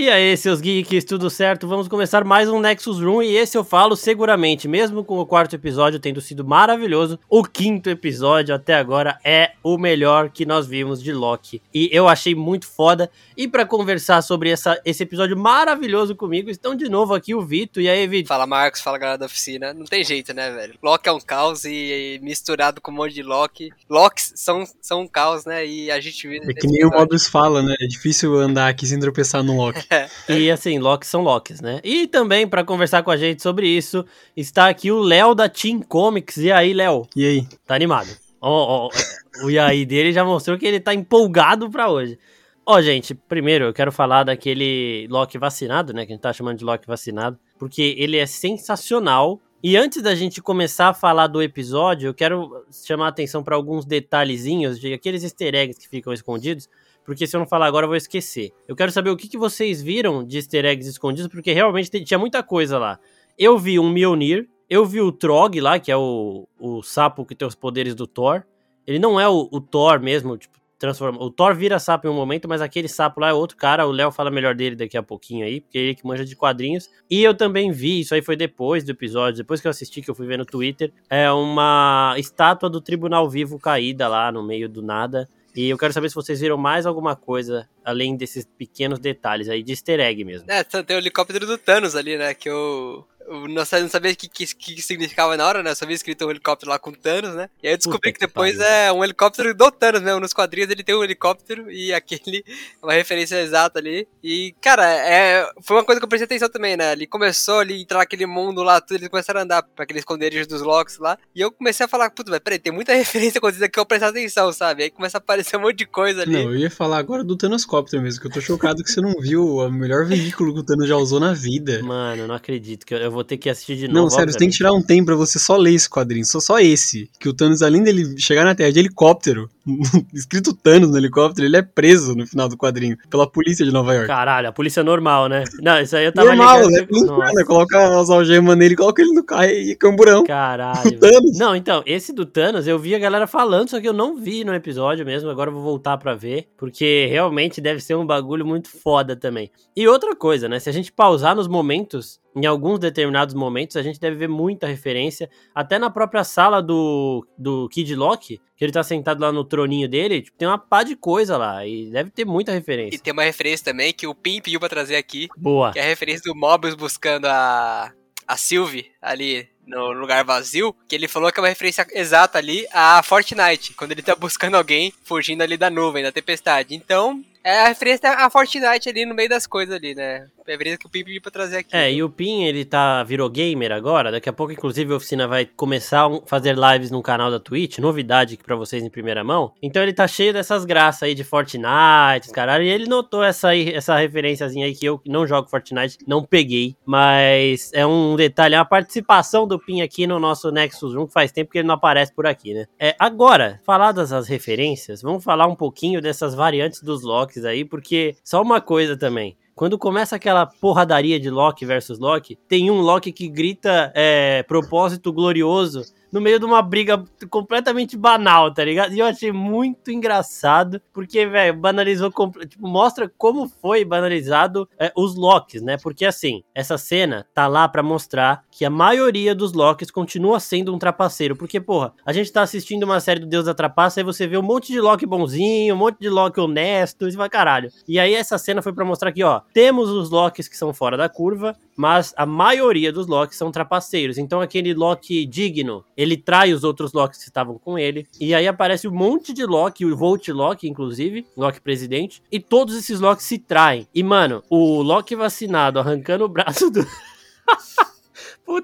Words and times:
E 0.00 0.08
aí, 0.08 0.34
seus 0.34 0.62
geeks, 0.62 1.04
tudo 1.04 1.28
certo? 1.28 1.68
Vamos 1.68 1.86
começar 1.86 2.24
mais 2.24 2.48
um 2.48 2.58
Nexus 2.58 2.98
Room 3.02 3.22
e 3.22 3.36
esse 3.36 3.58
eu 3.58 3.62
falo 3.62 3.94
seguramente, 3.94 4.66
mesmo 4.66 5.04
com 5.04 5.18
o 5.18 5.26
quarto 5.26 5.54
episódio 5.54 6.00
tendo 6.00 6.22
sido 6.22 6.42
maravilhoso, 6.42 7.20
o 7.28 7.44
quinto 7.44 7.90
episódio 7.90 8.54
até 8.54 8.76
agora 8.76 9.18
é 9.22 9.52
o 9.62 9.76
melhor 9.76 10.30
que 10.30 10.46
nós 10.46 10.66
vimos 10.66 11.02
de 11.02 11.12
Loki. 11.12 11.60
E 11.74 11.90
eu 11.92 12.08
achei 12.08 12.34
muito 12.34 12.66
foda. 12.66 13.10
E 13.36 13.46
para 13.46 13.66
conversar 13.66 14.22
sobre 14.22 14.48
essa, 14.48 14.80
esse 14.86 15.02
episódio 15.02 15.36
maravilhoso 15.36 16.16
comigo, 16.16 16.48
estão 16.48 16.74
de 16.74 16.88
novo 16.88 17.12
aqui 17.12 17.34
o 17.34 17.42
Vito. 17.42 17.78
E 17.78 17.86
aí, 17.86 18.06
Vito? 18.06 18.28
Fala, 18.28 18.46
Marcos, 18.46 18.80
fala 18.80 18.96
galera 18.96 19.18
da 19.18 19.26
oficina. 19.26 19.74
Não 19.74 19.84
tem 19.84 20.02
jeito, 20.02 20.32
né, 20.32 20.50
velho? 20.50 20.78
Loki 20.82 21.10
é 21.10 21.12
um 21.12 21.20
caos 21.20 21.66
e, 21.66 22.16
e 22.16 22.18
misturado 22.22 22.80
com 22.80 22.90
um 22.90 22.94
monte 22.94 23.12
de 23.12 23.22
Loki. 23.22 23.68
Locks 23.86 24.32
são, 24.34 24.64
são 24.80 25.02
um 25.02 25.06
caos, 25.06 25.44
né? 25.44 25.66
E 25.66 25.90
a 25.90 26.00
gente 26.00 26.26
vive. 26.26 26.50
É 26.50 26.54
que 26.54 26.66
nem 26.66 26.86
o 26.86 26.88
Mobius 26.88 27.26
fala, 27.26 27.62
né? 27.62 27.74
É 27.78 27.86
difícil 27.86 28.34
andar 28.36 28.68
aqui 28.68 28.86
sem 28.86 28.98
tropeçar 28.98 29.42
no 29.42 29.54
Loki. 29.54 29.89
e 30.28 30.50
assim, 30.50 30.78
Locks 30.78 31.08
são 31.08 31.22
Locks, 31.22 31.60
né? 31.60 31.80
E 31.82 32.06
também, 32.06 32.46
para 32.46 32.64
conversar 32.64 33.02
com 33.02 33.10
a 33.10 33.16
gente 33.16 33.42
sobre 33.42 33.68
isso, 33.68 34.04
está 34.36 34.68
aqui 34.68 34.90
o 34.90 35.00
Léo 35.00 35.34
da 35.34 35.48
Team 35.48 35.80
Comics. 35.80 36.36
E 36.36 36.50
aí, 36.50 36.72
Léo? 36.72 37.06
E 37.16 37.26
aí? 37.26 37.48
Tá 37.66 37.74
animado? 37.74 38.08
Ó, 38.40 38.86
oh, 38.86 38.88
oh, 38.88 39.46
o 39.46 39.50
e 39.50 39.58
aí 39.58 39.84
dele 39.84 40.12
já 40.12 40.24
mostrou 40.24 40.56
que 40.56 40.66
ele 40.66 40.80
tá 40.80 40.94
empolgado 40.94 41.68
pra 41.70 41.90
hoje. 41.90 42.18
Ó, 42.64 42.76
oh, 42.76 42.82
gente, 42.82 43.14
primeiro 43.14 43.66
eu 43.66 43.72
quero 43.72 43.90
falar 43.90 44.24
daquele 44.24 45.06
Loki 45.10 45.38
vacinado, 45.38 45.92
né? 45.92 46.06
Que 46.06 46.12
a 46.12 46.14
gente 46.14 46.22
tá 46.22 46.32
chamando 46.32 46.58
de 46.58 46.64
Loki 46.64 46.86
vacinado. 46.86 47.38
Porque 47.58 47.94
ele 47.98 48.16
é 48.16 48.26
sensacional. 48.26 49.40
E 49.62 49.76
antes 49.76 50.00
da 50.02 50.14
gente 50.14 50.40
começar 50.40 50.88
a 50.88 50.94
falar 50.94 51.26
do 51.26 51.42
episódio, 51.42 52.08
eu 52.08 52.14
quero 52.14 52.64
chamar 52.70 53.06
a 53.06 53.08
atenção 53.08 53.42
para 53.42 53.56
alguns 53.56 53.84
detalhezinhos 53.84 54.80
de 54.80 54.94
aqueles 54.94 55.22
easter 55.22 55.54
eggs 55.54 55.78
que 55.78 55.88
ficam 55.88 56.12
escondidos 56.12 56.66
porque 57.10 57.26
se 57.26 57.34
eu 57.34 57.40
não 57.40 57.46
falar 57.46 57.66
agora 57.66 57.86
eu 57.86 57.88
vou 57.88 57.96
esquecer. 57.96 58.52
Eu 58.68 58.76
quero 58.76 58.92
saber 58.92 59.10
o 59.10 59.16
que, 59.16 59.26
que 59.26 59.36
vocês 59.36 59.82
viram 59.82 60.24
de 60.24 60.36
easter 60.36 60.64
eggs 60.64 60.88
escondidos, 60.88 61.26
porque 61.26 61.52
realmente 61.52 62.04
tinha 62.04 62.16
muita 62.16 62.40
coisa 62.40 62.78
lá. 62.78 63.00
Eu 63.36 63.58
vi 63.58 63.80
um 63.80 63.90
Mjolnir, 63.90 64.48
eu 64.68 64.86
vi 64.86 65.00
o 65.00 65.10
Trog 65.10 65.60
lá, 65.60 65.80
que 65.80 65.90
é 65.90 65.96
o, 65.96 66.46
o 66.56 66.84
sapo 66.84 67.26
que 67.26 67.34
tem 67.34 67.48
os 67.48 67.56
poderes 67.56 67.96
do 67.96 68.06
Thor. 68.06 68.44
Ele 68.86 69.00
não 69.00 69.18
é 69.18 69.28
o, 69.28 69.48
o 69.50 69.60
Thor 69.60 69.98
mesmo, 69.98 70.38
tipo, 70.38 70.56
transforma. 70.78 71.20
O 71.20 71.32
Thor 71.32 71.52
vira 71.52 71.80
sapo 71.80 72.06
em 72.06 72.10
um 72.10 72.14
momento, 72.14 72.48
mas 72.48 72.62
aquele 72.62 72.86
sapo 72.86 73.20
lá 73.20 73.30
é 73.30 73.32
outro 73.32 73.56
cara. 73.56 73.88
O 73.88 73.90
Léo 73.90 74.12
fala 74.12 74.30
melhor 74.30 74.54
dele 74.54 74.76
daqui 74.76 74.96
a 74.96 75.02
pouquinho 75.02 75.44
aí, 75.44 75.60
porque 75.60 75.78
ele 75.78 75.94
que 75.96 76.06
manja 76.06 76.24
de 76.24 76.36
quadrinhos. 76.36 76.88
E 77.10 77.24
eu 77.24 77.34
também 77.34 77.72
vi, 77.72 78.02
isso 78.02 78.14
aí 78.14 78.22
foi 78.22 78.36
depois 78.36 78.84
do 78.84 78.92
episódio, 78.92 79.38
depois 79.38 79.60
que 79.60 79.66
eu 79.66 79.70
assisti, 79.70 80.00
que 80.00 80.08
eu 80.08 80.14
fui 80.14 80.28
ver 80.28 80.38
no 80.38 80.46
Twitter, 80.46 80.92
é 81.10 81.28
uma 81.32 82.14
estátua 82.18 82.70
do 82.70 82.80
Tribunal 82.80 83.28
Vivo 83.28 83.58
caída 83.58 84.06
lá 84.06 84.30
no 84.30 84.44
meio 84.44 84.68
do 84.68 84.80
nada. 84.80 85.28
E 85.54 85.68
eu 85.68 85.78
quero 85.78 85.92
saber 85.92 86.08
se 86.08 86.14
vocês 86.14 86.40
viram 86.40 86.56
mais 86.56 86.86
alguma 86.86 87.16
coisa 87.16 87.68
além 87.84 88.16
desses 88.16 88.44
pequenos 88.44 88.98
detalhes 88.98 89.48
aí 89.48 89.62
de 89.62 89.72
easter 89.72 90.00
egg 90.00 90.24
mesmo. 90.24 90.50
É, 90.50 90.62
tem 90.62 90.96
o 90.96 91.00
helicóptero 91.00 91.46
do 91.46 91.58
Thanos 91.58 91.96
ali, 91.96 92.16
né? 92.16 92.34
Que 92.34 92.48
eu, 92.48 93.06
eu 93.30 93.82
não 93.82 93.88
sabia 93.88 94.10
o 94.10 94.16
que, 94.16 94.28
que, 94.28 94.46
que, 94.54 94.82
significava 94.82 95.36
na 95.36 95.46
hora, 95.46 95.62
né? 95.62 95.70
Eu 95.70 95.76
só 95.76 95.86
vi 95.86 95.94
escrito 95.94 96.26
um 96.26 96.30
helicóptero 96.30 96.70
lá 96.70 96.78
com 96.78 96.90
Thanos, 96.92 97.34
né? 97.34 97.48
E 97.62 97.68
aí 97.68 97.74
eu 97.74 97.78
descobri 97.78 98.12
Puta 98.12 98.12
que 98.12 98.26
depois 98.26 98.56
que 98.56 98.62
é 98.62 98.92
um 98.92 99.04
helicóptero 99.04 99.54
do 99.54 99.70
Thanos 99.70 100.02
mesmo. 100.02 100.20
Nos 100.20 100.32
quadrinhos 100.32 100.70
ele 100.70 100.82
tem 100.82 100.94
um 100.94 101.04
helicóptero 101.04 101.70
e 101.70 101.92
aquele 101.92 102.44
uma 102.82 102.92
referência 102.92 103.40
exata 103.40 103.78
ali. 103.78 104.08
E, 104.22 104.54
cara, 104.60 104.84
é, 104.84 105.48
foi 105.62 105.76
uma 105.76 105.84
coisa 105.84 106.00
que 106.00 106.04
eu 106.04 106.08
prestei 106.08 106.24
atenção 106.24 106.48
também, 106.48 106.76
né? 106.76 106.92
Ele 106.92 107.06
começou 107.06 107.60
ali 107.60 107.74
a 107.74 107.78
entrar 107.78 107.98
naquele 107.98 108.26
mundo 108.26 108.62
lá, 108.62 108.80
tudo, 108.80 108.96
eles 108.96 109.08
começaram 109.08 109.40
a 109.40 109.42
andar 109.44 109.62
pra 109.62 109.84
aqueles 109.84 110.00
esconderijos 110.00 110.48
dos 110.48 110.62
Locks 110.62 110.98
lá. 110.98 111.16
E 111.34 111.40
eu 111.40 111.52
comecei 111.52 111.86
a 111.86 111.88
falar, 111.88 112.10
puta, 112.10 112.30
mas 112.30 112.40
peraí, 112.40 112.58
tem 112.58 112.72
muita 112.72 112.92
referência 112.94 113.40
coisa 113.40 113.68
que 113.68 113.78
eu 113.78 113.86
prestar 113.86 114.08
atenção, 114.08 114.52
sabe? 114.52 114.84
Aí 114.84 114.90
começa 114.90 115.18
a 115.18 115.20
aparecer 115.20 115.56
um 115.56 115.60
monte 115.60 115.78
de 115.78 115.86
coisa 115.86 116.22
ali. 116.22 116.32
Não, 116.32 116.52
eu 116.52 116.56
ia 116.56 116.70
falar 116.70 116.98
agora 116.98 117.22
do 117.22 117.36
Thanoscóptero 117.36 118.02
mesmo, 118.02 118.20
que 118.20 118.26
eu 118.26 118.32
tô 118.32 118.40
chocado 118.40 118.82
que 118.82 118.90
você 118.90 119.00
não 119.00 119.14
viu 119.20 119.56
o 119.56 119.70
melhor 119.70 120.04
veículo 120.04 120.52
que 120.52 120.60
o 120.60 120.64
Thanos 120.64 120.88
já 120.88 120.96
usou 120.96 121.20
na 121.20 121.32
vida. 121.32 121.80
Mano, 121.82 122.26
não 122.26 122.34
acredito 122.34 122.84
que 122.84 122.94
eu, 122.94 122.98
eu 122.98 123.10
vou 123.10 123.19
ter 123.24 123.36
que 123.36 123.48
assistir 123.48 123.76
de 123.76 123.88
novo. 123.88 124.00
Não, 124.00 124.10
sério, 124.10 124.32
você 124.32 124.38
tem 124.38 124.48
que 124.48 124.56
tirar 124.56 124.72
um 124.72 124.82
tempo 124.82 125.06
pra 125.06 125.16
você 125.16 125.38
só 125.38 125.56
ler 125.56 125.74
esse 125.74 125.88
quadrinho, 125.88 126.24
só, 126.24 126.40
só 126.40 126.58
esse. 126.58 127.08
Que 127.18 127.28
o 127.28 127.32
Thanos, 127.32 127.62
além 127.62 127.82
dele 127.82 128.18
chegar 128.18 128.44
na 128.44 128.54
Terra 128.54 128.72
de 128.72 128.78
helicóptero, 128.78 129.50
escrito 130.14 130.54
Thanos 130.54 130.90
no 130.90 130.96
helicóptero, 130.96 131.46
ele 131.46 131.56
é 131.56 131.62
preso 131.62 132.14
no 132.14 132.26
final 132.26 132.48
do 132.48 132.56
quadrinho 132.56 132.96
pela 133.08 133.30
polícia 133.30 133.64
de 133.64 133.72
Nova 133.72 133.94
York. 133.94 134.06
Caralho, 134.06 134.48
a 134.48 134.52
polícia 134.52 134.82
normal, 134.82 135.28
né? 135.28 135.44
Não, 135.60 135.80
isso 135.80 135.96
aí 135.96 136.04
eu 136.04 136.12
tava 136.12 136.28
Normal, 136.28 136.68
ligado. 136.68 136.88
Né? 136.90 137.32
né? 137.34 137.44
Coloca 137.44 138.00
as 138.00 138.10
algemas 138.10 138.56
nele, 138.56 138.76
coloca 138.76 139.02
ele 139.02 139.12
no 139.12 139.24
carro 139.24 139.44
e 139.44 139.74
camburão. 139.76 140.24
Caralho. 140.24 140.98
Thanos. 140.98 141.38
Não, 141.38 141.54
então, 141.54 141.82
esse 141.86 142.12
do 142.12 142.24
Thanos 142.24 142.66
eu 142.66 142.78
vi 142.78 142.94
a 142.94 142.98
galera 142.98 143.26
falando, 143.26 143.70
só 143.70 143.80
que 143.80 143.88
eu 143.88 143.92
não 143.92 144.16
vi 144.16 144.44
no 144.44 144.54
episódio 144.54 145.04
mesmo, 145.04 145.30
agora 145.30 145.50
eu 145.50 145.54
vou 145.54 145.62
voltar 145.62 145.98
pra 145.98 146.14
ver, 146.14 146.48
porque 146.56 147.06
realmente 147.10 147.60
deve 147.60 147.80
ser 147.80 147.94
um 147.94 148.06
bagulho 148.06 148.46
muito 148.46 148.68
foda 148.68 149.16
também. 149.16 149.50
E 149.76 149.86
outra 149.86 150.14
coisa, 150.14 150.48
né? 150.48 150.58
Se 150.58 150.68
a 150.68 150.72
gente 150.72 150.92
pausar 150.92 151.34
nos 151.34 151.48
momentos 151.48 152.20
em 152.36 152.46
alguns 152.46 152.78
determinados 152.78 153.34
momentos 153.34 153.76
a 153.76 153.82
gente 153.82 153.98
deve 153.98 154.16
ver 154.16 154.28
muita 154.28 154.66
referência, 154.66 155.28
até 155.54 155.78
na 155.78 155.90
própria 155.90 156.24
sala 156.24 156.62
do, 156.62 157.26
do 157.36 157.68
Kid 157.68 157.94
Loki, 157.94 158.40
que 158.60 158.64
ele 158.66 158.72
tá 158.72 158.82
sentado 158.82 159.22
lá 159.22 159.32
no 159.32 159.42
troninho 159.42 159.88
dele, 159.88 160.20
tipo, 160.20 160.36
tem 160.36 160.46
uma 160.46 160.58
pá 160.58 160.82
de 160.82 160.94
coisa 160.94 161.38
lá, 161.38 161.66
e 161.66 161.86
deve 161.86 162.10
ter 162.10 162.26
muita 162.26 162.52
referência. 162.52 162.94
E 162.94 162.98
tem 162.98 163.10
uma 163.10 163.22
referência 163.22 163.64
também 163.64 163.90
que 163.90 164.06
o 164.06 164.14
Pim 164.14 164.38
pediu 164.38 164.60
pra 164.60 164.68
trazer 164.68 164.96
aqui. 164.96 165.28
Boa. 165.34 165.72
Que 165.72 165.78
é 165.78 165.82
a 165.82 165.86
referência 165.86 166.30
do 166.30 166.38
Mobius 166.38 166.74
buscando 166.74 167.24
a, 167.24 167.90
a 168.28 168.36
Sylvie 168.36 168.92
ali 169.00 169.48
no 169.66 169.92
lugar 169.92 170.24
vazio, 170.24 170.74
que 170.88 170.94
ele 170.94 171.08
falou 171.08 171.30
que 171.30 171.38
é 171.38 171.42
uma 171.42 171.48
referência 171.48 171.86
exata 171.92 172.38
ali 172.38 172.66
a 172.72 173.02
Fortnite, 173.02 173.74
quando 173.74 173.92
ele 173.92 174.02
tá 174.02 174.14
buscando 174.14 174.56
alguém 174.56 174.92
fugindo 175.04 175.42
ali 175.42 175.56
da 175.56 175.70
nuvem, 175.70 176.02
da 176.02 176.12
tempestade. 176.12 176.74
Então, 176.74 177.24
é 177.42 177.60
a 177.60 177.68
referência 177.68 178.10
a 178.10 178.28
Fortnite 178.28 178.88
ali 178.88 179.06
no 179.06 179.14
meio 179.14 179.28
das 179.28 179.46
coisas 179.46 179.74
ali, 179.74 179.94
né? 179.94 180.26
É 180.50 180.54
a 180.54 180.76
que 180.76 180.86
o 180.86 180.90
Pim 180.90 181.04
pediu 181.04 181.22
pra 181.22 181.30
trazer 181.30 181.58
aqui. 181.58 181.76
É, 181.76 181.92
e 181.92 182.02
o 182.02 182.10
Pim, 182.10 182.42
ele 182.42 182.64
tá, 182.64 183.04
virou 183.04 183.30
gamer 183.30 183.70
agora. 183.70 184.10
Daqui 184.10 184.28
a 184.28 184.32
pouco, 184.32 184.52
inclusive, 184.52 184.92
a 184.92 184.96
oficina 184.96 185.28
vai 185.28 185.44
começar 185.44 186.06
a 186.06 186.20
fazer 186.26 186.56
lives 186.56 186.90
no 186.90 187.00
canal 187.02 187.30
da 187.30 187.38
Twitch. 187.38 187.78
Novidade 187.78 188.34
aqui 188.34 188.42
pra 188.42 188.56
vocês 188.56 188.82
em 188.82 188.90
primeira 188.90 189.22
mão. 189.22 189.52
Então 189.62 189.80
ele 189.80 189.92
tá 189.92 190.08
cheio 190.08 190.32
dessas 190.32 190.64
graças 190.64 191.04
aí 191.04 191.14
de 191.14 191.22
Fortnite, 191.22 192.32
caralho. 192.32 192.64
E 192.64 192.68
ele 192.68 192.86
notou 192.86 193.22
essa, 193.22 193.50
aí, 193.50 193.72
essa 193.72 193.96
referenciazinha 193.96 194.66
aí 194.66 194.74
que 194.74 194.86
eu 194.86 195.00
não 195.06 195.24
jogo 195.24 195.48
Fortnite, 195.48 195.98
não 196.04 196.24
peguei. 196.24 196.74
Mas 196.84 197.70
é 197.72 197.86
um 197.86 198.16
detalhe, 198.16 198.56
é 198.56 198.58
uma 198.58 198.64
participação 198.64 199.46
do 199.50 199.58
Pin 199.58 199.82
aqui 199.82 200.06
no 200.06 200.18
nosso 200.18 200.50
Nexus 200.50 200.94
1, 200.94 201.06
que 201.06 201.12
faz 201.12 201.30
tempo 201.30 201.50
que 201.50 201.58
ele 201.58 201.68
não 201.68 201.74
aparece 201.74 202.14
por 202.14 202.26
aqui, 202.26 202.54
né? 202.54 202.66
É, 202.78 202.96
agora, 202.98 203.60
faladas 203.64 204.12
as 204.12 204.28
referências, 204.28 205.02
vamos 205.02 205.22
falar 205.22 205.46
um 205.46 205.54
pouquinho 205.54 206.00
dessas 206.00 206.34
variantes 206.34 206.82
dos 206.82 207.02
Locks 207.02 207.44
aí, 207.44 207.64
porque 207.64 208.16
só 208.24 208.40
uma 208.40 208.60
coisa 208.60 208.96
também. 208.96 209.36
Quando 209.54 209.76
começa 209.78 210.16
aquela 210.16 210.46
porradaria 210.46 211.20
de 211.20 211.28
Loki 211.28 211.66
versus 211.66 211.98
Loki, 211.98 212.38
tem 212.48 212.70
um 212.70 212.80
Loki 212.80 213.12
que 213.12 213.28
grita 213.28 213.92
é, 213.94 214.42
propósito 214.44 215.12
glorioso 215.12 215.82
no 216.12 216.20
meio 216.20 216.38
de 216.38 216.44
uma 216.44 216.62
briga 216.62 217.02
completamente 217.28 217.96
banal, 217.96 218.52
tá 218.52 218.64
ligado? 218.64 218.92
E 218.92 218.98
eu 218.98 219.06
achei 219.06 219.32
muito 219.32 219.90
engraçado, 219.90 220.80
porque, 220.92 221.26
velho, 221.26 221.56
banalizou, 221.56 222.10
tipo, 222.48 222.66
mostra 222.66 223.10
como 223.16 223.48
foi 223.48 223.84
banalizado 223.84 224.68
é, 224.78 224.92
os 224.96 225.14
Locks, 225.14 225.62
né? 225.62 225.76
Porque, 225.82 226.04
assim, 226.04 226.42
essa 226.54 226.76
cena 226.78 227.26
tá 227.34 227.46
lá 227.46 227.68
para 227.68 227.82
mostrar 227.82 228.42
que 228.50 228.64
a 228.64 228.70
maioria 228.70 229.34
dos 229.34 229.52
Locks 229.52 229.90
continua 229.90 230.40
sendo 230.40 230.74
um 230.74 230.78
trapaceiro, 230.78 231.36
porque, 231.36 231.60
porra, 231.60 231.92
a 232.04 232.12
gente 232.12 232.32
tá 232.32 232.42
assistindo 232.42 232.84
uma 232.84 233.00
série 233.00 233.20
do 233.20 233.26
Deus 233.26 233.44
da 233.44 233.54
Trapaça 233.54 234.00
e 234.00 234.04
você 234.04 234.26
vê 234.26 234.36
um 234.36 234.42
monte 234.42 234.72
de 234.72 234.80
Loki 234.80 235.06
bonzinho, 235.06 235.74
um 235.74 235.78
monte 235.78 235.98
de 235.98 236.08
Loki 236.08 236.40
honesto, 236.40 237.08
e 237.08 237.16
vai 237.16 237.28
caralho. 237.28 237.70
E 237.86 237.98
aí 237.98 238.14
essa 238.14 238.38
cena 238.38 238.62
foi 238.62 238.72
para 238.72 238.84
mostrar 238.84 239.12
que, 239.12 239.22
ó, 239.22 239.40
temos 239.52 239.90
os 239.90 240.10
Locks 240.10 240.48
que 240.48 240.56
são 240.56 240.72
fora 240.72 240.96
da 240.96 241.08
curva, 241.08 241.56
mas 241.80 242.12
a 242.14 242.26
maioria 242.26 242.92
dos 242.92 243.06
Locks 243.06 243.38
são 243.38 243.50
trapaceiros. 243.50 244.18
Então 244.18 244.42
aquele 244.42 244.74
Loki 244.74 245.24
digno, 245.24 245.82
ele 245.96 246.14
trai 246.14 246.52
os 246.52 246.62
outros 246.62 246.92
Locks 246.92 247.20
que 247.20 247.24
estavam 247.24 247.58
com 247.58 247.78
ele. 247.78 248.06
E 248.20 248.34
aí 248.34 248.46
aparece 248.46 248.86
um 248.86 248.92
monte 248.92 249.32
de 249.32 249.46
Loki, 249.46 249.86
o 249.86 249.96
Volt 249.96 250.28
Loki, 250.28 250.68
inclusive, 250.68 251.26
Loki 251.34 251.58
presidente. 251.58 252.22
E 252.30 252.38
todos 252.38 252.76
esses 252.76 253.00
Locks 253.00 253.24
se 253.24 253.38
traem. 253.38 253.88
E, 253.94 254.02
mano, 254.02 254.42
o 254.50 254.82
Loki 254.82 255.16
vacinado 255.16 255.78
arrancando 255.78 256.26
o 256.26 256.28
braço 256.28 256.70
do. 256.70 256.86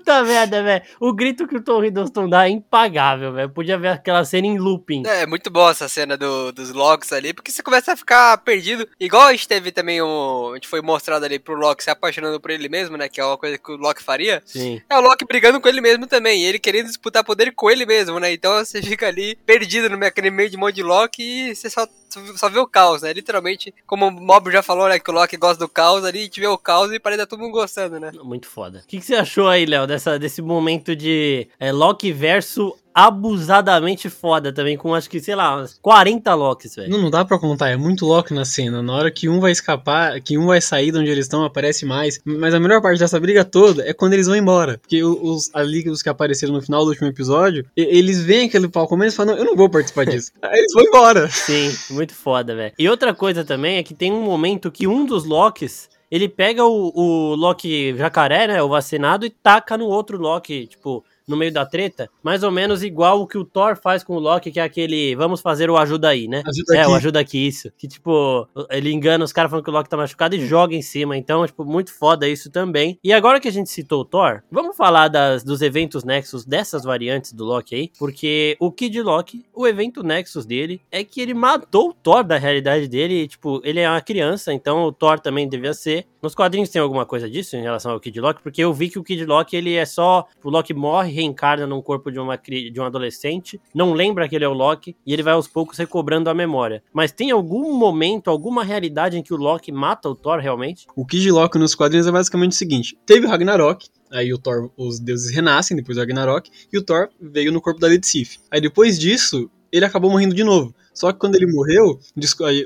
Puta 0.06 0.22
merda, 0.22 0.62
velho. 0.62 0.84
O 1.00 1.12
grito 1.12 1.48
que 1.48 1.56
o 1.56 1.60
Tom 1.60 1.82
Hiddleston 1.84 2.28
dá 2.28 2.46
é 2.46 2.50
impagável, 2.50 3.32
velho. 3.32 3.50
Podia 3.50 3.76
ver 3.76 3.88
aquela 3.88 4.24
cena 4.24 4.46
em 4.46 4.56
looping. 4.56 5.02
É, 5.04 5.22
é 5.22 5.26
muito 5.26 5.50
boa 5.50 5.72
essa 5.72 5.88
cena 5.88 6.16
do, 6.16 6.52
dos 6.52 6.70
Locks 6.70 7.12
ali, 7.12 7.32
porque 7.32 7.50
você 7.50 7.60
começa 7.60 7.92
a 7.92 7.96
ficar 7.96 8.38
perdido. 8.38 8.88
Igual 9.00 9.24
a 9.24 9.32
gente 9.32 9.48
teve 9.48 9.72
também 9.72 10.00
um. 10.00 10.52
A 10.52 10.54
gente 10.54 10.68
foi 10.68 10.80
mostrado 10.80 11.24
ali 11.24 11.40
pro 11.40 11.56
Loki 11.56 11.82
se 11.82 11.90
apaixonando 11.90 12.40
por 12.40 12.52
ele 12.52 12.68
mesmo, 12.68 12.96
né? 12.96 13.08
Que 13.08 13.20
é 13.20 13.24
uma 13.24 13.36
coisa 13.36 13.58
que 13.58 13.72
o 13.72 13.76
Loki 13.76 14.00
faria. 14.00 14.40
Sim. 14.46 14.80
É 14.88 14.96
o 14.96 15.00
Loki 15.00 15.24
brigando 15.26 15.60
com 15.60 15.66
ele 15.66 15.80
mesmo 15.80 16.06
também. 16.06 16.40
E 16.40 16.44
ele 16.44 16.60
querendo 16.60 16.86
disputar 16.86 17.24
poder 17.24 17.52
com 17.52 17.68
ele 17.68 17.84
mesmo, 17.84 18.20
né? 18.20 18.32
Então 18.32 18.64
você 18.64 18.80
fica 18.80 19.08
ali 19.08 19.34
perdido 19.44 19.90
no 19.90 19.98
meio 19.98 20.48
de 20.48 20.56
um 20.56 20.60
monte 20.60 20.76
de 20.76 20.84
Loki 20.84 21.50
e 21.50 21.56
você 21.56 21.68
só 21.68 21.84
só 22.36 22.48
vê 22.48 22.58
o 22.58 22.66
caos, 22.66 23.02
né? 23.02 23.12
Literalmente, 23.12 23.74
como 23.86 24.06
o 24.06 24.10
Mob 24.10 24.50
já 24.50 24.62
falou, 24.62 24.88
né? 24.88 24.98
Que 24.98 25.10
o 25.10 25.14
Loki 25.14 25.36
gosta 25.36 25.58
do 25.58 25.68
caos 25.68 26.04
ali, 26.04 26.20
a 26.20 26.22
gente 26.22 26.40
vê 26.40 26.46
o 26.46 26.58
caos 26.58 26.92
e 26.92 26.98
parece 26.98 27.20
que 27.20 27.26
tá 27.26 27.30
todo 27.30 27.40
mundo 27.40 27.52
gostando, 27.52 28.00
né? 28.00 28.10
Muito 28.22 28.48
foda. 28.48 28.80
O 28.84 28.86
que, 28.86 28.98
que 28.98 29.04
você 29.04 29.14
achou 29.14 29.48
aí, 29.48 29.66
Léo, 29.66 29.86
desse 30.18 30.40
momento 30.40 30.94
de 30.94 31.48
é, 31.58 31.72
Loki 31.72 32.12
versus 32.12 32.72
abusadamente 32.96 34.08
foda 34.08 34.50
também, 34.50 34.74
com 34.74 34.94
acho 34.94 35.10
que, 35.10 35.20
sei 35.20 35.34
lá, 35.34 35.60
uns 35.60 35.78
40 35.82 36.34
Locks, 36.34 36.76
velho. 36.76 36.88
Não, 36.88 37.02
não 37.02 37.10
dá 37.10 37.26
pra 37.26 37.38
contar, 37.38 37.68
é 37.68 37.76
muito 37.76 38.06
Loki 38.06 38.32
na 38.32 38.46
cena. 38.46 38.82
Na 38.82 38.94
hora 38.94 39.10
que 39.10 39.28
um 39.28 39.38
vai 39.38 39.52
escapar, 39.52 40.18
que 40.22 40.38
um 40.38 40.46
vai 40.46 40.62
sair 40.62 40.90
de 40.90 40.98
onde 40.98 41.10
eles 41.10 41.26
estão, 41.26 41.44
aparece 41.44 41.84
mais. 41.84 42.18
Mas 42.24 42.54
a 42.54 42.58
melhor 42.58 42.80
parte 42.80 42.98
dessa 42.98 43.20
briga 43.20 43.44
toda 43.44 43.86
é 43.86 43.92
quando 43.92 44.14
eles 44.14 44.26
vão 44.26 44.34
embora. 44.34 44.78
Porque 44.78 45.04
os, 45.04 45.54
a 45.54 45.62
liga 45.62 45.90
dos 45.90 46.00
que 46.00 46.08
apareceram 46.08 46.54
no 46.54 46.62
final 46.62 46.84
do 46.84 46.88
último 46.88 47.06
episódio, 47.06 47.66
eles 47.76 48.22
veem 48.22 48.48
aquele 48.48 48.66
palco 48.66 48.88
começo 48.88 49.14
e 49.14 49.18
falam, 49.18 49.36
eu 49.36 49.44
não 49.44 49.54
vou 49.54 49.68
participar 49.68 50.06
disso. 50.06 50.32
Aí 50.40 50.58
eles 50.58 50.72
vão 50.72 50.84
embora. 50.84 51.28
Sim, 51.28 51.76
muito 51.90 52.14
foda, 52.14 52.56
velho. 52.56 52.72
E 52.78 52.88
outra 52.88 53.12
coisa 53.12 53.44
também 53.44 53.76
é 53.76 53.82
que 53.82 53.92
tem 53.92 54.10
um 54.10 54.22
momento 54.22 54.72
que 54.72 54.86
um 54.86 55.04
dos 55.04 55.26
Locks 55.26 55.90
ele 56.10 56.28
pega 56.30 56.64
o, 56.64 56.92
o 56.94 57.34
Loki 57.34 57.94
jacaré, 57.96 58.46
né, 58.46 58.62
o 58.62 58.68
vacinado, 58.68 59.26
e 59.26 59.30
taca 59.30 59.76
no 59.76 59.86
outro 59.86 60.16
Loki, 60.16 60.66
tipo, 60.68 61.04
no 61.26 61.36
meio 61.36 61.52
da 61.52 61.66
treta, 61.66 62.08
mais 62.22 62.42
ou 62.42 62.50
menos 62.50 62.82
igual 62.82 63.20
o 63.20 63.26
que 63.26 63.38
o 63.38 63.44
Thor 63.44 63.76
faz 63.76 64.04
com 64.04 64.16
o 64.16 64.20
Loki, 64.20 64.50
que 64.50 64.60
é 64.60 64.62
aquele 64.62 65.14
vamos 65.16 65.40
fazer 65.40 65.70
o 65.70 65.76
ajuda 65.76 66.08
aí, 66.08 66.28
né? 66.28 66.42
Ajuda 66.46 66.76
é, 66.76 66.80
aqui. 66.80 66.90
o 66.90 66.94
ajuda 66.94 67.20
aqui, 67.20 67.46
isso. 67.46 67.70
Que 67.76 67.88
tipo, 67.88 68.48
ele 68.70 68.92
engana 68.92 69.24
os 69.24 69.32
caras 69.32 69.50
falando 69.50 69.64
que 69.64 69.70
o 69.70 69.72
Loki 69.72 69.88
tá 69.88 69.96
machucado 69.96 70.36
e 70.36 70.46
joga 70.46 70.74
em 70.74 70.82
cima. 70.82 71.16
Então, 71.16 71.46
tipo, 71.46 71.64
muito 71.64 71.92
foda 71.92 72.28
isso 72.28 72.50
também. 72.50 72.98
E 73.02 73.12
agora 73.12 73.40
que 73.40 73.48
a 73.48 73.52
gente 73.52 73.70
citou 73.70 74.02
o 74.02 74.04
Thor, 74.04 74.42
vamos 74.50 74.76
falar 74.76 75.08
das, 75.08 75.42
dos 75.42 75.62
eventos 75.62 76.04
Nexus 76.04 76.44
dessas 76.44 76.84
variantes 76.84 77.32
do 77.32 77.44
Loki 77.44 77.74
aí, 77.74 77.90
porque 77.98 78.56
o 78.60 78.70
Kid 78.70 79.00
Loki, 79.02 79.44
o 79.54 79.66
evento 79.66 80.02
Nexus 80.02 80.46
dele 80.46 80.80
é 80.90 81.02
que 81.02 81.20
ele 81.20 81.34
matou 81.34 81.90
o 81.90 81.94
Thor 81.94 82.22
da 82.24 82.38
realidade 82.38 82.88
dele. 82.88 83.22
E, 83.22 83.28
tipo, 83.28 83.60
ele 83.64 83.80
é 83.80 83.88
uma 83.88 84.00
criança, 84.00 84.52
então 84.52 84.84
o 84.84 84.92
Thor 84.92 85.18
também 85.18 85.48
devia 85.48 85.74
ser. 85.74 86.06
Nos 86.22 86.34
quadrinhos 86.34 86.70
tem 86.70 86.82
alguma 86.82 87.06
coisa 87.06 87.30
disso 87.30 87.56
em 87.56 87.62
relação 87.62 87.92
ao 87.92 88.00
Kid 88.00 88.20
Loki? 88.20 88.42
Porque 88.42 88.62
eu 88.62 88.72
vi 88.72 88.88
que 88.88 88.98
o 88.98 89.04
Kid 89.04 89.24
Loki, 89.24 89.56
ele 89.56 89.74
é 89.74 89.84
só. 89.84 90.26
O 90.42 90.50
Loki 90.50 90.74
morre, 90.74 91.12
reencarna 91.16 91.66
num 91.66 91.80
corpo 91.80 92.12
de, 92.12 92.18
uma, 92.18 92.36
de 92.36 92.78
um 92.78 92.84
adolescente, 92.84 93.60
não 93.74 93.92
lembra 93.92 94.28
que 94.28 94.36
ele 94.36 94.44
é 94.44 94.48
o 94.48 94.52
Loki, 94.52 94.94
e 95.04 95.12
ele 95.12 95.22
vai 95.22 95.32
aos 95.32 95.48
poucos 95.48 95.78
recobrando 95.78 96.28
a 96.28 96.34
memória. 96.34 96.82
Mas 96.92 97.10
tem 97.10 97.30
algum 97.30 97.74
momento, 97.74 98.28
alguma 98.28 98.62
realidade 98.62 99.16
em 99.16 99.22
que 99.22 99.32
o 99.32 99.36
Loki 99.36 99.72
mata 99.72 100.08
o 100.08 100.14
Thor 100.14 100.38
realmente? 100.38 100.86
O 100.94 101.06
Kid 101.06 101.30
Loki 101.30 101.58
nos 101.58 101.74
quadrinhos 101.74 102.06
é 102.06 102.12
basicamente 102.12 102.52
o 102.52 102.56
seguinte: 102.56 102.96
teve 103.06 103.26
o 103.26 103.28
Ragnarok, 103.28 103.88
aí 104.12 104.32
o 104.32 104.38
Thor, 104.38 104.70
os 104.76 105.00
deuses 105.00 105.34
renascem 105.34 105.76
depois 105.76 105.96
do 105.96 106.00
Ragnarok, 106.00 106.50
e 106.72 106.78
o 106.78 106.82
Thor 106.82 107.08
veio 107.20 107.50
no 107.50 107.60
corpo 107.60 107.80
da 107.80 107.88
Lady 107.88 108.06
Sif. 108.06 108.38
Aí 108.50 108.60
depois 108.60 108.98
disso, 108.98 109.50
ele 109.72 109.84
acabou 109.84 110.10
morrendo 110.10 110.34
de 110.34 110.44
novo. 110.44 110.74
Só 110.96 111.12
que 111.12 111.18
quando 111.18 111.34
ele 111.36 111.46
morreu, 111.46 112.00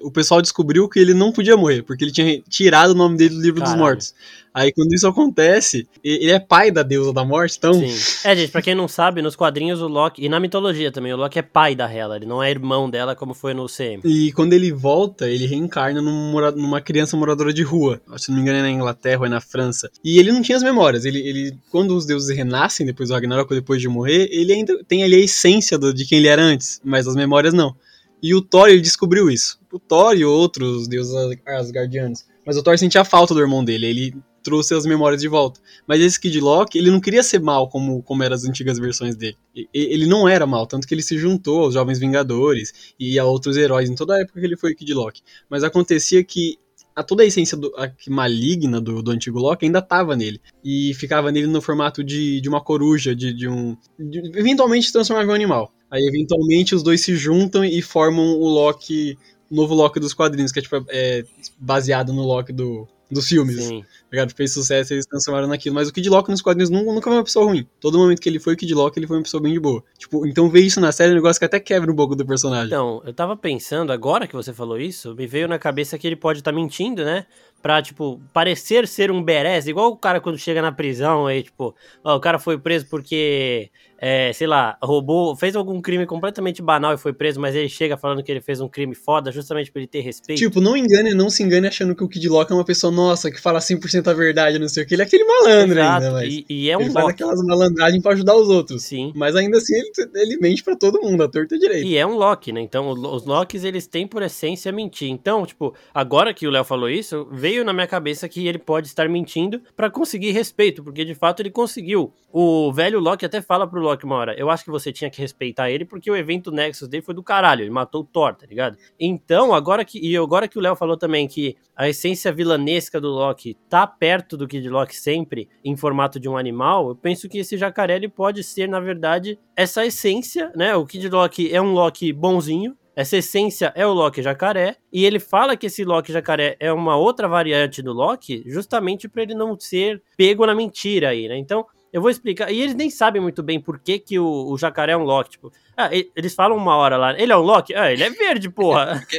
o 0.03 0.11
pessoal 0.11 0.41
descobriu 0.41 0.88
que 0.88 1.00
ele 1.00 1.12
não 1.12 1.32
podia 1.32 1.56
morrer, 1.56 1.82
porque 1.82 2.05
ele 2.05 2.12
tinha 2.12 2.41
tirado 2.49 2.91
o 2.93 2.94
nome 2.94 3.17
dele 3.17 3.35
do 3.35 3.41
livro 3.41 3.61
dos 3.61 3.71
Caralho. 3.71 3.81
mortos. 3.85 4.15
Aí 4.55 4.73
quando 4.73 4.93
isso 4.93 5.06
acontece, 5.06 5.87
ele 6.03 6.31
é 6.31 6.38
pai 6.41 6.71
da 6.71 6.82
deusa 6.82 7.12
da 7.12 7.25
morte, 7.25 7.56
então. 7.59 7.73
Sim. 7.75 8.29
É, 8.29 8.35
gente, 8.37 8.50
pra 8.50 8.62
quem 8.62 8.75
não 8.75 8.87
sabe, 8.88 9.21
nos 9.23 9.35
quadrinhos 9.37 9.81
o 9.81 9.87
Loki, 9.88 10.25
e 10.25 10.29
na 10.29 10.38
mitologia 10.41 10.91
também, 10.93 11.12
o 11.12 11.17
Loki 11.17 11.38
é 11.38 11.43
pai 11.43 11.75
da 11.75 11.93
Hela, 11.93 12.17
ele 12.17 12.27
não 12.27 12.41
é 12.43 12.50
irmão 12.50 12.88
dela 12.88 13.15
como 13.17 13.35
foi 13.35 13.53
no 13.53 13.67
CM. 13.69 14.00
E 14.05 14.32
quando 14.32 14.53
ele 14.53 14.73
volta, 14.73 15.29
ele 15.29 15.47
reencarna 15.47 16.00
num 16.00 16.31
numa 16.56 16.81
criança 16.81 17.17
moradora 17.17 17.53
de 17.53 17.62
rua. 17.62 18.00
Se 18.17 18.29
não 18.31 18.37
me 18.37 18.43
engano, 18.43 18.59
é 18.59 18.62
na 18.62 18.71
Inglaterra 18.71 19.21
ou 19.21 19.27
é 19.27 19.29
na 19.29 19.41
França. 19.41 19.91
E 20.05 20.19
ele 20.19 20.31
não 20.32 20.43
tinha 20.43 20.56
as 20.56 20.62
memórias. 20.62 21.05
Ele, 21.05 21.19
ele 21.19 21.56
quando 21.71 21.97
os 21.97 22.06
deuses 22.06 22.35
renascem 22.37 22.87
depois 22.87 23.09
do 23.09 23.15
Ragnarok, 23.15 23.53
depois 23.55 23.81
de 23.81 23.88
morrer, 23.88 24.29
ele 24.32 24.53
ainda 24.53 24.82
tem 24.85 25.03
ali 25.05 25.15
a 25.17 25.19
essência 25.21 25.77
do- 25.79 25.93
de 25.94 26.05
quem 26.05 26.19
ele 26.19 26.29
era 26.29 26.43
antes, 26.43 26.81
mas 26.85 27.06
as 27.09 27.15
memórias 27.17 27.53
não. 27.55 27.75
E 28.22 28.34
o 28.34 28.43
Thor, 28.43 28.69
ele 28.69 28.81
descobriu 28.81 29.31
isso. 29.31 29.58
O 29.72 29.78
Thor 29.78 30.14
e 30.17 30.25
outros 30.25 30.87
deuses 30.88 31.14
asgardianos. 31.46 32.25
Mas 32.44 32.56
o 32.56 32.62
Thor 32.62 32.78
sentia 32.78 33.05
falta 33.05 33.34
do 33.34 33.40
irmão 33.40 33.64
dele. 33.64 33.87
Ele 33.87 34.14
trouxe 34.43 34.75
as 34.75 34.87
memórias 34.87 35.20
de 35.20 35.28
volta. 35.28 35.61
Mas 35.87 36.00
esse 36.00 36.19
Kid 36.19 36.40
Loki, 36.40 36.78
ele 36.78 36.90
não 36.90 37.00
queria 37.00 37.22
ser 37.22 37.40
mal 37.40 37.69
como, 37.69 38.02
como 38.02 38.22
eram 38.22 38.34
as 38.34 38.44
antigas 38.44 38.78
versões 38.78 39.14
dele. 39.14 39.37
Ele 39.72 40.06
não 40.06 40.28
era 40.28 40.46
mal, 40.46 40.67
tanto 40.67 40.87
que 40.87 40.94
ele 40.94 41.02
se 41.02 41.19
juntou 41.19 41.64
aos 41.64 41.75
Jovens 41.75 41.99
Vingadores 41.99 42.94
e 42.99 43.19
a 43.19 43.25
outros 43.25 43.56
heróis 43.56 43.88
em 43.88 43.94
toda 43.94 44.14
a 44.14 44.20
época 44.20 44.40
que 44.40 44.46
ele 44.46 44.56
foi 44.56 44.75
Kid 44.75 44.93
Loki. 44.94 45.22
Mas 45.49 45.62
acontecia 45.62 46.25
que 46.25 46.58
a 46.96 47.02
toda 47.02 47.22
a 47.22 47.26
essência 47.26 47.56
do, 47.56 47.72
a, 47.76 47.90
maligna 48.08 48.81
do, 48.81 49.02
do 49.02 49.11
antigo 49.11 49.38
Loki 49.38 49.64
ainda 49.67 49.78
estava 49.78 50.17
nele. 50.17 50.40
E 50.64 50.93
ficava 50.94 51.31
nele 51.31 51.46
no 51.46 51.61
formato 51.61 52.02
de, 52.02 52.40
de 52.40 52.49
uma 52.49 52.61
coruja, 52.62 53.14
de, 53.14 53.32
de 53.32 53.49
um. 53.49 53.76
de- 53.99 54.32
eventualmente 54.38 54.93
transformava 54.93 55.26
em 55.28 55.31
um 55.31 55.34
animal. 55.34 55.72
Aí 55.90 56.06
eventualmente 56.06 56.75
os 56.75 56.82
dois 56.82 57.00
se 57.00 57.16
juntam 57.16 57.64
e 57.64 57.82
formam 57.82 58.38
o 58.38 58.48
Loki. 58.48 59.19
O 59.50 59.54
novo 59.54 59.75
Loki 59.75 59.98
dos 59.98 60.14
quadrinhos, 60.14 60.52
que 60.52 60.60
é, 60.60 60.62
tipo, 60.62 60.84
é 60.88 61.25
baseado 61.58 62.12
no 62.12 62.22
Loki 62.22 62.52
do, 62.52 62.87
dos 63.10 63.26
filmes. 63.26 63.64
Sim. 63.64 63.84
Ligado? 64.10 64.34
Fez 64.34 64.52
sucesso 64.52 64.92
e 64.92 64.94
eles 64.94 65.06
transformaram 65.06 65.48
naquilo. 65.48 65.75
Mas 65.75 65.88
o 65.88 65.92
Kid 65.92 66.08
Loki 66.08 66.31
nos 66.31 66.40
quadrinhos 66.40 66.70
nunca, 66.70 66.92
nunca 66.92 67.10
foi 67.10 67.19
uma 67.19 67.25
pessoa 67.25 67.44
ruim. 67.44 67.66
Todo 67.81 67.98
momento 67.98 68.20
que 68.20 68.28
ele 68.28 68.38
foi 68.38 68.54
o 68.54 68.56
Kid 68.56 68.72
Loki, 68.72 68.98
ele 68.98 69.06
foi 69.06 69.16
uma 69.16 69.22
pessoa 69.22 69.42
bem 69.42 69.52
de 69.52 69.60
boa. 69.60 69.82
Tipo, 69.98 70.26
então 70.26 70.48
ver 70.48 70.60
isso 70.60 70.81
na 70.81 70.92
série 70.92 71.10
é 71.10 71.12
um 71.12 71.16
negócio 71.16 71.38
que 71.38 71.44
até 71.44 71.58
quebra 71.58 71.90
um 71.90 71.96
pouco 71.96 72.14
do 72.14 72.25
personagem. 72.25 72.66
Então, 72.66 73.02
eu 73.04 73.12
tava 73.12 73.36
pensando, 73.36 73.93
agora 73.93 74.26
que 74.26 74.34
você 74.34 74.52
falou 74.52 74.78
isso, 74.78 75.14
me 75.14 75.26
veio 75.26 75.48
na 75.48 75.58
cabeça 75.58 75.98
que 75.98 76.06
ele 76.06 76.16
pode 76.16 76.38
estar 76.38 76.52
mentindo, 76.52 77.04
né? 77.04 77.26
Pra, 77.62 77.82
tipo, 77.82 78.18
parecer 78.32 78.88
ser 78.88 79.10
um 79.10 79.22
berés, 79.22 79.66
igual 79.66 79.90
o 79.90 79.96
cara 79.96 80.18
quando 80.20 80.38
chega 80.38 80.62
na 80.62 80.72
prisão 80.72 81.26
aí, 81.26 81.42
tipo, 81.42 81.74
ó, 82.02 82.16
o 82.16 82.20
cara 82.20 82.38
foi 82.38 82.56
preso 82.56 82.86
porque, 82.88 83.68
é, 83.98 84.32
sei 84.32 84.46
lá, 84.46 84.78
roubou, 84.82 85.36
fez 85.36 85.54
algum 85.54 85.78
crime 85.78 86.06
completamente 86.06 86.62
banal 86.62 86.94
e 86.94 86.96
foi 86.96 87.12
preso, 87.12 87.38
mas 87.38 87.54
ele 87.54 87.68
chega 87.68 87.98
falando 87.98 88.22
que 88.22 88.32
ele 88.32 88.40
fez 88.40 88.62
um 88.62 88.68
crime 88.68 88.94
foda 88.94 89.30
justamente 89.30 89.70
pra 89.70 89.80
ele 89.82 89.86
ter 89.88 90.00
respeito. 90.00 90.38
Tipo, 90.38 90.58
não 90.58 90.74
engane, 90.74 91.12
não 91.12 91.28
se 91.28 91.42
engane 91.42 91.66
achando 91.66 91.94
que 91.94 92.02
o 92.02 92.08
Kid 92.08 92.26
Loki 92.30 92.50
é 92.50 92.54
uma 92.54 92.64
pessoa, 92.64 92.90
nossa, 92.90 93.30
que 93.30 93.38
fala 93.38 93.58
100% 93.58 94.08
a 94.08 94.14
verdade, 94.14 94.58
não 94.58 94.68
sei 94.68 94.84
o 94.84 94.86
que. 94.86 94.94
Ele 94.94 95.02
é 95.02 95.04
aquele 95.04 95.24
malandro 95.24 95.78
Exato, 95.78 96.04
ainda, 96.06 96.12
mas. 96.12 96.32
e, 96.32 96.46
e 96.48 96.70
é 96.70 96.78
um 96.78 96.80
ele 96.80 96.90
faz 96.92 97.04
Loki. 97.04 97.14
aquelas 97.22 97.44
malandragens 97.44 98.02
pra 98.02 98.12
ajudar 98.12 98.36
os 98.36 98.48
outros. 98.48 98.84
Sim. 98.84 99.12
Mas 99.14 99.36
ainda 99.36 99.58
assim, 99.58 99.74
ele, 99.74 99.90
ele 100.14 100.36
mente 100.38 100.64
pra 100.64 100.74
todo 100.74 100.98
mundo, 101.02 101.22
a 101.24 101.28
torta 101.28 101.56
a 101.56 101.58
direita. 101.58 101.86
E 101.86 101.96
é 101.98 102.06
um 102.06 102.14
Loki, 102.16 102.52
né? 102.52 102.62
Então, 102.62 102.88
os 102.88 103.26
Locks, 103.26 103.64
eles 103.64 103.86
têm 103.86 104.06
por 104.06 104.22
essência 104.22 104.72
mentir. 104.72 105.10
Então, 105.10 105.44
tipo, 105.44 105.74
agora 105.92 106.32
que 106.32 106.46
o 106.46 106.50
Léo 106.50 106.64
falou 106.64 106.88
isso, 106.88 107.28
veio 107.50 107.64
na 107.64 107.73
minha 107.73 107.87
cabeça 107.87 108.29
que 108.29 108.47
ele 108.47 108.58
pode 108.58 108.87
estar 108.87 109.08
mentindo 109.08 109.61
pra 109.76 109.91
conseguir 109.91 110.31
respeito, 110.31 110.85
porque 110.85 111.05
de 111.05 111.17
fato 111.17 111.41
ele 111.41 111.50
conseguiu. 111.50 112.12
O 112.32 112.73
velho 112.73 113.00
Loki 113.00 113.26
até 113.26 113.43
fala 113.43 113.67
pro 113.67 113.81
Loki 113.81 114.05
uma 114.05 114.14
hora: 114.14 114.38
Eu 114.38 114.49
acho 114.49 114.62
que 114.62 114.70
você 114.70 114.93
tinha 114.93 115.11
que 115.11 115.20
respeitar 115.20 115.69
ele, 115.69 115.85
porque 115.85 116.08
o 116.08 116.17
evento 116.17 116.52
Nexus 116.52 116.87
dele 116.87 117.02
foi 117.02 117.12
do 117.12 117.25
caralho, 117.25 117.62
ele 117.62 117.70
matou 117.70 118.02
o 118.02 118.05
Thor, 118.05 118.37
tá 118.37 118.47
ligado? 118.47 118.76
Então, 119.00 119.52
agora 119.52 119.85
que. 119.85 119.99
E 119.99 120.17
agora 120.17 120.47
que 120.47 120.56
o 120.56 120.61
Léo 120.61 120.76
falou 120.76 120.97
também 120.97 121.26
que 121.26 121.56
a 121.75 121.88
essência 121.88 122.32
vilanesca 122.32 123.00
do 123.00 123.08
Loki 123.08 123.56
tá 123.69 123.85
perto 123.85 124.37
do 124.37 124.46
Kid 124.46 124.69
Loki 124.69 124.94
sempre, 124.94 125.49
em 125.64 125.76
formato 125.76 126.20
de 126.20 126.29
um 126.29 126.37
animal, 126.37 126.91
eu 126.91 126.94
penso 126.94 127.29
que 127.29 127.38
esse 127.38 127.56
jacaré 127.56 127.96
ele 127.96 128.08
pode 128.08 128.44
ser, 128.44 128.69
na 128.69 128.79
verdade, 128.79 129.37
essa 129.56 129.85
essência, 129.85 130.53
né? 130.55 130.76
O 130.76 130.87
Kid 130.87 131.08
Loki 131.08 131.53
é 131.53 131.61
um 131.61 131.73
Loki 131.73 132.12
bonzinho. 132.12 132.76
Essa 132.94 133.16
essência 133.16 133.72
é 133.76 133.86
o 133.86 133.93
Loki 133.93 134.22
jacaré, 134.22 134.76
e 134.93 135.05
ele 135.05 135.19
fala 135.19 135.56
que 135.56 135.67
esse 135.67 135.84
Loki 135.84 136.12
jacaré 136.12 136.56
é 136.58 136.72
uma 136.72 136.96
outra 136.96 137.29
variante 137.29 137.82
do 137.82 137.93
Loki, 137.93 138.43
justamente 138.46 139.08
pra 139.08 139.22
ele 139.22 139.34
não 139.34 139.58
ser 139.58 140.03
pego 140.17 140.44
na 140.44 140.55
mentira 140.55 141.10
aí, 141.10 141.29
né? 141.29 141.36
Então, 141.36 141.65
eu 141.93 142.00
vou 142.00 142.10
explicar. 142.10 142.50
E 142.50 142.60
eles 142.60 142.74
nem 142.74 142.88
sabem 142.88 143.20
muito 143.20 143.43
bem 143.43 143.60
por 143.60 143.79
que, 143.79 143.98
que 143.98 144.19
o, 144.19 144.50
o 144.50 144.56
jacaré 144.56 144.93
é 144.93 144.96
um 144.96 145.03
Loki. 145.03 145.31
Tipo, 145.31 145.50
ah, 145.87 145.91
eles 146.17 146.34
falam 146.34 146.56
uma 146.56 146.77
hora 146.77 146.96
lá, 146.96 147.19
ele 147.19 147.32
é 147.32 147.37
um 147.37 147.41
Loki? 147.43 147.75
Ah, 147.75 147.93
ele 147.93 148.03
é 148.03 148.10
verde, 148.10 148.51
porra. 148.51 149.05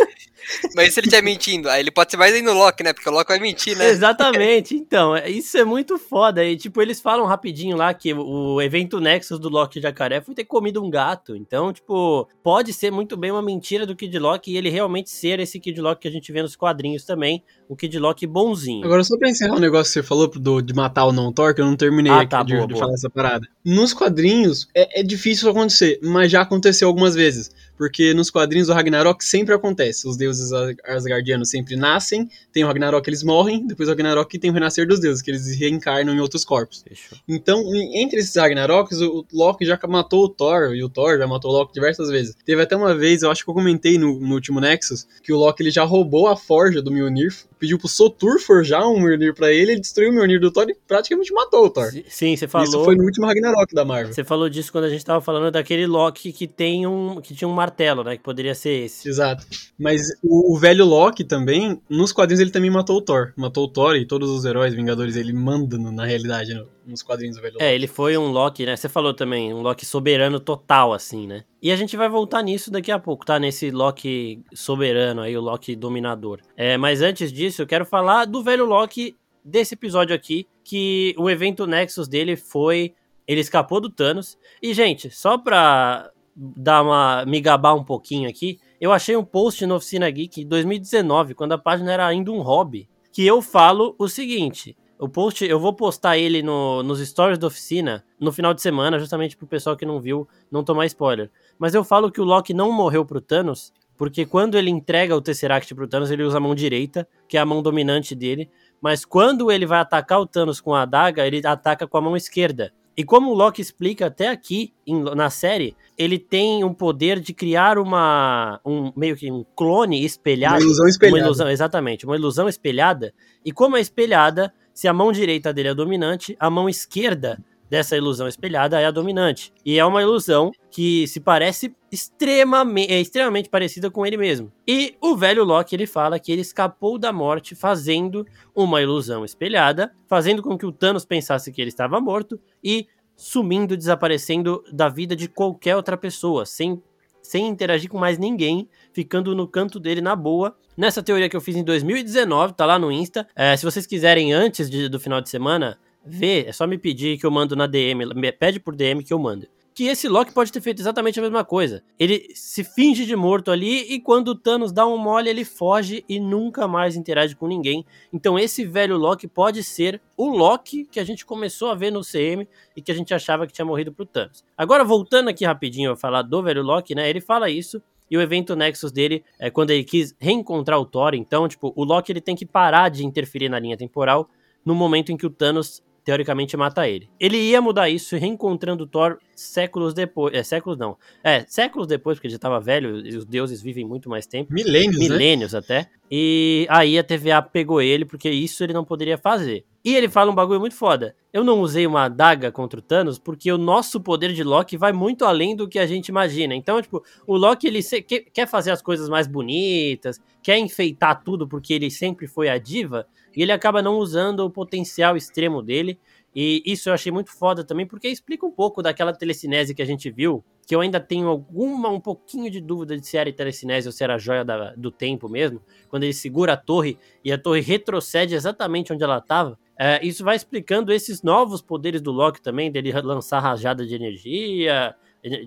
Mas 0.76 0.90
e 0.90 0.92
se 0.92 1.00
ele 1.00 1.08
estiver 1.08 1.22
mentindo? 1.24 1.70
Aí 1.70 1.82
ele 1.82 1.92
pode 1.92 2.12
ser 2.12 2.18
mais 2.18 2.34
ainda 2.34 2.52
o 2.52 2.58
Loki, 2.58 2.84
né? 2.84 2.94
Porque 2.94 3.08
o 3.08 3.12
Loki 3.12 3.30
vai 3.30 3.40
mentir, 3.40 3.78
né? 3.78 3.90
Exatamente, 3.90 4.76
então, 4.76 5.16
é- 5.16 5.30
isso 5.30 5.58
é 5.58 5.64
muito 5.64 5.98
foda. 5.98 6.44
E, 6.44 6.58
tipo, 6.58 6.82
eles 6.82 7.00
falam 7.00 7.26
rapidinho 7.26 7.78
lá 7.78 7.94
que 7.94 8.14
o, 8.14 8.62
evento 8.62 9.00
Nexus 9.00 9.40
do 9.40 9.50
Loki 9.50 9.80
Jacaré 9.80 10.20
foi 10.20 10.34
ter 10.34 10.46
comido 10.46 10.84
um 10.84 10.90
gato. 10.90 11.36
Então, 11.36 11.72
tipo, 11.72 12.28
pode 12.44 12.74
ser 12.74 12.92
muito 12.92 13.16
bem 13.16 13.32
uma 13.32 13.42
mentira 13.42 13.86
do 13.86 13.96
Kid 13.96 14.18
Loki 14.18 14.52
e 14.52 14.58
ele 14.58 14.70
realmente 14.70 15.10
ser 15.10 15.40
esse 15.40 15.60
Kid 15.60 15.80
Loki 15.80 16.02
que 16.02 16.08
a 16.08 16.12
gente 16.12 16.32
vê 16.32 16.42
nos 16.42 16.56
quadrinhos 16.56 17.06
também, 17.06 17.44
o 17.70 17.76
Kid 17.76 17.98
Loki 18.00 18.26
bonzinho. 18.26 18.84
Agora, 18.84 19.04
só 19.04 19.18
pra 19.18 19.30
encerrar 19.30 19.56
o 19.56 19.60
negócio 19.60 19.94
que 19.94 20.00
você 20.00 20.04
falou 20.04 20.28
do, 20.28 20.62
de 20.62 20.74
matar 20.74 21.06
o 21.06 21.12
não 21.12 21.32
Thor, 21.32 21.54
que 21.54 21.62
eu 21.62 21.66
não 21.66 21.76
terminei 21.76 22.12
Ah, 22.12 22.22
aqui 22.22 22.32
tá, 22.32 22.44
de, 22.44 22.56
boa, 22.56 22.68
de 22.68 22.74
boa. 22.74 22.84
falar 22.86 22.94
essa 22.96 23.10
parada. 23.10 23.48
Nos 23.64 23.94
quadrinhos, 23.94 24.68
é, 24.74 25.02
é 25.02 25.04
difícil 25.04 25.50
acontecer, 25.50 26.00
mas 26.02 26.32
já 26.32 26.42
aconteceu 26.42 26.88
algumas 26.88 27.14
vezes. 27.14 27.52
Porque 27.82 28.14
nos 28.14 28.30
quadrinhos 28.30 28.68
do 28.68 28.74
Ragnarok 28.74 29.26
sempre 29.26 29.56
acontece. 29.56 30.08
Os 30.08 30.16
deuses 30.16 30.54
As- 30.54 30.76
Asgardianos 30.86 31.50
sempre 31.50 31.76
nascem, 31.76 32.30
tem 32.54 32.64
o 32.64 32.68
Ragnarok, 32.68 33.10
eles 33.10 33.24
morrem, 33.24 33.66
depois 33.66 33.90
o 33.90 33.92
Ragnarok 33.92 34.38
tem 34.38 34.52
o 34.52 34.54
renascer 34.54 34.88
dos 34.88 35.00
deuses, 35.00 35.20
que 35.24 35.32
eles 35.32 35.56
reencarnam 35.58 36.14
em 36.14 36.20
outros 36.20 36.46
corpos. 36.46 36.84
Fechou. 36.88 37.18
Então, 37.28 37.60
entre 37.96 38.20
esses 38.20 38.36
Ragnaroks, 38.36 39.02
o 39.02 39.26
Loki 39.34 39.66
já 39.66 39.80
matou 39.90 40.26
o 40.26 40.30
Thor, 40.30 40.76
e 40.76 40.84
o 40.84 40.90
Thor 40.90 41.18
já 41.18 41.26
matou 41.26 41.50
o 41.50 41.54
Loki 41.56 41.74
diversas 41.74 42.10
vezes. 42.10 42.36
Teve 42.46 42.62
até 42.62 42.76
uma 42.76 42.94
vez, 42.94 43.24
eu 43.24 43.32
acho 43.32 43.44
que 43.44 43.50
eu 43.50 43.54
comentei 43.56 43.98
no, 43.98 44.20
no 44.20 44.36
último 44.36 44.60
Nexus, 44.60 45.08
que 45.24 45.34
o 45.34 45.38
Loki 45.38 45.64
ele 45.64 45.72
já 45.72 45.84
roubou 45.84 46.28
a 46.28 46.36
forja 46.36 46.84
do 46.84 46.92
Mjolnir, 46.92 47.34
pediu 47.58 47.80
pro 47.80 47.88
Sotur 47.88 48.40
forjar 48.40 48.88
um 48.88 49.00
Mjolnir 49.00 49.34
pra 49.34 49.52
ele, 49.52 49.72
ele 49.72 49.82
destruiu 49.82 50.12
o 50.12 50.14
Mjolnir 50.14 50.40
do 50.40 50.52
Thor 50.52 50.70
e 50.70 50.76
praticamente 50.88 51.34
matou 51.34 51.66
o 51.66 51.70
Thor. 51.72 51.92
Sim, 52.08 52.36
você 52.36 52.48
falou. 52.48 52.68
Isso 52.68 52.84
foi 52.84 52.96
no 52.96 53.04
último 53.04 53.26
Ragnarok. 53.26 53.42
Ragnarok 53.42 53.74
da 53.74 53.86
Marvel. 53.86 54.14
Você 54.14 54.24
falou 54.24 54.50
disso 54.50 54.72
quando 54.72 54.84
a 54.84 54.90
gente 54.90 55.04
tava 55.04 55.20
falando 55.20 55.52
daquele 55.52 55.88
Loki 55.88 56.32
que 56.32 56.48
tem 56.48 56.86
um 56.86 57.20
que 57.22 57.34
tinha 57.34 57.48
um 57.48 57.54
martelo, 57.54 57.71
né, 58.04 58.18
que 58.18 58.24
poderia 58.24 58.54
ser 58.54 58.86
esse. 58.86 59.08
Exato. 59.08 59.46
Mas 59.78 60.02
o, 60.24 60.56
o 60.56 60.60
velho 60.60 60.86
Loki 60.86 61.24
também, 61.24 61.82
nos 61.90 62.12
quadrinhos 62.12 62.40
ele 62.40 62.52
também 62.52 62.70
matou 62.70 62.98
o 62.98 63.02
Thor. 63.02 63.34
Matou 63.36 63.66
o 63.66 63.68
Thor 63.68 63.96
e 63.96 64.06
todos 64.06 64.30
os 64.30 64.46
heróis 64.46 64.74
Vingadores 64.74 65.16
ele 65.16 65.34
manda 65.34 65.78
no, 65.78 65.92
na 65.92 66.06
realidade 66.06 66.54
no, 66.54 66.68
nos 66.86 67.02
quadrinhos 67.02 67.38
do 67.38 67.42
velho 67.42 67.54
Loki. 67.54 67.64
É, 67.64 67.74
ele 67.74 67.88
foi 67.88 68.18
um 68.18 68.32
Loki, 68.32 68.66
né? 68.66 68.76
Você 68.76 68.90
falou 68.90 69.14
também, 69.14 69.54
um 69.54 69.62
Loki 69.62 69.86
soberano 69.86 70.40
total 70.40 70.94
assim, 70.94 71.28
né? 71.28 71.44
E 71.62 71.72
a 71.72 71.76
gente 71.76 71.96
vai 71.96 72.10
voltar 72.10 72.42
nisso 72.42 72.72
daqui 72.72 72.92
a 72.92 73.00
pouco, 73.00 73.26
tá? 73.26 73.40
Nesse 73.40 73.72
Loki 73.72 74.44
soberano 74.54 75.22
aí, 75.22 75.36
o 75.38 75.42
Loki 75.42 75.76
dominador. 75.76 76.40
É, 76.56 76.78
mas 76.78 77.02
antes 77.02 77.32
disso, 77.32 77.62
eu 77.62 77.68
quero 77.68 77.86
falar 77.86 78.26
do 78.26 78.44
velho 78.44 78.66
Loki 78.66 79.16
desse 79.44 79.74
episódio 79.74 80.16
aqui, 80.16 80.48
que 80.64 81.16
o 81.18 81.30
evento 81.30 81.66
Nexus 81.66 82.08
dele 82.08 82.36
foi. 82.36 82.94
Ele 83.28 83.42
escapou 83.42 83.80
do 83.80 83.90
Thanos. 83.90 84.38
E, 84.62 84.74
gente, 84.74 85.10
só 85.10 85.38
pra 85.38 86.10
dar 86.42 86.82
uma. 86.82 87.24
me 87.26 87.40
gabar 87.40 87.76
um 87.76 87.84
pouquinho 87.84 88.28
aqui, 88.28 88.60
eu 88.80 88.92
achei 88.92 89.16
um 89.16 89.24
post 89.24 89.64
no 89.66 89.76
Oficina 89.76 90.10
Geek 90.10 90.42
em 90.42 90.48
2019, 90.48 91.36
quando 91.36 91.52
a 91.52 91.58
página 91.58 91.92
era 91.92 92.08
ainda 92.08 92.32
um 92.32 92.42
hobby, 92.42 92.90
que 93.12 93.26
eu 93.26 93.42
falo 93.42 93.96
o 94.00 94.08
seguinte. 94.08 94.76
O 94.98 95.10
post, 95.10 95.44
eu 95.44 95.60
vou 95.60 95.74
postar 95.74 96.18
ele 96.18 96.44
no, 96.44 96.84
nos 96.84 97.00
stories 97.00 97.40
da 97.40 97.48
oficina 97.48 98.04
no 98.20 98.32
final 98.32 98.54
de 98.54 98.62
semana, 98.62 99.00
justamente 99.00 99.36
pro 99.36 99.48
pessoal 99.48 99.76
que 99.76 99.86
não 99.86 100.00
viu 100.00 100.28
não 100.52 100.64
tomar 100.64 100.86
spoiler. 100.86 101.32
Mas 101.58 101.74
eu 101.74 101.84
falo 101.84 102.12
que 102.12 102.22
o 102.22 102.24
Loki 102.24 102.54
não 102.54 102.72
morreu 102.72 103.04
pro 103.04 103.20
Thanos, 103.20 103.74
porque 103.98 104.26
quando 104.26 104.58
ele 104.58 104.70
entrega 104.70 105.16
o 105.16 105.22
Tesseract 105.22 105.74
pro 105.74 105.88
Thanos, 105.88 106.12
ele 106.12 106.24
usa 106.24 106.38
a 106.38 106.40
mão 106.40 106.54
direita, 106.54 107.08
que 107.28 107.38
é 107.38 107.40
a 107.40 107.46
mão 107.46 107.64
dominante 107.64 108.14
dele. 108.14 108.50
Mas 108.80 109.06
quando 109.06 109.52
ele 109.52 109.66
vai 109.66 109.80
atacar 109.80 110.20
o 110.20 110.26
Thanos 110.26 110.62
com 110.62 110.74
a 110.74 110.84
adaga, 110.84 111.26
ele 111.26 111.46
ataca 111.46 111.88
com 111.88 111.98
a 111.98 112.02
mão 112.02 112.16
esquerda. 112.16 112.72
E 113.02 113.04
como 113.04 113.32
o 113.32 113.34
Loki 113.34 113.60
explica 113.64 114.06
até 114.06 114.28
aqui 114.28 114.76
em, 114.86 115.02
na 115.02 115.32
série, 115.32 115.76
ele 115.98 116.20
tem 116.20 116.64
um 116.64 116.72
poder 116.72 117.20
de 117.20 117.34
criar 117.34 117.80
uma 117.80 118.62
um 118.64 118.94
meio 118.96 119.16
que 119.16 119.32
um 119.32 119.44
clone 119.56 120.06
espelhado, 120.06 120.58
Uma 120.58 120.66
ilusão 120.66 120.88
espelhada. 120.88 121.18
uma 121.18 121.26
ilusão, 121.26 121.50
exatamente, 121.50 122.06
uma 122.06 122.16
ilusão 122.16 122.48
espelhada. 122.48 123.12
E 123.44 123.52
como 123.52 123.76
é 123.76 123.82
espelhada, 123.82 124.54
se 124.72 124.88
a 124.88 124.94
mão 124.94 125.12
direita 125.12 125.52
dele 125.52 125.70
é 125.70 125.74
dominante, 125.74 126.38
a 126.40 126.48
mão 126.48 126.70
esquerda 126.70 127.44
dessa 127.72 127.96
ilusão 127.96 128.28
espelhada 128.28 128.82
é 128.82 128.86
a 128.86 128.92
dominante. 128.92 129.54
E 129.66 129.80
é 129.80 129.86
uma 129.86 130.02
ilusão 130.02 130.52
que 130.70 131.08
se 131.08 131.22
parece 131.22 131.74
extremamente, 131.90 132.92
é 132.92 133.00
extremamente 133.00 133.48
parecida 133.50 133.90
com 133.90 134.06
ele 134.06 134.18
mesmo. 134.18 134.52
E 134.68 134.96
o 135.00 135.16
velho 135.16 135.46
Loki 135.46 135.74
ele 135.74 135.88
fala 135.88 136.20
que 136.20 136.34
ele 136.34 136.42
escapou 136.42 137.00
da 137.00 137.14
morte 137.14 137.56
fazendo 137.56 138.28
uma 138.54 138.82
ilusão 138.82 139.24
espelhada, 139.24 139.90
fazendo 140.06 140.44
com 140.44 140.58
que 140.58 140.66
o 140.66 140.72
Thanos 140.72 141.06
pensasse 141.06 141.50
que 141.50 141.62
ele 141.62 141.70
estava 141.70 142.02
morto 142.02 142.38
e 142.62 142.88
sumindo, 143.16 143.78
desaparecendo 143.78 144.62
da 144.70 144.90
vida 144.90 145.16
de 145.16 145.30
qualquer 145.30 145.78
outra 145.78 145.96
pessoa, 145.96 146.46
sem 146.46 146.82
sem 147.24 147.48
interagir 147.48 147.88
com 147.90 148.00
mais 148.00 148.18
ninguém, 148.18 148.68
ficando 148.92 149.34
no 149.36 149.48
canto 149.48 149.80
dele 149.80 150.02
na 150.02 150.16
boa. 150.16 150.58
Nessa 150.76 151.04
teoria 151.04 151.30
que 151.30 151.36
eu 151.38 151.40
fiz 151.40 151.56
em 151.56 151.64
2019, 151.64 152.54
tá 152.54 152.66
lá 152.66 152.80
no 152.80 152.92
Insta. 152.92 153.28
É, 153.36 153.56
se 153.56 153.64
vocês 153.64 153.86
quiserem 153.86 154.34
antes 154.34 154.68
de- 154.70 154.90
do 154.90 155.00
final 155.00 155.22
de 155.22 155.30
semana 155.30 155.78
ver, 156.06 156.48
é 156.48 156.52
só 156.52 156.66
me 156.66 156.78
pedir 156.78 157.18
que 157.18 157.26
eu 157.26 157.32
mando 157.32 157.56
na 157.56 157.68
DM. 157.68 158.04
Pede 158.38 158.60
por 158.60 158.76
DM 158.76 159.04
que 159.04 159.14
eu 159.14 159.20
mando. 159.20 159.48
Que 159.74 159.86
esse 159.86 160.10
Loki 160.10 160.34
pode 160.34 160.52
ter 160.52 160.60
feito 160.60 160.82
exatamente 160.82 161.18
a 161.18 161.22
mesma 161.24 161.46
coisa. 161.46 161.82
Ele 161.98 162.28
se 162.36 162.62
finge 162.62 163.06
de 163.06 163.16
morto 163.16 163.52
ali 163.52 163.94
e 163.94 164.02
quando 164.02 164.30
o 164.30 164.36
Thanos 164.36 164.74
dá 164.74 164.86
um 164.86 164.98
mole, 164.98 165.30
ele 165.30 165.46
foge 165.46 166.04
e 166.10 166.20
nunca 166.20 166.68
mais 166.68 166.98
interage 166.98 167.38
com 167.38 167.48
ninguém. 167.48 167.86
Então 168.12 168.38
esse 168.38 168.66
velho 168.66 168.98
Loki 168.98 169.30
pode 169.30 169.64
ser 169.64 170.02
o 170.18 170.28
Loki 170.28 170.86
que 170.92 171.00
a 171.00 171.06
gente 171.06 171.26
começou 171.26 171.70
a 171.72 171.76
ver 171.76 171.90
no 171.90 172.02
CM 172.02 172.46
e 172.76 172.82
que 172.82 172.92
a 172.92 172.96
gente 172.96 173.14
achava 173.14 173.48
que 173.48 173.54
tinha 173.54 173.66
morrido 173.66 173.94
pro 173.94 174.06
Thanos. 174.06 174.44
Agora, 174.58 174.84
voltando 174.84 175.30
aqui 175.30 175.46
rapidinho 175.46 175.92
a 175.92 175.96
falar 175.96 176.24
do 176.24 176.44
velho 176.44 176.62
Loki, 176.62 176.94
né? 176.94 177.10
Ele 177.10 177.22
fala 177.22 177.50
isso. 177.50 177.82
E 178.10 178.18
o 178.18 178.22
evento 178.22 178.58
Nexus 178.58 178.92
dele 178.92 179.24
é 179.40 179.50
quando 179.50 179.72
ele 179.72 179.86
quis 179.86 180.14
reencontrar 180.20 180.78
o 180.78 180.86
Thor. 180.86 181.16
Então, 181.16 181.48
tipo, 181.48 181.72
o 181.78 181.86
Loki 181.86 182.12
ele 182.12 182.20
tem 182.20 182.36
que 182.36 182.46
parar 182.46 182.90
de 182.90 183.06
interferir 183.06 183.48
na 183.48 183.58
linha 183.58 183.78
temporal 183.78 184.30
no 184.66 184.76
momento 184.76 185.14
em 185.14 185.18
que 185.18 185.26
o 185.26 185.30
Thanos 185.30 185.82
teoricamente 186.04 186.58
mata 186.58 186.88
ele. 186.88 187.10
Ele 187.20 187.38
ia 187.38 187.62
mudar 187.62 187.90
isso 187.90 188.16
reencontrando 188.18 188.88
Thor 188.88 189.18
séculos 189.36 189.94
depois. 189.94 190.34
É, 190.34 190.44
séculos 190.44 190.78
não. 190.78 190.98
É, 191.24 191.46
séculos 191.48 191.88
depois, 191.88 192.18
porque 192.18 192.28
ele 192.28 192.34
já 192.34 192.40
tava 192.40 192.60
velho 192.60 193.06
e 193.06 193.16
os 193.16 193.26
deuses 193.26 193.62
vivem 193.62 193.86
muito 193.86 194.10
mais 194.10 194.26
tempo 194.26 194.54
Milênios, 194.54 194.98
né? 195.00 195.10
milênios 195.10 195.56
até. 195.56 195.90
E 196.14 196.68
aí 196.70 197.00
a 197.00 197.04
TVA 197.04 197.42
pegou 197.42 197.82
ele, 197.82 198.04
porque 198.04 198.30
isso 198.30 198.64
ele 198.64 198.74
não 198.74 198.84
poderia 198.84 199.18
fazer. 199.18 199.64
E 199.84 199.96
ele 199.96 200.10
fala 200.10 200.30
um 200.32 200.36
bagulho 200.36 200.60
muito 200.60 200.76
foda. 200.76 201.16
Eu 201.32 201.44
não 201.44 201.62
usei 201.62 201.88
uma 201.88 202.04
adaga 202.04 202.52
contra 202.52 202.80
o 202.80 202.84
Thanos 202.84 203.18
porque 203.18 203.52
o 203.52 203.58
nosso 203.58 204.00
poder 204.02 204.34
de 204.34 204.44
Loki 204.44 204.78
vai 204.78 204.92
muito 204.92 205.24
além 205.26 205.56
do 205.56 205.68
que 205.68 205.80
a 205.80 205.88
gente 205.88 206.10
imagina. 206.10 206.54
Então, 206.54 206.82
tipo, 206.82 207.02
o 207.26 207.38
Loki 207.38 207.66
ele 207.68 207.82
se- 207.82 208.02
quer 208.02 208.48
fazer 208.48 208.72
as 208.72 208.82
coisas 208.82 209.08
mais 209.08 209.26
bonitas, 209.28 210.20
quer 210.44 210.58
enfeitar 210.58 211.24
tudo 211.24 211.48
porque 211.48 211.74
ele 211.74 211.90
sempre 211.90 212.28
foi 212.28 212.50
a 212.50 212.58
diva, 212.58 213.08
e 213.36 213.42
ele 213.42 213.52
acaba 213.52 213.82
não 213.82 213.98
usando 213.98 214.42
o 214.42 214.50
potencial 214.50 215.16
extremo 215.16 215.62
dele. 215.62 216.00
E 216.34 216.64
isso 216.66 216.88
eu 216.90 216.94
achei 216.94 217.12
muito 217.12 217.30
foda 217.30 217.62
também, 217.64 217.86
porque 217.86 218.08
explica 218.08 218.46
um 218.46 218.52
pouco 218.52 218.82
daquela 218.82 219.12
telecinese 219.14 219.76
que 219.76 219.82
a 219.82 219.86
gente 219.86 220.10
viu, 220.10 220.44
que 220.66 220.74
eu 220.74 220.80
ainda 220.80 220.98
tenho 221.00 221.28
alguma, 221.28 221.90
um 221.90 222.00
pouquinho 222.00 222.50
de 222.50 222.62
dúvida 222.62 222.98
de 222.98 223.06
se 223.06 223.18
era 223.18 223.32
telecinese 223.34 223.88
ou 223.90 223.92
se 223.92 224.02
era 224.02 224.16
a 224.16 224.18
joia 224.18 224.46
da- 224.46 224.74
do 224.76 224.90
tempo 224.90 225.28
mesmo, 225.28 225.62
quando 225.90 226.04
ele 226.04 226.14
segura 226.14 226.54
a 226.54 226.58
torre 226.58 226.98
e 227.24 227.34
a 227.34 227.38
torre 227.38 227.60
retrocede 227.60 228.34
exatamente 228.34 228.94
onde 228.94 229.04
ela 229.04 229.18
estava. 229.18 229.60
isso 230.04 230.24
vai 230.24 230.36
explicando 230.36 230.94
esses 230.94 231.24
novos 231.24 231.60
poderes 231.60 232.02
do 232.02 232.12
Loki 232.12 232.40
também, 232.40 232.72
dele 232.72 232.92
lançar 233.02 233.40
rajada 233.40 233.84
de 233.86 233.96
energia, 233.96 234.96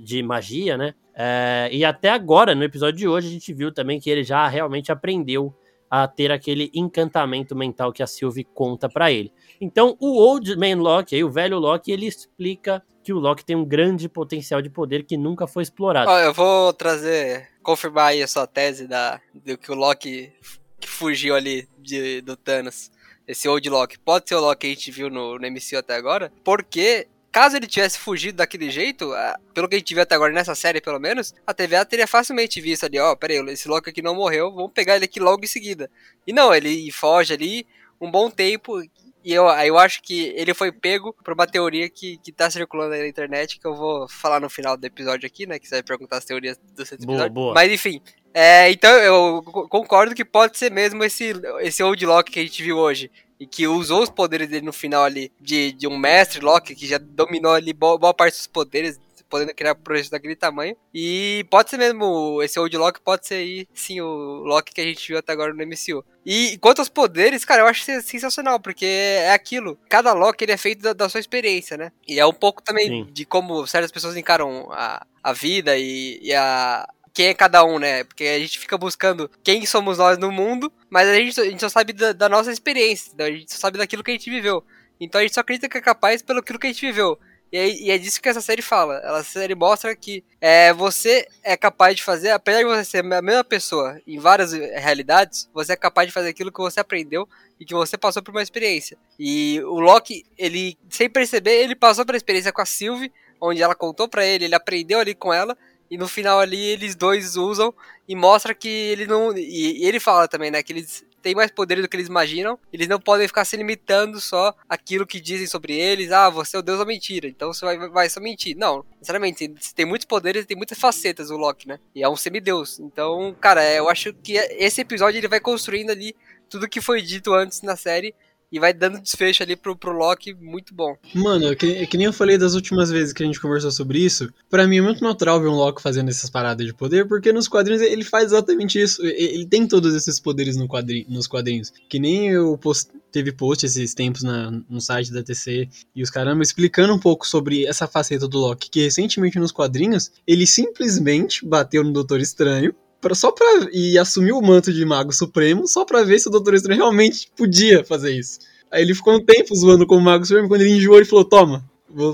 de 0.03 0.23
magia, 0.23 0.77
né? 0.77 0.95
É, 1.15 1.69
e 1.73 1.85
até 1.85 2.11
agora, 2.11 2.55
no 2.55 2.65
episódio 2.65 2.99
de 2.99 3.09
hoje, 3.09 3.29
a 3.29 3.31
gente 3.31 3.53
viu 3.53 3.73
também 3.73 4.01
que 4.01 4.11
ele 4.11 4.25
já 4.25 4.47
realmente 4.49 4.91
aprendeu 4.91 5.55
a 6.03 6.09
ter 6.09 6.33
aquele 6.33 6.73
encantamento 6.75 7.55
mental 7.55 7.93
que 7.93 8.03
a 8.03 8.07
Sylvie 8.07 8.43
conta 8.43 8.89
pra 8.89 9.13
ele. 9.13 9.33
Então, 9.61 9.97
o 10.01 10.19
Old 10.19 10.57
Man 10.57 10.83
aí, 11.13 11.23
o 11.23 11.31
velho 11.31 11.57
Loki, 11.57 11.93
ele 11.93 12.07
explica 12.07 12.83
que 13.05 13.13
o 13.13 13.19
Loki 13.21 13.45
tem 13.45 13.55
um 13.55 13.65
grande 13.65 14.09
potencial 14.09 14.61
de 14.61 14.69
poder 14.69 15.05
que 15.05 15.17
nunca 15.17 15.47
foi 15.47 15.63
explorado. 15.63 16.11
Eu 16.11 16.35
vou 16.35 16.73
trazer, 16.73 17.49
confirmar 17.63 18.07
aí 18.07 18.25
a 18.25 18.27
sua 18.27 18.45
tese 18.45 18.89
da, 18.89 19.21
do 19.33 19.57
que 19.57 19.71
o 19.71 19.77
Loki 19.77 20.33
que 20.81 20.89
fugiu 20.89 21.37
ali 21.37 21.69
de, 21.79 22.21
do 22.23 22.37
Thanos. 22.37 22.91
Esse 23.27 23.49
Old 23.49 23.71
Loki. 23.71 23.97
Pode 23.97 24.29
ser 24.29 24.35
o 24.35 24.41
Loki 24.41 24.61
que 24.63 24.67
a 24.67 24.71
gente 24.71 24.91
viu 24.91 25.09
no, 25.09 25.39
no 25.39 25.49
MCU 25.49 25.79
até 25.79 25.95
agora. 25.95 26.33
Porque, 26.43 27.07
caso 27.35 27.57
ele 27.57 27.67
tivesse 27.67 27.99
fugido 27.99 28.37
daquele 28.39 28.71
jeito, 28.71 29.13
ah, 29.13 29.37
pelo 29.53 29.69
que 29.69 29.75
a 29.75 29.79
gente 29.79 29.93
viu 29.93 30.03
até 30.05 30.15
agora 30.15 30.33
nessa 30.33 30.55
série, 30.55 30.81
pelo 30.81 31.01
menos, 31.01 31.35
a 31.45 31.53
TVA 31.53 31.85
teria 31.85 32.07
facilmente 32.07 32.61
visto 32.61 32.85
ali, 32.85 32.97
ó, 32.99 33.17
peraí, 33.17 33.39
esse 33.51 33.67
Loki 33.69 33.91
aqui 33.91 34.01
não 34.01 34.15
morreu, 34.15 34.53
vamos 34.55 34.71
pegar 34.73 34.95
ele 34.95 35.05
aqui 35.07 35.19
logo 35.19 35.43
em 35.45 35.49
seguida. 35.49 35.91
E 36.25 36.33
não, 36.33 36.55
ele 36.55 36.91
foge 36.93 37.35
ali 37.35 37.67
um 38.01 38.09
bom 38.09 38.31
tempo. 38.31 38.81
E 39.27 39.33
eu, 39.33 39.47
eu 39.47 39.79
acho 39.79 40.01
que 40.03 40.35
ele 40.37 40.53
foi 40.55 40.71
pego 40.71 41.13
por 41.25 41.33
uma 41.35 41.47
teoria 41.47 41.89
que, 41.89 42.19
que 42.19 42.31
tá 42.31 42.49
circulando 42.51 42.93
aí 42.95 43.01
na 43.01 43.09
internet, 43.09 43.59
que 43.59 43.67
eu 43.67 43.75
vou 43.75 44.07
falar 44.09 44.39
no 44.39 44.49
final 44.51 44.77
do 44.77 44.85
episódio 44.87 45.27
aqui, 45.27 45.47
né? 45.47 45.59
Que 45.59 45.67
você 45.67 45.77
vai 45.77 45.83
perguntar 45.83 46.19
as 46.19 46.25
teorias 46.27 46.57
do 46.77 46.85
seu 46.87 46.99
Boa, 46.99 47.13
episódio. 47.15 47.33
boa. 47.33 47.55
Mas 47.55 47.73
enfim. 47.73 48.01
é, 48.35 48.71
então 48.71 48.91
eu 48.99 49.43
co- 49.43 49.67
concordo 49.67 50.15
que 50.15 50.25
pode 50.27 50.59
ser 50.59 50.71
mesmo 50.71 51.03
esse, 51.03 51.33
esse 51.63 51.83
Old 51.83 52.05
Loki 52.05 52.33
que 52.33 52.39
a 52.41 52.43
gente 52.43 52.63
viu 52.63 52.77
hoje. 52.77 53.11
E 53.45 53.47
que 53.47 53.67
usou 53.67 54.03
os 54.03 54.11
poderes 54.11 54.49
dele 54.49 54.65
no 54.65 54.73
final 54.73 55.05
ali 55.05 55.31
de, 55.41 55.73
de 55.73 55.87
um 55.87 55.99
mestre 55.99 56.41
Loki 56.41 56.75
que 56.75 56.87
já 56.87 56.99
dominou 56.99 57.53
ali 57.53 57.73
boa, 57.73 57.99
boa 57.99 58.15
parte 58.15 58.37
dos 58.37 58.47
poderes, 58.47 58.99
podendo 59.29 59.55
criar 59.55 59.75
projetos 59.75 60.11
daquele 60.11 60.37
tamanho. 60.37 60.77
E 60.95 61.45
pode 61.51 61.69
ser 61.69 61.77
mesmo, 61.77 62.41
esse 62.43 62.59
Old 62.59 62.77
Loki 62.77 63.01
pode 63.01 63.27
ser 63.27 63.35
aí, 63.35 63.67
sim, 63.75 64.01
o 64.01 64.07
Loki 64.45 64.73
que 64.73 64.81
a 64.81 64.85
gente 64.85 65.07
viu 65.09 65.19
até 65.19 65.33
agora 65.33 65.53
no 65.53 65.63
MCU. 65.63 66.05
E 66.25 66.57
quanto 66.59 66.79
aos 66.79 66.89
poderes, 66.89 67.45
cara, 67.45 67.63
eu 67.63 67.67
acho 67.67 67.83
sen- 67.85 68.01
sensacional, 68.01 68.59
porque 68.61 68.87
é 68.87 69.33
aquilo. 69.33 69.79
Cada 69.89 70.13
Loki 70.13 70.45
ele 70.45 70.53
é 70.53 70.57
feito 70.57 70.83
da, 70.83 70.93
da 70.93 71.09
sua 71.09 71.21
experiência, 71.21 71.77
né? 71.77 71.91
E 72.09 72.19
é 72.19 72.25
um 72.25 72.33
pouco 72.33 72.63
também 72.63 72.87
Sim. 72.89 73.09
de 73.13 73.25
como 73.27 73.67
certas 73.67 73.91
pessoas 73.93 74.17
encaram 74.17 74.69
a, 74.71 75.05
a 75.23 75.33
vida 75.33 75.77
e, 75.77 76.19
e 76.23 76.33
a. 76.33 76.87
Quem 77.13 77.27
é 77.27 77.35
cada 77.35 77.65
um, 77.65 77.79
né? 77.79 78.03
Porque 78.05 78.25
a 78.25 78.39
gente 78.41 78.59
fica 78.59 78.77
buscando 78.77 79.31
quem 79.45 79.65
somos 79.67 79.99
nós 79.99 80.19
no 80.19 80.33
mundo, 80.33 80.73
mas 80.95 81.09
a 81.09 81.15
gente, 81.17 81.41
a 81.41 81.45
gente 81.45 81.59
só 81.59 81.69
sabe 81.69 81.93
da, 81.93 82.13
da 82.13 82.29
nossa 82.29 82.53
experiência, 82.53 83.13
a 83.19 83.29
gente 83.29 83.53
só 83.53 83.59
sabe 83.59 83.79
daquilo 83.79 84.05
que 84.05 84.13
a 84.13 84.15
gente 84.15 84.31
viveu. 84.31 84.63
Então 85.01 85.21
a 85.21 85.23
gente 85.23 85.35
só 85.35 85.41
acredita 85.41 85.69
que 85.69 85.77
é 85.77 85.81
capaz 85.81 86.23
pelo 86.23 86.41
que 86.41 86.53
a 86.53 86.71
gente 86.71 86.87
viveu. 86.87 87.19
E, 87.53 87.59
é- 87.59 87.69
e 87.69 87.91
é 87.91 87.99
disso 87.99 88.23
que 88.23 88.29
essa 88.29 88.41
série 88.41 88.63
fala. 88.63 89.01
Ela, 89.03 89.25
série 89.25 89.57
mostra 89.57 89.97
que 89.97 90.23
é, 90.41 90.73
você 90.73 91.27
é 91.43 91.57
capaz 91.57 91.97
de 91.97 92.05
fazer, 92.05 92.31
apesar 92.31 92.59
de 92.59 92.65
você 92.67 92.85
ser 92.85 92.99
a 92.99 93.21
mesma 93.21 93.43
pessoa 93.43 94.01
em 94.07 94.21
várias 94.21 94.53
realidades, 94.53 95.51
você 95.53 95.73
é 95.73 95.77
capaz 95.77 96.07
de 96.07 96.15
fazer 96.15 96.29
aquilo 96.29 96.53
que 96.53 96.61
você 96.61 96.79
aprendeu 96.79 97.29
e 97.59 97.65
que 97.65 97.75
você 97.75 97.99
passou 97.99 98.23
por 98.23 98.31
uma 98.31 98.43
experiência. 98.43 98.97
E 99.19 99.61
o 99.65 99.81
Loki, 99.81 100.25
ele, 100.39 100.79
sem 100.89 101.11
perceber, 101.11 101.61
ele 101.61 101.75
passou 101.75 102.07
pela 102.07 102.17
experiência 102.17 102.53
com 102.53 102.63
a 102.63 102.67
Sylvie, 102.67 103.13
onde 103.41 103.61
ela 103.61 103.75
contou 103.75 104.09
pra 104.09 104.25
ele, 104.25 104.45
ele 104.45 104.55
aprendeu 104.55 105.01
ali 105.01 105.13
com 105.13 105.33
ela, 105.35 105.59
e 105.91 105.99
no 105.99 106.09
final 106.09 106.41
ali 106.41 106.61
eles 106.61 106.95
dois 106.95 107.37
usam 107.37 107.75
e 108.09 108.15
mostra 108.15 108.55
que 108.55 108.69
ele 108.69 109.07
não. 109.07 109.37
E, 109.37 109.85
ele 109.87 110.01
fala 110.01 110.29
também, 110.29 110.51
né? 110.51 110.63
Que 110.63 110.73
eles 110.73 111.05
têm 111.23 111.35
mais 111.35 111.51
poder 111.51 111.81
do 111.81 111.89
que 111.89 111.97
eles 111.97 112.09
imaginam. 112.09 112.59
Eles 112.73 112.87
não 112.87 113.01
podem 113.01 113.27
ficar 113.27 113.45
se 113.45 113.57
limitando 113.57 114.21
só 114.21 114.55
aquilo 114.69 115.07
que 115.07 115.21
dizem 115.21 115.47
sobre 115.47 115.73
eles. 115.75 116.13
Ah, 116.13 116.29
você 116.29 116.57
é 116.57 116.59
o 116.59 116.63
deus 116.63 116.79
da 116.79 116.85
mentira, 116.85 117.27
então 117.27 117.53
você 117.53 117.65
vai, 117.65 117.89
vai 117.89 118.11
só 118.11 118.21
mentir. 118.21 118.57
Não, 118.57 118.85
sinceramente, 118.99 119.49
tem 119.75 119.87
muitos 119.87 120.07
poderes, 120.07 120.47
tem 120.47 120.57
muitas 120.57 120.79
facetas 120.79 121.31
o 121.31 121.37
Loki, 121.37 121.67
né? 121.67 121.79
E 121.95 122.03
é 122.03 122.09
um 122.09 122.17
semideus. 122.17 122.79
Então, 122.79 123.35
cara, 123.41 123.65
eu 123.73 123.89
acho 123.89 124.13
que 124.13 124.35
esse 124.35 124.83
episódio 124.83 125.19
ele 125.19 125.29
vai 125.29 125.41
construindo 125.41 125.91
ali 125.91 126.15
tudo 126.49 126.69
que 126.69 126.81
foi 126.81 127.01
dito 127.01 127.33
antes 127.33 127.63
na 127.63 127.77
série 127.77 128.15
e 128.55 128.61
vai 128.61 128.73
dando 128.73 129.01
desfecho 129.01 129.43
ali 129.43 129.57
pro, 129.57 129.77
pro 129.77 129.91
Loki 129.91 130.33
muito 130.33 130.73
bom. 130.73 130.97
Mano, 131.13 131.49
é 131.49 131.57
que, 131.57 131.67
é 131.67 131.87
que 131.87 131.97
nem 131.97 132.07
eu 132.07 132.13
falei 132.13 132.39
das 132.39 132.55
últimas 132.55 132.89
vezes 132.89 133.13
que 133.13 133.21
a 133.21 133.27
gente 133.27 133.41
conversou 133.41 133.73
sobre 133.73 133.99
isso, 133.99 134.33
para 134.49 134.65
mim 134.65 134.77
é 134.79 134.81
muito 134.81 135.03
natural 135.03 135.41
ver 135.41 135.49
um 135.49 135.57
Loki 135.57 135.83
fazendo 135.83 136.09
essas 136.09 136.31
paradas 136.31 136.65
de 136.65 136.73
poder, 136.73 137.09
porque 137.09 137.33
nos 137.33 137.49
quadrinhos 137.49 137.83
ele 137.83 138.05
faz 138.05 138.27
exatamente 138.27 138.81
isso. 138.81 139.05
Ele 139.05 139.45
tem 139.45 139.67
todos 139.67 139.93
esses 139.93 140.21
poderes 140.21 140.57
no 140.57 140.69
quadrinho, 140.69 141.05
nos 141.09 141.27
quadrinhos. 141.27 141.73
Que 141.89 141.99
nem 141.99 142.29
eu 142.29 142.57
post, 142.57 142.93
teve 143.11 143.33
post 143.33 143.67
esses 143.67 143.93
tempos 143.93 144.23
na, 144.23 144.53
no 144.71 144.81
site 144.81 145.13
da 145.13 145.21
TC 145.21 145.69
e 145.93 146.01
os 146.01 146.09
caramba 146.09 146.45
explicando 146.45 146.95
um 146.95 146.99
pouco 146.99 147.27
sobre 147.27 147.67
essa 147.67 147.89
faceta 147.89 148.29
do 148.29 148.39
Loki, 148.39 148.71
que 148.71 148.85
recentemente 148.85 149.37
nos 149.37 149.51
quadrinhos 149.51 150.13
ele 150.25 150.47
simplesmente 150.47 151.45
bateu 151.45 151.83
no 151.83 151.93
Doutor 151.93 152.21
Estranho 152.21 152.73
pra, 153.05 153.15
só 153.15 153.31
pra. 153.31 153.69
e 153.73 153.99
assumiu 153.99 154.39
o 154.39 154.43
manto 154.43 154.73
de 154.73 154.85
Mago 154.85 155.13
Supremo 155.13 155.69
só 155.69 155.85
pra 155.85 156.03
ver 156.03 156.19
se 156.19 156.29
o 156.29 156.31
Doutor 156.31 156.55
Estranho 156.55 156.81
realmente 156.81 157.31
podia 157.37 157.85
fazer 157.85 158.13
isso. 158.13 158.39
Aí 158.71 158.83
ele 158.83 158.95
ficou 158.95 159.15
um 159.15 159.25
tempo 159.25 159.55
zoando 159.55 159.87
como 159.87 160.01
Mago 160.01 160.25
Supremo, 160.25 160.49
quando 160.49 160.63
ele 160.63 160.77
enjoou, 160.77 160.97
ele 160.97 161.05
falou: 161.05 161.25
Toma, 161.25 161.65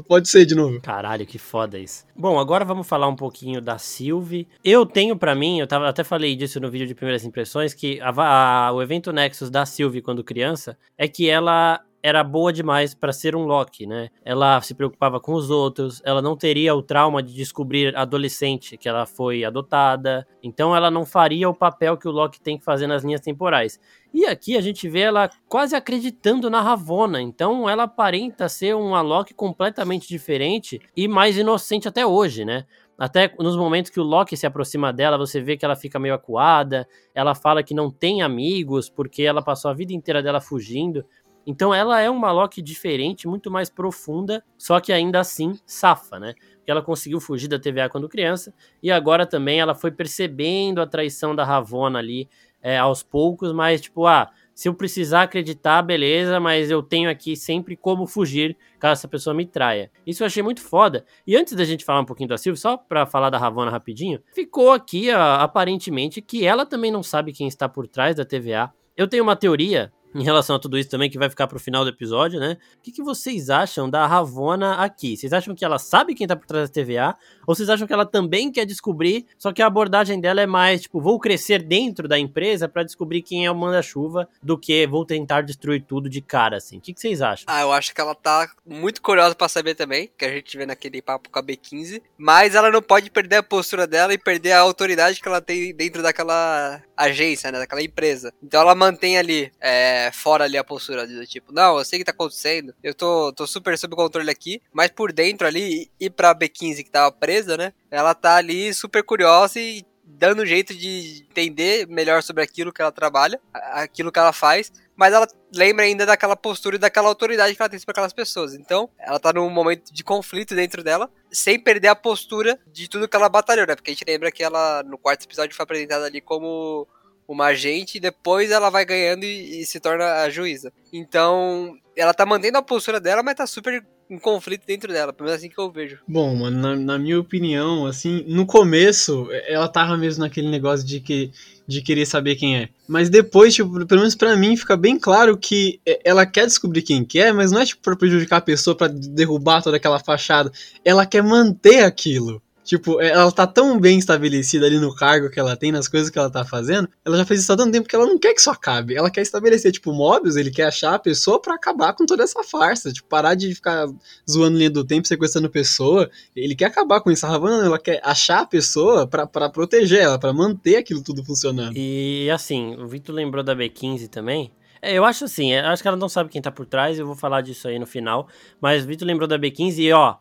Pode 0.06 0.28
ser 0.28 0.44
de 0.44 0.54
novo. 0.54 0.80
Caralho, 0.82 1.24
que 1.24 1.38
foda 1.38 1.78
isso. 1.78 2.04
Bom, 2.14 2.38
agora 2.38 2.64
vamos 2.64 2.86
falar 2.86 3.08
um 3.08 3.16
pouquinho 3.16 3.62
da 3.62 3.78
Sylvie. 3.78 4.46
Eu 4.62 4.84
tenho 4.84 5.16
para 5.16 5.34
mim, 5.34 5.58
eu 5.58 5.66
tava, 5.66 5.88
até 5.88 6.04
falei 6.04 6.36
disso 6.36 6.60
no 6.60 6.70
vídeo 6.70 6.86
de 6.86 6.94
primeiras 6.94 7.24
impressões, 7.24 7.72
que 7.72 7.98
a, 8.00 8.10
a, 8.10 8.72
o 8.72 8.82
evento 8.82 9.10
Nexus 9.10 9.48
da 9.48 9.64
Sylvie 9.64 10.02
quando 10.02 10.22
criança 10.22 10.76
é 10.98 11.08
que 11.08 11.28
ela 11.30 11.80
era 12.02 12.24
boa 12.24 12.52
demais 12.52 12.94
para 12.94 13.12
ser 13.12 13.36
um 13.36 13.44
Loki, 13.44 13.86
né? 13.86 14.08
Ela 14.24 14.60
se 14.62 14.74
preocupava 14.74 15.20
com 15.20 15.32
os 15.34 15.50
outros, 15.50 16.00
ela 16.04 16.22
não 16.22 16.36
teria 16.36 16.74
o 16.74 16.82
trauma 16.82 17.22
de 17.22 17.34
descobrir 17.34 17.94
adolescente 17.96 18.76
que 18.76 18.88
ela 18.88 19.04
foi 19.06 19.44
adotada, 19.44 20.26
então 20.42 20.74
ela 20.74 20.90
não 20.90 21.04
faria 21.04 21.48
o 21.48 21.54
papel 21.54 21.96
que 21.96 22.08
o 22.08 22.10
Loki 22.10 22.40
tem 22.40 22.58
que 22.58 22.64
fazer 22.64 22.86
nas 22.86 23.04
linhas 23.04 23.20
temporais. 23.20 23.78
E 24.12 24.24
aqui 24.24 24.56
a 24.56 24.60
gente 24.60 24.88
vê 24.88 25.00
ela 25.00 25.30
quase 25.48 25.76
acreditando 25.76 26.50
na 26.50 26.60
Ravonna, 26.60 27.20
então 27.20 27.68
ela 27.68 27.84
aparenta 27.84 28.48
ser 28.48 28.74
uma 28.74 29.02
Loki 29.02 29.34
completamente 29.34 30.08
diferente 30.08 30.80
e 30.96 31.06
mais 31.06 31.36
inocente 31.36 31.86
até 31.86 32.04
hoje, 32.04 32.44
né? 32.44 32.64
Até 33.00 33.32
nos 33.38 33.56
momentos 33.56 33.90
que 33.90 33.98
o 33.98 34.02
Loki 34.02 34.36
se 34.36 34.46
aproxima 34.46 34.92
dela, 34.92 35.16
você 35.16 35.40
vê 35.40 35.56
que 35.56 35.64
ela 35.64 35.74
fica 35.74 35.98
meio 35.98 36.12
acuada. 36.12 36.86
Ela 37.14 37.34
fala 37.34 37.62
que 37.62 37.72
não 37.72 37.90
tem 37.90 38.20
amigos 38.20 38.90
porque 38.90 39.22
ela 39.22 39.40
passou 39.40 39.70
a 39.70 39.74
vida 39.74 39.94
inteira 39.94 40.22
dela 40.22 40.38
fugindo. 40.38 41.02
Então 41.46 41.74
ela 41.74 42.00
é 42.00 42.08
uma 42.08 42.30
Loki 42.30 42.62
diferente, 42.62 43.26
muito 43.26 43.50
mais 43.50 43.70
profunda, 43.70 44.44
só 44.58 44.78
que 44.80 44.92
ainda 44.92 45.20
assim 45.20 45.58
safa, 45.64 46.18
né? 46.18 46.34
Porque 46.56 46.70
ela 46.70 46.82
conseguiu 46.82 47.20
fugir 47.20 47.48
da 47.48 47.58
TVA 47.58 47.88
quando 47.88 48.08
criança 48.08 48.54
e 48.82 48.90
agora 48.90 49.26
também 49.26 49.60
ela 49.60 49.74
foi 49.74 49.90
percebendo 49.90 50.80
a 50.80 50.86
traição 50.86 51.34
da 51.34 51.44
Ravonna 51.44 51.98
ali 51.98 52.28
é, 52.62 52.76
aos 52.78 53.02
poucos, 53.02 53.52
mas 53.52 53.80
tipo, 53.80 54.06
ah, 54.06 54.30
se 54.54 54.68
eu 54.68 54.74
precisar 54.74 55.22
acreditar, 55.22 55.80
beleza, 55.80 56.38
mas 56.38 56.70
eu 56.70 56.82
tenho 56.82 57.08
aqui 57.08 57.34
sempre 57.34 57.74
como 57.74 58.06
fugir 58.06 58.56
caso 58.78 59.00
essa 59.00 59.08
pessoa 59.08 59.32
me 59.32 59.46
traia. 59.46 59.90
Isso 60.06 60.22
eu 60.22 60.26
achei 60.26 60.42
muito 60.42 60.60
foda. 60.60 61.04
E 61.26 61.34
antes 61.34 61.54
da 61.54 61.64
gente 61.64 61.84
falar 61.84 62.00
um 62.00 62.04
pouquinho 62.04 62.28
da 62.28 62.36
Silvia, 62.36 62.60
só 62.60 62.76
pra 62.76 63.06
falar 63.06 63.30
da 63.30 63.38
Ravonna 63.38 63.70
rapidinho, 63.70 64.20
ficou 64.34 64.70
aqui 64.70 65.10
aparentemente 65.10 66.20
que 66.20 66.44
ela 66.44 66.66
também 66.66 66.90
não 66.90 67.02
sabe 67.02 67.32
quem 67.32 67.48
está 67.48 67.68
por 67.68 67.88
trás 67.88 68.14
da 68.16 68.24
TVA. 68.24 68.70
Eu 68.94 69.08
tenho 69.08 69.22
uma 69.22 69.34
teoria 69.34 69.90
em 70.14 70.24
relação 70.24 70.56
a 70.56 70.58
tudo 70.58 70.78
isso 70.78 70.90
também, 70.90 71.08
que 71.08 71.18
vai 71.18 71.30
ficar 71.30 71.46
pro 71.46 71.58
final 71.58 71.84
do 71.84 71.90
episódio, 71.90 72.40
né? 72.40 72.56
O 72.78 72.82
que, 72.82 72.92
que, 72.92 73.02
vocês 73.02 73.50
acham 73.50 73.88
da 73.88 74.06
Ravona 74.06 74.74
aqui? 74.74 75.16
Vocês 75.16 75.32
acham 75.32 75.54
que 75.54 75.64
ela 75.64 75.78
sabe 75.78 76.14
quem 76.14 76.26
tá 76.26 76.36
por 76.36 76.46
trás 76.46 76.68
da 76.68 76.74
TVA? 76.74 77.16
Ou 77.46 77.54
vocês 77.54 77.68
acham 77.68 77.86
que 77.86 77.92
ela 77.92 78.06
também 78.06 78.50
quer 78.50 78.64
descobrir, 78.64 79.26
só 79.38 79.52
que 79.52 79.62
a 79.62 79.66
abordagem 79.66 80.20
dela 80.20 80.40
é 80.40 80.46
mais, 80.46 80.82
tipo, 80.82 81.00
vou 81.00 81.18
crescer 81.18 81.62
dentro 81.62 82.08
da 82.08 82.18
empresa 82.18 82.68
para 82.68 82.82
descobrir 82.82 83.22
quem 83.22 83.46
é 83.46 83.50
o 83.50 83.54
manda-chuva, 83.54 84.28
do 84.42 84.58
que 84.58 84.86
vou 84.86 85.04
tentar 85.04 85.42
destruir 85.42 85.82
tudo 85.82 86.08
de 86.08 86.20
cara, 86.20 86.56
assim? 86.56 86.78
O 86.78 86.80
que, 86.80 86.92
que, 86.92 87.00
vocês 87.00 87.22
acham? 87.22 87.44
Ah, 87.48 87.62
eu 87.62 87.72
acho 87.72 87.94
que 87.94 88.00
ela 88.00 88.14
tá 88.14 88.50
muito 88.66 89.00
curiosa 89.02 89.34
para 89.34 89.48
saber 89.48 89.74
também, 89.74 90.10
que 90.16 90.24
a 90.24 90.30
gente 90.30 90.56
vê 90.56 90.66
naquele 90.66 91.00
papo 91.02 91.30
com 91.30 91.38
a 91.38 91.42
B15, 91.42 92.02
mas 92.16 92.54
ela 92.54 92.70
não 92.70 92.82
pode 92.82 93.10
perder 93.10 93.36
a 93.36 93.42
postura 93.42 93.86
dela 93.86 94.12
e 94.12 94.18
perder 94.18 94.52
a 94.52 94.60
autoridade 94.60 95.20
que 95.20 95.28
ela 95.28 95.40
tem 95.40 95.74
dentro 95.74 96.02
daquela 96.02 96.82
agência, 96.96 97.50
né, 97.50 97.58
daquela 97.58 97.82
empresa. 97.82 98.32
Então 98.42 98.60
ela 98.60 98.74
mantém 98.74 99.18
ali, 99.18 99.50
é, 99.60 99.99
fora 100.12 100.44
ali 100.44 100.56
a 100.56 100.64
postura 100.64 101.06
do 101.06 101.26
tipo, 101.26 101.52
não, 101.52 101.78
eu 101.78 101.84
sei 101.84 101.98
o 101.98 102.00
que 102.00 102.04
tá 102.04 102.12
acontecendo, 102.12 102.74
eu 102.82 102.94
tô, 102.94 103.32
tô 103.32 103.46
super 103.46 103.76
sob 103.76 103.94
controle 103.96 104.30
aqui, 104.30 104.62
mas 104.72 104.90
por 104.90 105.12
dentro 105.12 105.46
ali, 105.46 105.90
e 105.98 106.08
pra 106.08 106.34
B15 106.34 106.84
que 106.84 106.90
tava 106.90 107.10
presa, 107.12 107.56
né, 107.56 107.72
ela 107.90 108.14
tá 108.14 108.36
ali 108.36 108.72
super 108.72 109.02
curiosa 109.02 109.58
e 109.58 109.84
dando 110.04 110.44
jeito 110.44 110.74
de 110.74 111.26
entender 111.30 111.86
melhor 111.86 112.22
sobre 112.22 112.42
aquilo 112.42 112.72
que 112.72 112.82
ela 112.82 112.92
trabalha, 112.92 113.40
aquilo 113.52 114.10
que 114.10 114.18
ela 114.18 114.32
faz, 114.32 114.72
mas 114.96 115.14
ela 115.14 115.26
lembra 115.54 115.86
ainda 115.86 116.04
daquela 116.04 116.36
postura 116.36 116.76
e 116.76 116.78
daquela 116.78 117.08
autoridade 117.08 117.54
que 117.54 117.62
ela 117.62 117.70
tem 117.70 117.78
sobre 117.78 117.92
aquelas 117.92 118.12
pessoas. 118.12 118.54
Então, 118.54 118.90
ela 118.98 119.18
tá 119.18 119.32
num 119.32 119.48
momento 119.48 119.92
de 119.94 120.04
conflito 120.04 120.54
dentro 120.54 120.84
dela, 120.84 121.10
sem 121.32 121.58
perder 121.58 121.88
a 121.88 121.94
postura 121.94 122.58
de 122.70 122.86
tudo 122.86 123.08
que 123.08 123.16
ela 123.16 123.28
batalhou, 123.28 123.66
né? 123.66 123.74
Porque 123.74 123.90
a 123.90 123.94
gente 123.94 124.04
lembra 124.06 124.30
que 124.30 124.42
ela, 124.42 124.82
no 124.82 124.98
quarto 124.98 125.24
episódio, 125.24 125.56
foi 125.56 125.62
apresentada 125.62 126.04
ali 126.04 126.20
como 126.20 126.86
uma 127.32 127.46
agente 127.46 127.98
e 127.98 128.00
depois 128.00 128.50
ela 128.50 128.70
vai 128.70 128.84
ganhando 128.84 129.24
e, 129.24 129.60
e 129.60 129.66
se 129.66 129.78
torna 129.78 130.22
a 130.22 130.30
juíza. 130.30 130.72
Então, 130.92 131.76
ela 131.96 132.12
tá 132.12 132.26
mantendo 132.26 132.58
a 132.58 132.62
postura 132.62 132.98
dela, 132.98 133.22
mas 133.22 133.36
tá 133.36 133.46
super 133.46 133.84
em 134.10 134.18
conflito 134.18 134.66
dentro 134.66 134.92
dela, 134.92 135.12
pelo 135.12 135.28
menos 135.28 135.40
assim 135.40 135.48
que 135.48 135.58
eu 135.58 135.70
vejo. 135.70 136.00
Bom, 136.08 136.34
mano, 136.34 136.58
na, 136.58 136.74
na, 136.74 136.98
minha 136.98 137.20
opinião, 137.20 137.86
assim, 137.86 138.24
no 138.26 138.44
começo, 138.44 139.28
ela 139.46 139.68
tava 139.68 139.96
mesmo 139.96 140.24
naquele 140.24 140.48
negócio 140.48 140.84
de 140.84 140.98
que 140.98 141.30
de 141.64 141.80
querer 141.80 142.04
saber 142.04 142.34
quem 142.34 142.56
é. 142.58 142.68
Mas 142.88 143.08
depois, 143.08 143.54
tipo, 143.54 143.86
pelo 143.86 144.00
menos 144.00 144.16
para 144.16 144.34
mim, 144.34 144.56
fica 144.56 144.76
bem 144.76 144.98
claro 144.98 145.38
que 145.38 145.80
ela 146.04 146.26
quer 146.26 146.44
descobrir 146.46 146.82
quem 146.82 147.04
que 147.04 147.20
é, 147.20 147.32
mas 147.32 147.52
não 147.52 147.60
é 147.60 147.64
tipo 147.64 147.80
pra 147.80 147.94
prejudicar 147.94 148.38
a 148.38 148.40
pessoa, 148.40 148.76
para 148.76 148.88
derrubar 148.88 149.62
toda 149.62 149.76
aquela 149.76 150.00
fachada. 150.00 150.50
Ela 150.84 151.06
quer 151.06 151.22
manter 151.22 151.84
aquilo. 151.84 152.42
Tipo, 152.70 153.00
é, 153.00 153.08
ela 153.08 153.32
tá 153.32 153.48
tão 153.48 153.80
bem 153.80 153.98
estabelecida 153.98 154.64
ali 154.64 154.78
no 154.78 154.94
cargo 154.94 155.28
que 155.28 155.40
ela 155.40 155.56
tem, 155.56 155.72
nas 155.72 155.88
coisas 155.88 156.08
que 156.08 156.16
ela 156.16 156.30
tá 156.30 156.44
fazendo, 156.44 156.88
ela 157.04 157.16
já 157.16 157.24
fez 157.24 157.40
isso 157.40 157.52
há 157.52 157.56
tanto 157.56 157.72
tempo 157.72 157.88
que 157.88 157.96
ela 157.96 158.06
não 158.06 158.16
quer 158.16 158.32
que 158.32 158.38
isso 158.38 158.48
acabe. 158.48 158.94
Ela 158.94 159.10
quer 159.10 159.22
estabelecer, 159.22 159.72
tipo, 159.72 159.92
Mobius, 159.92 160.36
ele 160.36 160.52
quer 160.52 160.68
achar 160.68 160.94
a 160.94 160.98
pessoa 161.00 161.42
para 161.42 161.52
acabar 161.52 161.94
com 161.94 162.06
toda 162.06 162.22
essa 162.22 162.44
farsa, 162.44 162.92
tipo, 162.92 163.08
parar 163.08 163.34
de 163.34 163.52
ficar 163.52 163.88
zoando 164.30 164.56
linha 164.56 164.70
do 164.70 164.84
tempo, 164.84 165.08
sequestrando 165.08 165.50
pessoa. 165.50 166.08
Ele 166.36 166.54
quer 166.54 166.66
acabar 166.66 167.00
com 167.00 167.10
isso. 167.10 167.26
A 167.26 167.34
Havana, 167.34 167.66
ela 167.66 167.76
quer 167.76 168.00
achar 168.04 168.42
a 168.42 168.46
pessoa 168.46 169.04
para 169.04 169.50
proteger 169.50 170.02
ela, 170.02 170.16
para 170.16 170.32
manter 170.32 170.76
aquilo 170.76 171.02
tudo 171.02 171.24
funcionando. 171.24 171.76
E 171.76 172.30
assim, 172.30 172.76
o 172.76 172.86
Vitor 172.86 173.12
lembrou 173.12 173.42
da 173.42 173.56
B15 173.56 174.06
também. 174.06 174.52
É, 174.80 174.94
eu 174.94 175.04
acho 175.04 175.24
assim, 175.24 175.52
eu 175.52 175.66
acho 175.66 175.82
que 175.82 175.88
ela 175.88 175.96
não 175.96 176.08
sabe 176.08 176.30
quem 176.30 176.40
tá 176.40 176.52
por 176.52 176.66
trás, 176.66 177.00
eu 177.00 177.06
vou 177.06 177.16
falar 177.16 177.40
disso 177.40 177.66
aí 177.66 177.80
no 177.80 177.86
final. 177.86 178.28
Mas 178.60 178.84
o 178.84 178.86
Vitor 178.86 179.08
lembrou 179.08 179.26
da 179.26 179.36
B15 179.36 179.78
e 179.78 179.92
ó, 179.92 180.14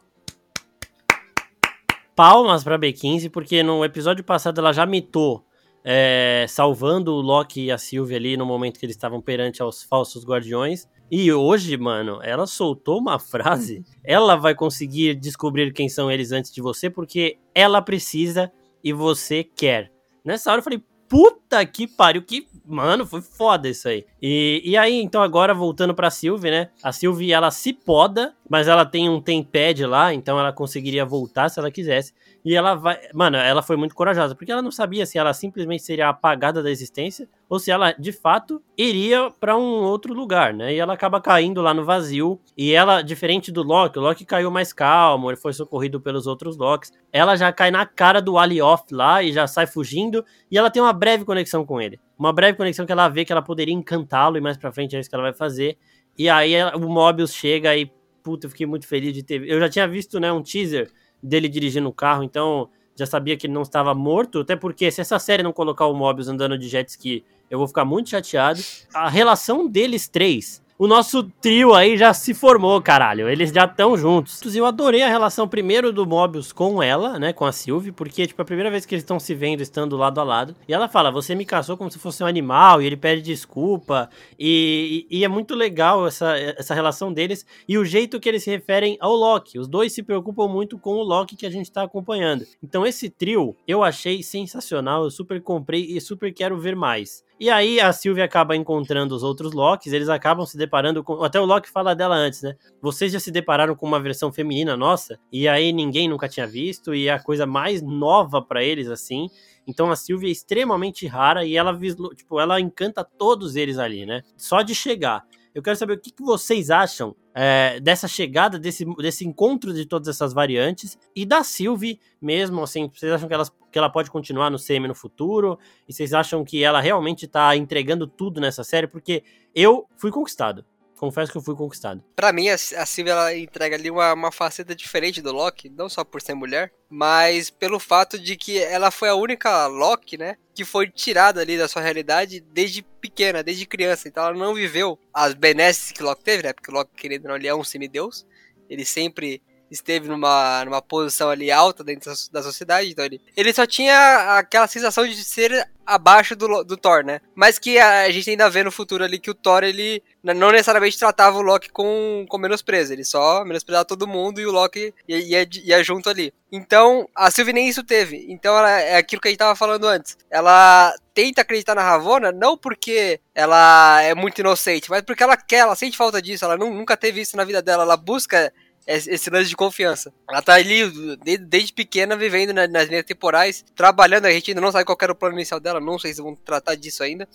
palmas 2.20 2.66
pra 2.66 2.78
B15, 2.78 3.30
porque 3.30 3.64
no 3.64 3.82
episódio 3.86 4.26
passado 4.26 4.60
ela 4.60 4.74
já 4.74 4.86
mitou, 4.86 5.46
é, 5.86 6.46
salvando 6.50 7.14
o 7.14 7.22
Loki 7.22 7.68
e 7.68 7.72
a 7.72 7.78
Sylvie 7.78 8.18
ali 8.18 8.36
no 8.36 8.46
momento 8.46 8.78
que 8.78 8.86
eles 8.86 8.98
estavam 8.98 9.22
perante 9.22 9.62
aos 9.62 9.84
falsos 9.84 10.26
guardiões. 10.26 10.86
E 11.10 11.32
hoje, 11.32 11.78
mano, 11.78 12.20
ela 12.22 12.46
soltou 12.46 13.00
uma 13.00 13.18
frase. 13.20 13.86
Ela 14.04 14.36
vai 14.36 14.54
conseguir 14.54 15.16
descobrir 15.16 15.72
quem 15.72 15.88
são 15.88 16.12
eles 16.12 16.34
antes 16.34 16.52
de 16.52 16.62
você, 16.62 16.90
porque 16.90 17.40
ela 17.56 17.82
precisa 17.82 18.52
e 18.84 18.92
você 18.92 19.42
quer. 19.42 19.90
Nessa 20.22 20.52
hora 20.52 20.60
eu 20.60 20.64
falei, 20.64 20.84
puta 21.08 21.49
que 21.72 21.88
pariu, 21.88 22.22
que. 22.22 22.48
Mano, 22.66 23.06
foi 23.06 23.22
foda 23.22 23.68
isso 23.68 23.88
aí. 23.88 24.06
E, 24.22 24.62
e 24.64 24.78
aí, 24.78 25.02
então, 25.02 25.22
agora 25.22 25.54
voltando 25.54 25.94
pra 25.94 26.12
Sylvie, 26.12 26.52
né? 26.52 26.70
A 26.84 26.92
Sylvie, 26.92 27.34
ela 27.34 27.50
se 27.50 27.74
poda, 27.74 28.36
mas 28.48 28.68
ela 28.68 28.86
tem 28.86 29.10
um 29.10 29.20
tempad 29.20 29.86
lá, 29.86 30.14
então 30.14 30.40
ela 30.40 30.54
conseguiria 30.54 31.06
voltar 31.06 31.50
se 31.50 31.60
ela 31.60 31.72
quisesse. 31.72 32.14
E 32.44 32.56
ela 32.56 32.76
vai. 32.76 33.00
Mano, 33.14 33.38
ela 33.38 33.62
foi 33.62 33.76
muito 33.76 33.96
corajosa, 33.96 34.36
porque 34.36 34.52
ela 34.52 34.62
não 34.62 34.72
sabia 34.72 35.06
se 35.06 35.18
ela 35.18 35.34
simplesmente 35.34 35.84
seria 35.84 36.10
apagada 36.10 36.64
da 36.64 36.72
existência 36.72 37.28
ou 37.50 37.60
se 37.60 37.72
ela 37.72 37.92
de 37.94 38.12
fato 38.12 38.62
iria 38.78 39.32
para 39.40 39.58
um 39.58 39.84
outro 39.84 40.14
lugar, 40.14 40.54
né? 40.54 40.74
E 40.74 40.78
ela 40.78 40.94
acaba 40.94 41.20
caindo 41.20 41.62
lá 41.62 41.74
no 41.74 41.84
vazio. 41.84 42.40
E 42.56 42.72
ela, 42.72 43.02
diferente 43.02 43.52
do 43.52 43.64
Loki, 43.64 43.98
o 43.98 44.02
Loki 44.02 44.24
caiu 44.24 44.52
mais 44.52 44.72
calmo, 44.72 45.30
ele 45.30 45.38
foi 45.38 45.52
socorrido 45.52 46.00
pelos 46.00 46.28
outros 46.28 46.58
Locks. 46.58 46.92
Ela 47.12 47.36
já 47.36 47.52
cai 47.52 47.72
na 47.72 47.86
cara 47.86 48.22
do 48.22 48.38
Alioth 48.38 48.92
lá 48.92 49.24
e 49.24 49.34
já 49.34 49.48
sai 49.48 49.66
fugindo. 49.66 50.24
E 50.52 50.58
ela 50.58 50.70
tem 50.70 50.82
uma 50.82 50.94
breve 50.94 51.26
conexão 51.26 51.39
com 51.66 51.82
ele. 51.82 52.00
Uma 52.18 52.34
breve 52.34 52.58
conexão 52.58 52.86
que 52.86 52.92
ela 52.92 53.08
vê 53.10 53.26
que 53.26 53.32
ela 53.32 53.42
poderia 53.42 53.74
encantá-lo 53.74 54.38
e 54.38 54.42
mais 54.42 54.58
pra 54.58 54.72
frente 54.72 54.96
é 54.96 55.00
isso 55.00 55.10
que 55.10 55.16
ela 55.16 55.24
vai 55.24 55.34
fazer. 55.34 55.78
E 56.18 56.30
aí 56.30 56.54
o 56.76 56.80
Mobius 56.80 57.34
chega 57.34 57.76
e, 57.76 57.92
puta, 58.24 58.48
eu 58.48 58.50
fiquei 58.50 58.66
muito 58.66 58.88
feliz 58.88 59.14
de 59.14 59.24
ter. 59.24 59.48
Eu 59.48 59.60
já 59.60 59.70
tinha 59.70 59.88
visto, 59.88 60.20
né, 60.20 60.32
um 60.32 60.42
teaser 60.42 60.92
dele 61.22 61.48
dirigindo 61.48 61.88
o 61.88 61.94
carro, 61.94 62.24
então 62.24 62.70
já 62.96 63.06
sabia 63.06 63.38
que 63.38 63.48
ele 63.48 63.54
não 63.54 63.62
estava 63.62 63.94
morto, 63.96 64.40
até 64.40 64.56
porque 64.56 64.92
se 64.92 65.00
essa 65.00 65.18
série 65.18 65.42
não 65.42 65.54
colocar 65.54 65.86
o 65.86 65.94
Mobius 65.94 66.28
andando 66.28 66.58
de 66.58 66.68
jet 66.68 66.90
ski, 66.90 67.24
eu 67.50 67.58
vou 67.58 67.68
ficar 67.68 67.86
muito 67.86 68.10
chateado. 68.10 68.60
A 68.94 69.10
relação 69.10 69.68
deles 69.68 70.08
três 70.10 70.62
o 70.80 70.88
nosso 70.88 71.24
trio 71.42 71.74
aí 71.74 71.98
já 71.98 72.14
se 72.14 72.34
formou, 72.34 72.82
caralho. 72.82 73.28
Eles 73.28 73.52
já 73.52 73.66
estão 73.66 73.98
juntos. 73.98 74.56
Eu 74.56 74.66
adorei 74.66 75.02
a 75.02 75.10
relação 75.10 75.46
primeiro 75.46 75.92
do 75.92 76.08
Mobius 76.08 76.54
com 76.54 76.82
ela, 76.82 77.20
né, 77.20 77.34
com 77.34 77.46
a 77.46 77.52
Sylvie, 77.52 77.92
porque 77.92 78.26
tipo 78.26 78.42
a 78.42 78.46
primeira 78.46 78.72
vez 78.72 78.86
que 78.86 78.96
eles 78.96 79.04
estão 79.04 79.20
se 79.20 79.36
vendo 79.36 79.60
estando 79.60 79.98
lado 79.98 80.22
a 80.22 80.24
lado. 80.24 80.56
E 80.70 80.74
ela 80.74 80.88
fala: 80.88 81.12
"Você 81.12 81.36
me 81.36 81.44
caçou 81.44 81.76
como 81.76 81.92
se 81.92 82.00
fosse 82.00 82.24
um 82.24 82.26
animal", 82.26 82.82
e 82.82 82.86
ele 82.86 82.96
pede 82.96 83.22
desculpa. 83.22 84.10
E, 84.40 85.06
e, 85.12 85.20
e 85.20 85.26
é 85.26 85.28
muito 85.28 85.54
legal 85.54 86.08
essa, 86.08 86.38
essa 86.38 86.74
relação 86.74 87.12
deles 87.12 87.46
e 87.68 87.78
o 87.78 87.84
jeito 87.84 88.18
que 88.18 88.30
eles 88.30 88.44
se 88.44 88.50
referem 88.50 88.98
ao 89.02 89.14
Loki. 89.14 89.60
Os 89.60 89.68
dois 89.68 89.92
se 89.92 90.02
preocupam 90.02 90.48
muito 90.48 90.80
com 90.80 90.96
o 90.96 91.04
Loki 91.04 91.36
que 91.36 91.46
a 91.46 91.52
gente 91.52 91.70
tá 91.70 91.84
acompanhando. 91.84 92.46
Então 92.64 92.86
esse 92.86 93.10
trio 93.10 93.54
eu 93.68 93.84
achei 93.84 94.24
sensacional, 94.24 95.04
eu 95.04 95.12
super 95.12 95.42
comprei 95.42 95.82
e 95.82 96.00
super 96.00 96.34
quero 96.34 96.58
ver 96.58 96.74
mais. 96.78 97.28
E 97.40 97.50
aí 97.50 97.80
a 97.80 97.94
Sylvie 97.94 98.22
acaba 98.22 98.54
encontrando 98.54 99.16
os 99.16 99.24
outros 99.24 99.54
Locks, 99.54 99.94
eles 99.94 100.10
acabam 100.10 100.46
se 100.46 100.58
deparando 100.58 101.02
com. 101.02 101.24
Até 101.24 101.40
o 101.40 101.46
Loki 101.46 101.70
fala 101.70 101.96
dela 101.96 102.16
antes, 102.16 102.42
né? 102.42 102.56
Vocês 102.82 103.14
já 103.14 103.20
se 103.20 103.32
depararam 103.32 103.76
com 103.76 103.88
uma 103.88 104.00
versão 104.00 104.30
feminina 104.30 104.76
nossa, 104.76 105.18
e 105.32 105.48
aí 105.48 105.72
ninguém 105.72 106.10
nunca 106.10 106.28
tinha 106.28 106.46
visto, 106.46 106.94
e 106.94 107.08
é 107.08 107.14
a 107.14 107.24
coisa 107.24 107.46
mais 107.46 107.82
nova 107.82 108.42
para 108.42 108.62
eles, 108.62 108.90
assim. 108.90 109.30
Então 109.66 109.90
a 109.90 109.96
Sylvie 109.96 110.28
é 110.28 110.32
extremamente 110.32 111.08
rara 111.08 111.46
e 111.46 111.56
ela, 111.56 111.78
tipo, 112.14 112.40
ela 112.42 112.60
encanta 112.60 113.06
todos 113.06 113.56
eles 113.56 113.78
ali, 113.78 114.06
né? 114.06 114.22
Só 114.36 114.62
de 114.62 114.76
chegar. 114.76 115.24
Eu 115.54 115.64
quero 115.64 115.76
saber 115.76 115.94
o 115.94 116.00
que, 116.00 116.12
que 116.12 116.22
vocês 116.22 116.70
acham 116.70 117.16
é, 117.34 117.80
dessa 117.80 118.08
chegada, 118.08 118.60
desse, 118.60 118.86
desse 118.96 119.26
encontro 119.26 119.74
de 119.74 119.86
todas 119.86 120.08
essas 120.08 120.34
variantes 120.34 120.98
e 121.16 121.26
da 121.26 121.44
Sylvie 121.44 122.00
mesmo, 122.22 122.62
assim, 122.62 122.90
vocês 122.94 123.12
acham 123.12 123.28
que, 123.28 123.34
elas, 123.34 123.52
que 123.72 123.78
ela 123.78 123.90
pode 123.90 124.12
continuar 124.12 124.50
no 124.50 124.60
CM 124.60 124.88
no 124.88 124.96
futuro? 124.96 125.58
E 125.88 125.94
vocês 125.94 126.14
acham 126.14 126.44
que 126.44 126.64
ela 126.64 126.80
realmente 126.80 127.28
tá 127.28 127.56
entregando 127.56 128.06
tudo 128.06 128.40
nessa 128.40 128.64
série? 128.64 128.88
Porque 128.88 129.24
eu 129.56 129.88
fui 129.98 130.12
conquistado 130.12 130.66
confesso 131.00 131.32
que 131.32 131.38
eu 131.38 131.42
fui 131.42 131.56
conquistado. 131.56 132.04
Para 132.16 132.34
mim, 132.34 132.50
a, 132.50 132.54
a 132.54 132.86
Sylvie 132.86 133.12
ela 133.12 133.36
entrega 133.36 133.76
ali 133.76 133.90
uma, 133.90 134.14
uma 134.14 134.32
faceta 134.32 134.76
diferente 134.76 135.22
do 135.22 135.32
Loki, 135.32 135.70
não 135.70 135.88
só 135.88 136.04
por 136.04 136.22
ser 136.22 136.34
mulher, 136.34 136.72
mas 136.90 137.50
pelo 137.50 137.80
fato 137.80 138.20
de 138.20 138.36
que 138.36 138.58
ela 138.60 138.92
foi 138.92 139.10
a 139.10 139.16
única 139.16 139.68
Loki, 139.68 140.18
né, 140.18 140.36
que 140.54 140.66
foi 140.66 140.90
tirada 140.90 141.42
ali 141.42 141.58
da 141.58 141.68
sua 141.68 141.82
realidade 141.82 142.42
desde 142.42 142.82
pequena, 142.82 143.42
desde 143.42 143.66
criança. 143.66 144.08
Então 144.08 144.24
ela 144.24 144.38
não 144.38 144.54
viveu 144.54 145.00
as 145.14 145.34
benesses 145.34 145.92
que 145.92 146.04
Loki 146.04 146.24
teve, 146.24 146.44
né, 146.44 146.54
porque 146.54 146.72
Loki, 146.72 146.92
querendo 146.96 147.24
ou 147.24 147.30
não, 147.30 147.38
ele 147.38 147.48
é 147.48 147.56
um 147.56 147.64
semideus. 147.64 148.28
Ele 148.70 148.86
sempre 148.86 149.42
esteve 149.70 150.08
numa, 150.08 150.64
numa 150.66 150.82
posição 150.82 151.30
ali 151.30 151.52
alta 151.52 151.84
dentro 151.84 152.12
da 152.32 152.44
sociedade, 152.44 152.90
então 152.90 153.06
ele, 153.06 153.22
ele 153.36 153.54
só 153.54 153.66
tinha 153.66 154.38
aquela 154.38 154.68
sensação 154.68 155.08
de 155.08 155.16
ser 155.24 155.68
abaixo 155.90 156.36
do, 156.36 156.64
do 156.64 156.78
Thor, 156.78 157.04
né? 157.04 157.20
Mas 157.34 157.58
que 157.58 157.80
a, 157.80 158.02
a, 158.02 158.12
gente 158.12 158.30
ainda 158.30 158.48
vê 158.48 158.64
no 158.64 158.72
futuro 158.72 159.04
ali 159.04 159.18
que 159.18 159.32
o 159.32 159.34
Thor, 159.34 159.64
ele 159.64 160.04
não 160.24 160.52
necessariamente 160.52 161.00
tratava 161.00 161.38
o 161.40 161.42
Loki 161.42 161.70
com, 161.70 162.26
com 162.30 162.38
menosprezo, 162.38 162.94
ele 162.94 163.04
só 163.04 163.44
menosprezava 163.44 163.86
todo 163.86 164.08
mundo 164.08 164.40
e 164.40 164.46
o 164.46 164.52
Loki 164.52 164.94
ia, 165.08 165.18
ia, 165.18 165.50
ia 165.52 165.84
junto 165.84 166.08
ali. 166.08 166.32
Então, 166.52 167.08
a 167.16 167.32
Sylvie 167.32 167.54
nem 167.54 167.68
isso 167.68 167.84
teve. 167.84 168.26
Então, 168.30 168.56
ela, 168.56 168.80
é 168.80 168.98
aquilo 168.98 169.22
que 169.22 169.28
a 169.28 169.32
gente 169.32 169.40
tava 169.40 169.56
falando 169.56 169.88
antes. 169.88 170.18
Ela 170.30 170.94
tenta 171.14 171.42
acreditar 171.42 171.74
na 171.74 171.82
Ravonna, 171.84 172.32
não 172.32 172.56
porque 172.56 173.20
ela 173.34 174.02
é 174.02 174.14
muito 174.14 174.40
inocente, 174.40 174.90
mas 174.90 175.02
porque 175.02 175.24
ela 175.24 175.36
quer, 175.36 175.60
ela 175.60 175.76
sente 175.76 175.98
falta 175.98 176.22
disso, 176.22 176.46
ela 176.46 176.58
não, 176.58 176.72
nunca 176.72 176.96
teve 176.96 177.22
isso 177.22 177.36
na 177.36 177.44
vida 177.44 177.62
dela, 177.62 177.84
ela 177.84 177.98
busca 177.98 178.54
esse 178.90 179.30
lance 179.30 179.50
de 179.50 179.56
confiança. 179.56 180.14
Ela 180.30 180.42
tá 180.42 180.56
ali 180.56 180.90
desde, 181.18 181.46
desde 181.46 181.74
pequena 181.74 182.16
vivendo 182.16 182.54
nas, 182.54 182.70
nas 182.70 182.88
linhas 182.88 183.06
temporais, 183.06 183.64
trabalhando, 183.76 184.26
a 184.26 184.32
gente 184.32 184.52
ainda 184.52 184.62
não 184.62 184.72
sabe 184.72 184.86
qual 184.86 184.98
era 185.02 185.12
o 185.12 185.16
plano 185.16 185.36
inicial 185.36 185.60
dela, 185.60 185.80
não 185.80 186.00
sei 186.00 186.14
se 186.14 186.22
vão 186.22 186.36
tratar 186.36 186.76
disso 186.76 187.04
ainda. 187.04 187.28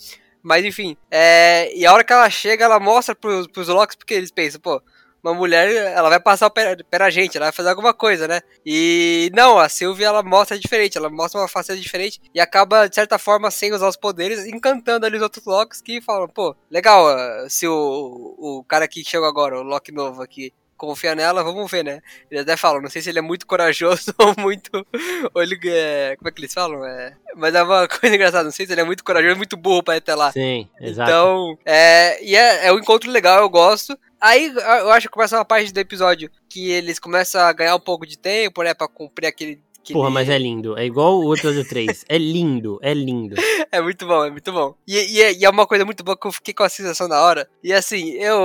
Mas 0.43 0.65
enfim, 0.65 0.97
é, 1.11 1.75
e 1.75 1.87
a 1.87 1.93
hora 1.93 2.05
que 2.05 2.13
ela 2.13 2.29
chega, 2.29 2.65
ela 2.65 2.79
mostra 2.79 3.15
pros, 3.15 3.47
pros 3.47 3.69
Locks, 3.69 3.97
porque 3.97 4.13
eles 4.13 4.31
pensam, 4.31 4.61
pô, 4.61 4.83
uma 5.25 5.33
mulher, 5.33 5.75
ela 5.95 6.11
vai 6.11 6.21
passar 6.21 6.51
pela 6.51 7.09
gente, 7.09 7.39
ela 7.39 7.47
vai 7.47 7.53
fazer 7.53 7.71
alguma 7.71 7.95
coisa, 7.95 8.29
né? 8.29 8.43
E 8.65 9.31
não, 9.35 9.59
a 9.59 9.71
Sylvie 9.71 10.05
ela 10.05 10.23
mostra 10.23 10.59
diferente, 10.59 10.99
ela 10.99 11.09
mostra 11.09 11.41
uma 11.41 11.49
faceta 11.49 11.81
diferente 11.81 12.21
e 12.35 12.39
acaba, 12.39 12.87
de 12.87 12.95
certa 12.95 13.19
forma, 13.19 13.51
sem 13.51 13.73
usar 13.73 13.89
os 13.89 13.97
poderes, 13.97 14.45
encantando 14.45 15.07
ali 15.07 15.17
os 15.17 15.23
outros 15.23 15.47
Locks 15.47 15.81
que 15.81 16.03
falam, 16.03 16.29
pô, 16.29 16.55
legal, 16.71 17.07
se 17.49 17.67
o, 17.67 18.35
o 18.39 18.65
cara 18.69 18.87
que 18.87 19.03
chegou 19.03 19.27
agora, 19.27 19.59
o 19.59 19.63
Loki 19.63 19.93
novo 19.93 20.21
aqui, 20.21 20.53
confia 20.77 21.15
nela, 21.15 21.43
vamos 21.43 21.71
ver, 21.71 21.85
né? 21.85 22.01
Eles 22.31 22.43
até 22.43 22.57
falam, 22.57 22.83
não 22.83 22.91
sei 22.91 23.03
se 23.03 23.11
ele 23.11 23.19
é 23.19 23.23
muito 23.23 23.47
corajoso 23.47 24.15
ou 24.19 24.35
muito. 24.39 24.71
Ou 25.33 25.43
ele 25.43 25.59
é. 25.65 26.17
Como 26.17 26.29
é 26.29 26.33
que 26.33 26.41
eles 26.41 26.55
falam? 26.55 26.85
É, 26.85 27.17
mas 27.37 27.55
é 27.55 27.63
uma 27.63 27.87
coisa 27.89 28.15
engraçada, 28.15 28.45
não 28.45 28.51
sei 28.51 28.67
se 28.67 28.73
ele 28.73 28.81
é 28.81 28.85
muito 28.85 29.05
corajoso 29.05 29.37
muito 29.37 29.57
burro 29.57 29.83
pra 29.83 29.95
ir 29.95 29.99
até 29.99 30.15
lá. 30.15 30.33
Sim, 30.33 30.69
exato. 30.81 31.11
Então, 31.11 31.59
é, 31.65 32.23
e 32.25 32.37
é, 32.37 32.67
é 32.67 32.73
um 32.73 32.79
encontro 32.79 33.11
legal, 33.11 33.41
eu 33.41 33.49
gosto. 33.49 33.99
Aí 34.21 34.47
eu 34.47 34.91
acho 34.91 35.07
que 35.07 35.13
começa 35.13 35.37
uma 35.37 35.45
parte 35.45 35.71
do 35.71 35.79
episódio 35.79 36.31
que 36.49 36.71
eles 36.71 36.99
começam 36.99 37.43
a 37.43 37.53
ganhar 37.53 37.77
um 37.77 37.81
pouco 37.81 38.07
de 38.07 38.17
tempo, 38.17 38.63
né? 38.63 38.73
Pra 38.73 38.89
cumprir 38.89 39.27
aquele 39.27 39.63
Porra, 39.93 40.11
mas 40.11 40.29
é 40.29 40.39
lindo. 40.39 40.79
É 40.79 40.85
igual 40.85 41.21
o 41.21 41.35
episódio 41.35 41.67
3. 41.67 42.05
é 42.09 42.19
lindo, 42.19 42.79
é 42.83 42.95
lindo. 42.95 43.37
É 43.73 43.81
muito 43.81 44.07
bom, 44.07 44.25
é 44.25 44.31
muito 44.31 44.53
bom. 44.53 44.77
E, 44.87 44.95
e, 45.17 45.21
é, 45.21 45.33
e, 45.33 45.45
é 45.45 45.51
uma 45.51 45.67
coisa 45.67 45.85
muito 45.85 46.05
boa 46.05 46.17
que 46.17 46.25
eu 46.29 46.31
fiquei 46.31 46.55
com 46.55 46.63
a 46.63 46.69
sensação 46.69 47.09
na 47.09 47.21
hora. 47.21 47.49
E 47.61 47.73
assim, 47.73 48.11
eu, 48.13 48.37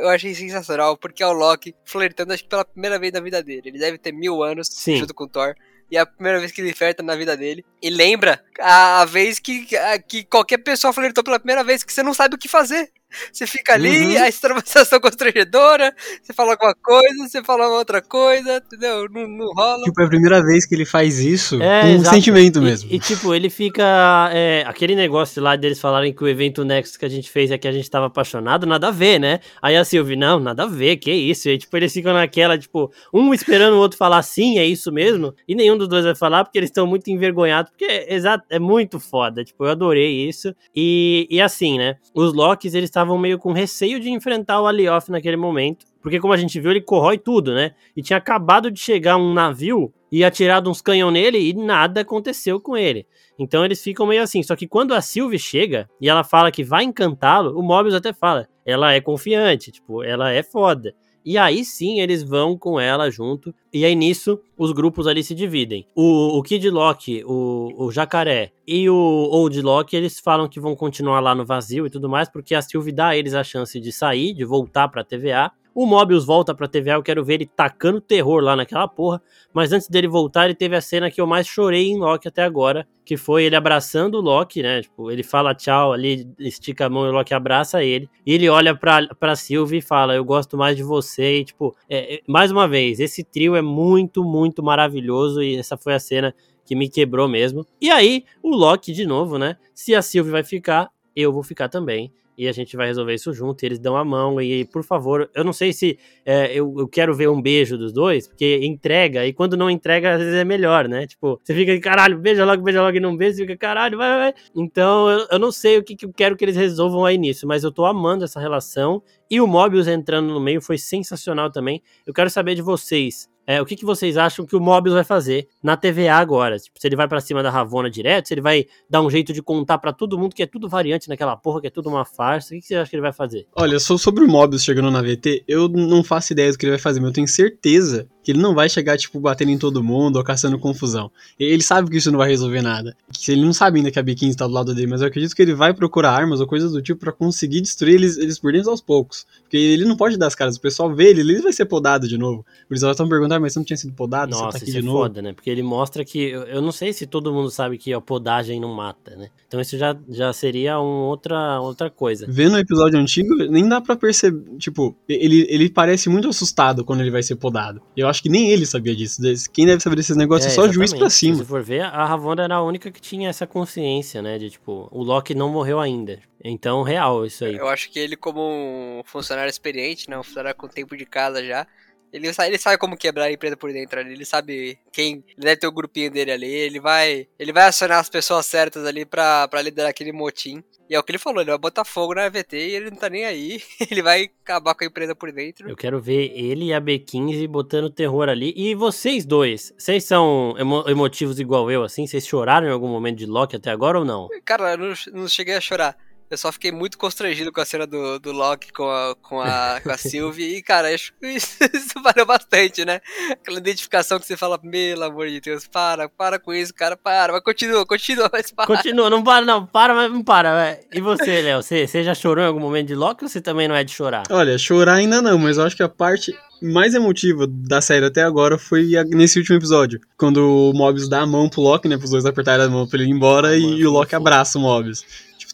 eu 0.00 0.08
achei 0.08 0.34
sensacional, 0.34 0.96
porque 0.96 1.22
é 1.22 1.26
o 1.26 1.32
Loki 1.32 1.74
flertando, 1.84 2.32
acho 2.32 2.42
que 2.42 2.48
pela 2.48 2.64
primeira 2.64 2.98
vez 2.98 3.12
na 3.12 3.20
vida 3.20 3.42
dele. 3.42 3.64
Ele 3.66 3.78
deve 3.78 3.98
ter 3.98 4.12
mil 4.12 4.42
anos 4.42 4.66
Sim. 4.70 4.96
junto 4.96 5.12
com 5.12 5.24
o 5.24 5.28
Thor 5.28 5.54
e 5.90 5.96
é 5.96 6.00
a 6.00 6.06
primeira 6.06 6.38
vez 6.38 6.52
que 6.52 6.60
ele 6.60 6.74
flerta 6.74 7.02
na 7.02 7.16
vida 7.16 7.36
dele. 7.36 7.64
E 7.82 7.90
lembra 7.90 8.42
a, 8.60 9.02
a 9.02 9.04
vez 9.04 9.38
que, 9.38 9.74
a, 9.76 9.98
que 9.98 10.24
qualquer 10.24 10.58
pessoa 10.58 10.92
flertou 10.92 11.24
pela 11.24 11.38
primeira 11.38 11.64
vez 11.64 11.82
que 11.82 11.92
você 11.92 12.02
não 12.02 12.14
sabe 12.14 12.34
o 12.34 12.38
que 12.38 12.48
fazer. 12.48 12.90
Você 13.32 13.46
fica 13.46 13.74
ali, 13.74 14.16
uhum. 14.16 14.22
aí 14.22 14.32
você 14.32 14.40
tá 14.40 14.48
numa 14.48 14.60
situação 14.64 15.00
constrangedora, 15.00 15.94
você 16.22 16.32
fala 16.32 16.52
alguma 16.52 16.74
coisa, 16.74 17.28
você 17.28 17.42
fala 17.42 17.68
outra 17.68 18.02
coisa, 18.02 18.56
entendeu? 18.56 19.08
Não, 19.10 19.26
não 19.26 19.52
rola. 19.54 19.82
Tipo, 19.84 20.00
é 20.02 20.04
a 20.04 20.08
primeira 20.08 20.42
vez 20.42 20.66
que 20.66 20.74
ele 20.74 20.84
faz 20.84 21.18
isso 21.18 21.60
é, 21.62 21.82
com 21.82 21.88
um 21.88 22.04
sentimento 22.04 22.60
mesmo. 22.60 22.90
E, 22.90 22.96
e, 22.96 22.98
tipo, 22.98 23.34
ele 23.34 23.50
fica. 23.50 24.30
É, 24.32 24.64
aquele 24.66 24.94
negócio 24.94 25.42
lá 25.42 25.56
deles 25.56 25.80
falarem 25.80 26.12
que 26.12 26.22
o 26.22 26.28
evento 26.28 26.64
Next 26.64 26.98
que 26.98 27.04
a 27.04 27.08
gente 27.08 27.30
fez 27.30 27.50
é 27.50 27.58
que 27.58 27.66
a 27.66 27.72
gente 27.72 27.88
tava 27.90 28.06
apaixonado, 28.06 28.66
nada 28.66 28.88
a 28.88 28.90
ver, 28.90 29.18
né? 29.18 29.40
Aí 29.62 29.76
a 29.76 29.84
Silvia, 29.84 30.16
não, 30.16 30.38
nada 30.38 30.64
a 30.64 30.66
ver, 30.66 30.96
que 30.96 31.12
isso? 31.12 31.48
E 31.48 31.52
aí, 31.52 31.58
tipo, 31.58 31.76
eles 31.76 31.92
ficam 31.92 32.12
naquela, 32.12 32.58
tipo, 32.58 32.92
um 33.12 33.32
esperando 33.32 33.74
o 33.74 33.78
outro 33.78 33.96
falar 33.96 34.22
sim, 34.22 34.58
é 34.58 34.66
isso 34.66 34.92
mesmo, 34.92 35.34
e 35.46 35.54
nenhum 35.54 35.76
dos 35.76 35.88
dois 35.88 36.04
vai 36.04 36.14
falar 36.14 36.44
porque 36.44 36.58
eles 36.58 36.70
estão 36.70 36.86
muito 36.86 37.08
envergonhados, 37.08 37.70
porque 37.70 37.84
é, 37.84 38.14
exato, 38.14 38.44
é 38.50 38.58
muito 38.58 39.00
foda. 39.00 39.44
Tipo, 39.44 39.64
eu 39.64 39.70
adorei 39.70 40.28
isso. 40.28 40.54
E, 40.74 41.26
e 41.30 41.40
assim, 41.40 41.78
né? 41.78 41.96
Os 42.14 42.32
Locks, 42.32 42.74
eles 42.74 42.88
estavam 42.98 43.16
meio 43.16 43.38
com 43.38 43.52
receio 43.52 44.00
de 44.00 44.10
enfrentar 44.10 44.60
o 44.60 44.66
Alioth 44.66 45.08
naquele 45.08 45.36
momento. 45.36 45.86
Porque, 46.02 46.18
como 46.18 46.32
a 46.32 46.36
gente 46.36 46.60
viu, 46.60 46.70
ele 46.70 46.80
corrói 46.80 47.16
tudo, 47.16 47.54
né? 47.54 47.72
E 47.96 48.02
tinha 48.02 48.16
acabado 48.16 48.70
de 48.70 48.80
chegar 48.80 49.16
um 49.16 49.32
navio 49.32 49.92
e 50.10 50.24
atirado 50.24 50.70
uns 50.70 50.80
canhão 50.80 51.10
nele 51.10 51.38
e 51.38 51.54
nada 51.54 52.00
aconteceu 52.00 52.60
com 52.60 52.76
ele. 52.76 53.06
Então 53.38 53.64
eles 53.64 53.82
ficam 53.82 54.06
meio 54.06 54.22
assim. 54.22 54.42
Só 54.42 54.56
que 54.56 54.66
quando 54.66 54.94
a 54.94 55.00
Sylvie 55.00 55.38
chega 55.38 55.88
e 56.00 56.08
ela 56.08 56.24
fala 56.24 56.50
que 56.50 56.64
vai 56.64 56.84
encantá-lo, 56.84 57.58
o 57.58 57.62
Mobius 57.62 57.94
até 57.94 58.12
fala: 58.12 58.48
ela 58.66 58.92
é 58.92 59.00
confiante, 59.00 59.70
tipo, 59.70 60.02
ela 60.02 60.32
é 60.32 60.42
foda. 60.42 60.94
E 61.28 61.36
aí 61.36 61.62
sim 61.62 62.00
eles 62.00 62.22
vão 62.22 62.56
com 62.56 62.80
ela 62.80 63.10
junto. 63.10 63.54
E 63.70 63.84
aí 63.84 63.94
nisso 63.94 64.40
os 64.56 64.72
grupos 64.72 65.06
ali 65.06 65.22
se 65.22 65.34
dividem. 65.34 65.86
O, 65.94 66.38
o 66.38 66.42
Kid 66.42 66.70
Loki, 66.70 67.22
o, 67.22 67.70
o 67.76 67.92
Jacaré 67.92 68.50
e 68.66 68.88
o 68.88 68.94
Old 68.94 69.60
Loki, 69.60 69.94
eles 69.94 70.18
falam 70.18 70.48
que 70.48 70.58
vão 70.58 70.74
continuar 70.74 71.20
lá 71.20 71.34
no 71.34 71.44
vazio 71.44 71.86
e 71.86 71.90
tudo 71.90 72.08
mais, 72.08 72.30
porque 72.30 72.54
a 72.54 72.62
Sylvie 72.62 72.92
dá 72.92 73.08
a 73.08 73.16
eles 73.16 73.34
a 73.34 73.44
chance 73.44 73.78
de 73.78 73.92
sair, 73.92 74.32
de 74.32 74.42
voltar 74.42 74.88
pra 74.88 75.04
TVA. 75.04 75.52
O 75.74 75.86
Mobius 75.86 76.24
volta 76.24 76.54
pra 76.54 76.66
TVA, 76.66 76.92
eu 76.92 77.02
quero 77.02 77.24
ver 77.24 77.34
ele 77.34 77.46
tacando 77.46 78.00
terror 78.00 78.42
lá 78.42 78.56
naquela 78.56 78.88
porra. 78.88 79.22
Mas 79.52 79.72
antes 79.72 79.88
dele 79.88 80.08
voltar, 80.08 80.46
ele 80.46 80.54
teve 80.54 80.74
a 80.74 80.80
cena 80.80 81.10
que 81.10 81.20
eu 81.20 81.26
mais 81.26 81.46
chorei 81.46 81.88
em 81.88 81.98
Loki 81.98 82.26
até 82.26 82.42
agora, 82.42 82.86
que 83.04 83.16
foi 83.16 83.44
ele 83.44 83.56
abraçando 83.56 84.16
o 84.16 84.20
Loki, 84.20 84.62
né? 84.62 84.82
Tipo, 84.82 85.10
ele 85.10 85.22
fala 85.22 85.54
tchau 85.54 85.92
ali, 85.92 86.28
estica 86.38 86.86
a 86.86 86.90
mão 86.90 87.06
e 87.06 87.10
o 87.10 87.12
Loki 87.12 87.32
abraça 87.32 87.82
ele. 87.82 88.08
E 88.26 88.34
ele 88.34 88.48
olha 88.48 88.74
pra, 88.74 89.06
pra 89.14 89.36
Sylvie 89.36 89.78
e 89.78 89.82
fala, 89.82 90.14
eu 90.14 90.24
gosto 90.24 90.56
mais 90.56 90.76
de 90.76 90.82
você. 90.82 91.38
E, 91.38 91.44
tipo, 91.44 91.76
é, 91.88 92.16
é, 92.16 92.20
mais 92.26 92.50
uma 92.50 92.66
vez, 92.66 93.00
esse 93.00 93.22
trio 93.22 93.54
é 93.54 93.62
muito, 93.62 94.24
muito 94.24 94.62
maravilhoso 94.62 95.42
e 95.42 95.56
essa 95.56 95.76
foi 95.76 95.94
a 95.94 96.00
cena 96.00 96.34
que 96.64 96.74
me 96.74 96.88
quebrou 96.88 97.28
mesmo. 97.28 97.64
E 97.80 97.90
aí, 97.90 98.24
o 98.42 98.50
Loki 98.50 98.92
de 98.92 99.06
novo, 99.06 99.38
né? 99.38 99.56
Se 99.74 99.94
a 99.94 100.02
Sylvie 100.02 100.32
vai 100.32 100.44
ficar, 100.44 100.90
eu 101.14 101.32
vou 101.32 101.42
ficar 101.42 101.68
também 101.68 102.12
e 102.38 102.46
a 102.46 102.52
gente 102.52 102.76
vai 102.76 102.86
resolver 102.86 103.12
isso 103.12 103.34
junto. 103.34 103.64
E 103.64 103.66
eles 103.66 103.80
dão 103.80 103.96
a 103.96 104.04
mão. 104.04 104.40
E, 104.40 104.64
por 104.66 104.84
favor, 104.84 105.28
eu 105.34 105.42
não 105.42 105.52
sei 105.52 105.72
se 105.72 105.98
é, 106.24 106.52
eu, 106.54 106.72
eu, 106.78 106.86
quero 106.86 107.12
ver 107.12 107.28
um 107.28 107.42
beijo 107.42 107.76
dos 107.76 107.92
dois, 107.92 108.28
porque 108.28 108.60
entrega, 108.62 109.26
e 109.26 109.32
quando 109.32 109.56
não 109.56 109.68
entrega, 109.68 110.14
às 110.14 110.20
vezes 110.20 110.34
é 110.34 110.44
melhor, 110.44 110.88
né? 110.88 111.06
Tipo, 111.08 111.40
você 111.42 111.52
fica, 111.52 111.78
caralho, 111.80 112.16
beija 112.16 112.44
logo, 112.44 112.62
beija 112.62 112.80
logo 112.80 112.96
e 112.96 113.00
não 113.00 113.16
beija, 113.16 113.38
você 113.38 113.42
fica, 113.42 113.56
caralho, 113.56 113.98
vai, 113.98 114.18
vai. 114.18 114.34
Então, 114.54 115.10
eu, 115.10 115.26
eu 115.32 115.38
não 115.38 115.50
sei 115.50 115.78
o 115.78 115.82
que, 115.82 115.96
que 115.96 116.06
eu 116.06 116.12
quero 116.12 116.36
que 116.36 116.44
eles 116.44 116.56
resolvam 116.56 117.04
aí 117.04 117.18
nisso, 117.18 117.44
mas 117.44 117.64
eu 117.64 117.72
tô 117.72 117.84
amando 117.84 118.24
essa 118.24 118.38
relação. 118.38 119.02
E 119.28 119.40
o 119.40 119.46
Mobius 119.46 119.88
entrando 119.88 120.28
no 120.28 120.40
meio 120.40 120.62
foi 120.62 120.78
sensacional 120.78 121.50
também. 121.50 121.82
Eu 122.06 122.14
quero 122.14 122.30
saber 122.30 122.54
de 122.54 122.62
vocês. 122.62 123.28
É, 123.48 123.62
o 123.62 123.64
que, 123.64 123.74
que 123.74 123.84
vocês 123.86 124.18
acham 124.18 124.44
que 124.44 124.54
o 124.54 124.60
Mobius 124.60 124.94
vai 124.94 125.04
fazer 125.04 125.48
na 125.62 125.74
TVA 125.74 126.16
agora? 126.16 126.58
Tipo, 126.58 126.78
se 126.78 126.86
ele 126.86 126.94
vai 126.94 127.08
para 127.08 127.18
cima 127.18 127.42
da 127.42 127.48
Ravona 127.48 127.88
direto, 127.88 128.28
se 128.28 128.34
ele 128.34 128.42
vai 128.42 128.66
dar 128.90 129.00
um 129.00 129.08
jeito 129.08 129.32
de 129.32 129.40
contar 129.40 129.78
para 129.78 129.90
todo 129.90 130.18
mundo 130.18 130.34
que 130.34 130.42
é 130.42 130.46
tudo 130.46 130.68
variante 130.68 131.08
naquela 131.08 131.34
porra, 131.34 131.62
que 131.62 131.68
é 131.68 131.70
tudo 131.70 131.88
uma 131.88 132.04
farsa, 132.04 132.48
o 132.48 132.56
que, 132.56 132.60
que 132.60 132.66
você 132.66 132.74
acha 132.74 132.90
que 132.90 132.96
ele 132.96 133.00
vai 133.00 133.12
fazer? 133.12 133.46
Olha, 133.56 133.80
sobre 133.80 134.22
o 134.22 134.28
Mobius 134.28 134.62
chegando 134.62 134.90
na 134.90 135.00
VT, 135.00 135.44
eu 135.48 135.66
não 135.66 136.04
faço 136.04 136.34
ideia 136.34 136.52
do 136.52 136.58
que 136.58 136.66
ele 136.66 136.72
vai 136.72 136.78
fazer, 136.78 137.00
mas 137.00 137.08
eu 137.08 137.14
tenho 137.14 137.26
certeza 137.26 138.06
que 138.28 138.32
ele 138.32 138.42
não 138.42 138.54
vai 138.54 138.68
chegar, 138.68 138.98
tipo, 138.98 139.18
batendo 139.18 139.52
em 139.52 139.56
todo 139.56 139.82
mundo 139.82 140.16
ou 140.16 140.22
caçando 140.22 140.58
confusão. 140.58 141.10
Ele 141.40 141.62
sabe 141.62 141.88
que 141.88 141.96
isso 141.96 142.10
não 142.10 142.18
vai 142.18 142.28
resolver 142.28 142.60
nada. 142.60 142.94
Ele 143.26 143.40
não 143.40 143.54
sabe 143.54 143.78
ainda 143.78 143.90
que 143.90 143.98
a 143.98 144.02
B-15 144.02 144.34
tá 144.34 144.46
do 144.46 144.52
lado 144.52 144.74
dele, 144.74 144.86
mas 144.86 145.00
eu 145.00 145.06
acredito 145.06 145.34
que 145.34 145.40
ele 145.40 145.54
vai 145.54 145.72
procurar 145.72 146.10
armas 146.10 146.38
ou 146.38 146.46
coisas 146.46 146.72
do 146.72 146.82
tipo 146.82 147.00
para 147.00 147.10
conseguir 147.10 147.62
destruir 147.62 147.94
eles, 147.94 148.18
eles 148.18 148.38
por 148.38 148.52
dentro 148.52 148.70
aos 148.70 148.82
poucos. 148.82 149.26
Porque 149.40 149.56
ele 149.56 149.86
não 149.86 149.96
pode 149.96 150.18
dar 150.18 150.26
as 150.26 150.34
caras, 150.34 150.56
o 150.56 150.60
pessoal 150.60 150.94
vê 150.94 151.08
ele, 151.08 151.22
ele 151.22 151.40
vai 151.40 151.54
ser 151.54 151.64
podado 151.64 152.06
de 152.06 152.18
novo. 152.18 152.44
Eles 152.70 152.82
estão 152.82 153.08
perguntando, 153.08 153.37
mas 153.38 153.52
você 153.52 153.58
não 153.58 153.64
tinha 153.64 153.76
sido 153.76 153.92
podado? 153.92 154.30
Nossa, 154.30 154.44
você 154.44 154.50
tá 154.50 154.56
aqui 154.58 154.70
isso 154.70 154.72
de 154.72 154.78
é 154.78 154.82
novo? 154.82 154.98
foda, 154.98 155.22
né? 155.22 155.32
Porque 155.32 155.50
ele 155.50 155.62
mostra 155.62 156.04
que. 156.04 156.18
Eu, 156.18 156.42
eu 156.44 156.62
não 156.62 156.72
sei 156.72 156.92
se 156.92 157.06
todo 157.06 157.32
mundo 157.32 157.50
sabe 157.50 157.78
que 157.78 157.92
a 157.92 158.00
podagem 158.00 158.60
não 158.60 158.74
mata, 158.74 159.16
né? 159.16 159.28
Então 159.46 159.60
isso 159.60 159.76
já, 159.78 159.96
já 160.08 160.32
seria 160.32 160.80
um 160.80 161.06
outra, 161.06 161.60
outra 161.60 161.90
coisa. 161.90 162.26
Vendo 162.28 162.54
o 162.54 162.58
episódio 162.58 162.98
antigo, 162.98 163.34
nem 163.34 163.68
dá 163.68 163.80
pra 163.80 163.96
perceber. 163.96 164.56
Tipo, 164.58 164.96
ele, 165.08 165.46
ele 165.48 165.70
parece 165.70 166.08
muito 166.08 166.28
assustado 166.28 166.84
quando 166.84 167.00
ele 167.00 167.10
vai 167.10 167.22
ser 167.22 167.36
podado. 167.36 167.80
Eu 167.96 168.08
acho 168.08 168.22
que 168.22 168.28
nem 168.28 168.50
ele 168.50 168.66
sabia 168.66 168.94
disso. 168.94 169.20
Quem 169.52 169.66
deve 169.66 169.82
saber 169.82 169.96
desses 169.96 170.16
negócios 170.16 170.52
é, 170.52 170.54
só 170.54 170.62
o 170.62 170.72
juiz 170.72 170.92
pra 170.92 171.10
cima. 171.10 171.36
Se 171.36 171.44
for 171.44 171.62
ver, 171.62 171.82
a 171.82 172.04
Ravonna 172.04 172.44
era 172.44 172.56
a 172.56 172.62
única 172.62 172.90
que 172.90 173.00
tinha 173.00 173.28
essa 173.28 173.46
consciência, 173.46 174.22
né? 174.22 174.38
De 174.38 174.50
tipo, 174.50 174.88
o 174.90 175.02
Loki 175.02 175.34
não 175.34 175.48
morreu 175.48 175.80
ainda. 175.80 176.18
Então, 176.42 176.82
real 176.82 177.26
isso 177.26 177.44
aí. 177.44 177.56
Eu 177.56 177.68
acho 177.68 177.90
que 177.90 177.98
ele, 177.98 178.16
como 178.16 178.40
um 178.40 179.02
funcionário 179.04 179.50
experiente, 179.50 180.08
né? 180.08 180.18
Um 180.18 180.22
funcionário 180.22 180.56
com 180.58 180.68
tempo 180.68 180.96
de 180.96 181.04
casa 181.04 181.44
já, 181.44 181.66
ele 182.12 182.32
sabe, 182.32 182.48
ele 182.50 182.58
sabe 182.58 182.78
como 182.78 182.96
quebrar 182.96 183.24
a 183.24 183.32
empresa 183.32 183.56
por 183.56 183.72
dentro 183.72 184.00
ali, 184.00 184.12
ele 184.12 184.24
sabe 184.24 184.78
quem. 184.92 185.24
Ele 185.28 185.46
deve 185.46 185.56
ter 185.56 185.66
o 185.66 185.72
grupinho 185.72 186.10
dele 186.10 186.32
ali, 186.32 186.50
ele 186.50 186.80
vai. 186.80 187.28
Ele 187.38 187.52
vai 187.52 187.64
acionar 187.64 187.98
as 187.98 188.08
pessoas 188.08 188.46
certas 188.46 188.84
ali 188.84 189.04
pra, 189.04 189.48
pra 189.48 189.62
liderar 189.62 189.90
aquele 189.90 190.12
motim. 190.12 190.62
E 190.90 190.94
é 190.94 190.98
o 190.98 191.02
que 191.02 191.10
ele 191.12 191.18
falou, 191.18 191.42
ele 191.42 191.50
vai 191.50 191.58
botar 191.58 191.84
fogo 191.84 192.14
na 192.14 192.28
VT 192.30 192.56
e 192.56 192.74
ele 192.74 192.90
não 192.90 192.96
tá 192.96 193.10
nem 193.10 193.26
aí. 193.26 193.60
Ele 193.90 194.02
vai 194.02 194.30
acabar 194.42 194.74
com 194.74 194.84
a 194.84 194.86
empresa 194.86 195.14
por 195.14 195.30
dentro. 195.30 195.68
Eu 195.68 195.76
quero 195.76 196.00
ver 196.00 196.32
ele 196.34 196.66
e 196.66 196.72
a 196.72 196.80
B15 196.80 197.46
botando 197.46 197.90
terror 197.90 198.28
ali. 198.28 198.54
E 198.56 198.74
vocês 198.74 199.26
dois, 199.26 199.74
vocês 199.76 200.04
são 200.04 200.54
emo 200.58 200.84
emotivos 200.88 201.38
igual 201.38 201.70
eu, 201.70 201.82
assim? 201.82 202.06
Vocês 202.06 202.26
choraram 202.26 202.66
em 202.66 202.70
algum 202.70 202.88
momento 202.88 203.18
de 203.18 203.26
Loki 203.26 203.56
até 203.56 203.70
agora 203.70 203.98
ou 203.98 204.04
não? 204.04 204.28
Cara, 204.44 204.72
eu 204.72 204.78
não, 204.78 204.94
não 205.12 205.28
cheguei 205.28 205.54
a 205.56 205.60
chorar. 205.60 205.94
Eu 206.30 206.36
só 206.36 206.52
fiquei 206.52 206.70
muito 206.70 206.98
constrangido 206.98 207.50
com 207.50 207.60
a 207.60 207.64
cena 207.64 207.86
do, 207.86 208.18
do 208.18 208.32
Loki 208.32 208.70
com 208.72 208.90
a, 208.90 209.16
com 209.22 209.40
a, 209.40 209.80
com 209.82 209.90
a 209.90 209.96
Sylvie. 209.96 210.56
E, 210.56 210.62
cara, 210.62 210.94
acho 210.94 211.12
que 211.18 211.26
isso, 211.28 211.56
isso 211.72 212.02
valeu 212.02 212.26
bastante, 212.26 212.84
né? 212.84 213.00
Aquela 213.30 213.58
identificação 213.58 214.18
que 214.18 214.26
você 214.26 214.36
fala, 214.36 214.58
pelo 214.58 215.04
amor 215.04 215.28
de 215.28 215.40
Deus, 215.40 215.66
para, 215.66 216.08
para 216.08 216.38
com 216.38 216.52
isso, 216.52 216.74
cara, 216.74 216.96
para. 216.96 217.32
Mas 217.32 217.42
continua, 217.42 217.86
continua, 217.86 218.28
mas 218.32 218.50
para. 218.50 218.66
Continua, 218.66 219.08
não 219.08 219.22
para, 219.24 219.44
não, 219.44 219.66
para, 219.66 219.94
mas 219.94 220.12
não 220.12 220.22
para. 220.22 220.54
Véio. 220.54 220.78
E 220.92 221.00
você, 221.00 221.40
Léo, 221.40 221.62
você, 221.62 221.86
você 221.86 222.04
já 222.04 222.14
chorou 222.14 222.44
em 222.44 222.48
algum 222.48 222.60
momento 222.60 222.88
de 222.88 222.94
Loki 222.94 223.24
ou 223.24 223.28
você 223.28 223.40
também 223.40 223.66
não 223.66 223.74
é 223.74 223.82
de 223.82 223.92
chorar? 223.92 224.24
Olha, 224.30 224.58
chorar 224.58 224.94
ainda 224.94 225.22
não, 225.22 225.38
mas 225.38 225.56
eu 225.56 225.64
acho 225.64 225.76
que 225.76 225.82
a 225.82 225.88
parte 225.88 226.36
mais 226.60 226.94
emotiva 226.94 227.46
da 227.46 227.80
série 227.80 228.04
até 228.04 228.22
agora 228.22 228.58
foi 228.58 228.90
nesse 229.06 229.38
último 229.38 229.56
episódio. 229.56 230.00
Quando 230.16 230.38
o 230.38 230.72
Mobius 230.72 231.08
dá 231.08 231.20
a 231.20 231.26
mão 231.26 231.48
pro 231.48 231.62
Loki, 231.62 231.88
né? 231.88 231.96
Pros 231.96 232.10
dois 232.10 232.26
apertarem 232.26 232.66
a 232.66 232.68
mão 232.68 232.86
pra 232.86 232.98
ele 232.98 233.08
ir 233.08 233.14
embora 233.14 233.48
ah, 233.48 233.56
e, 233.56 233.62
mano, 233.62 233.88
o 233.88 233.92
Loki 233.92 234.14
abraça 234.14 234.58
o 234.58 234.60
Mobius. 234.60 235.04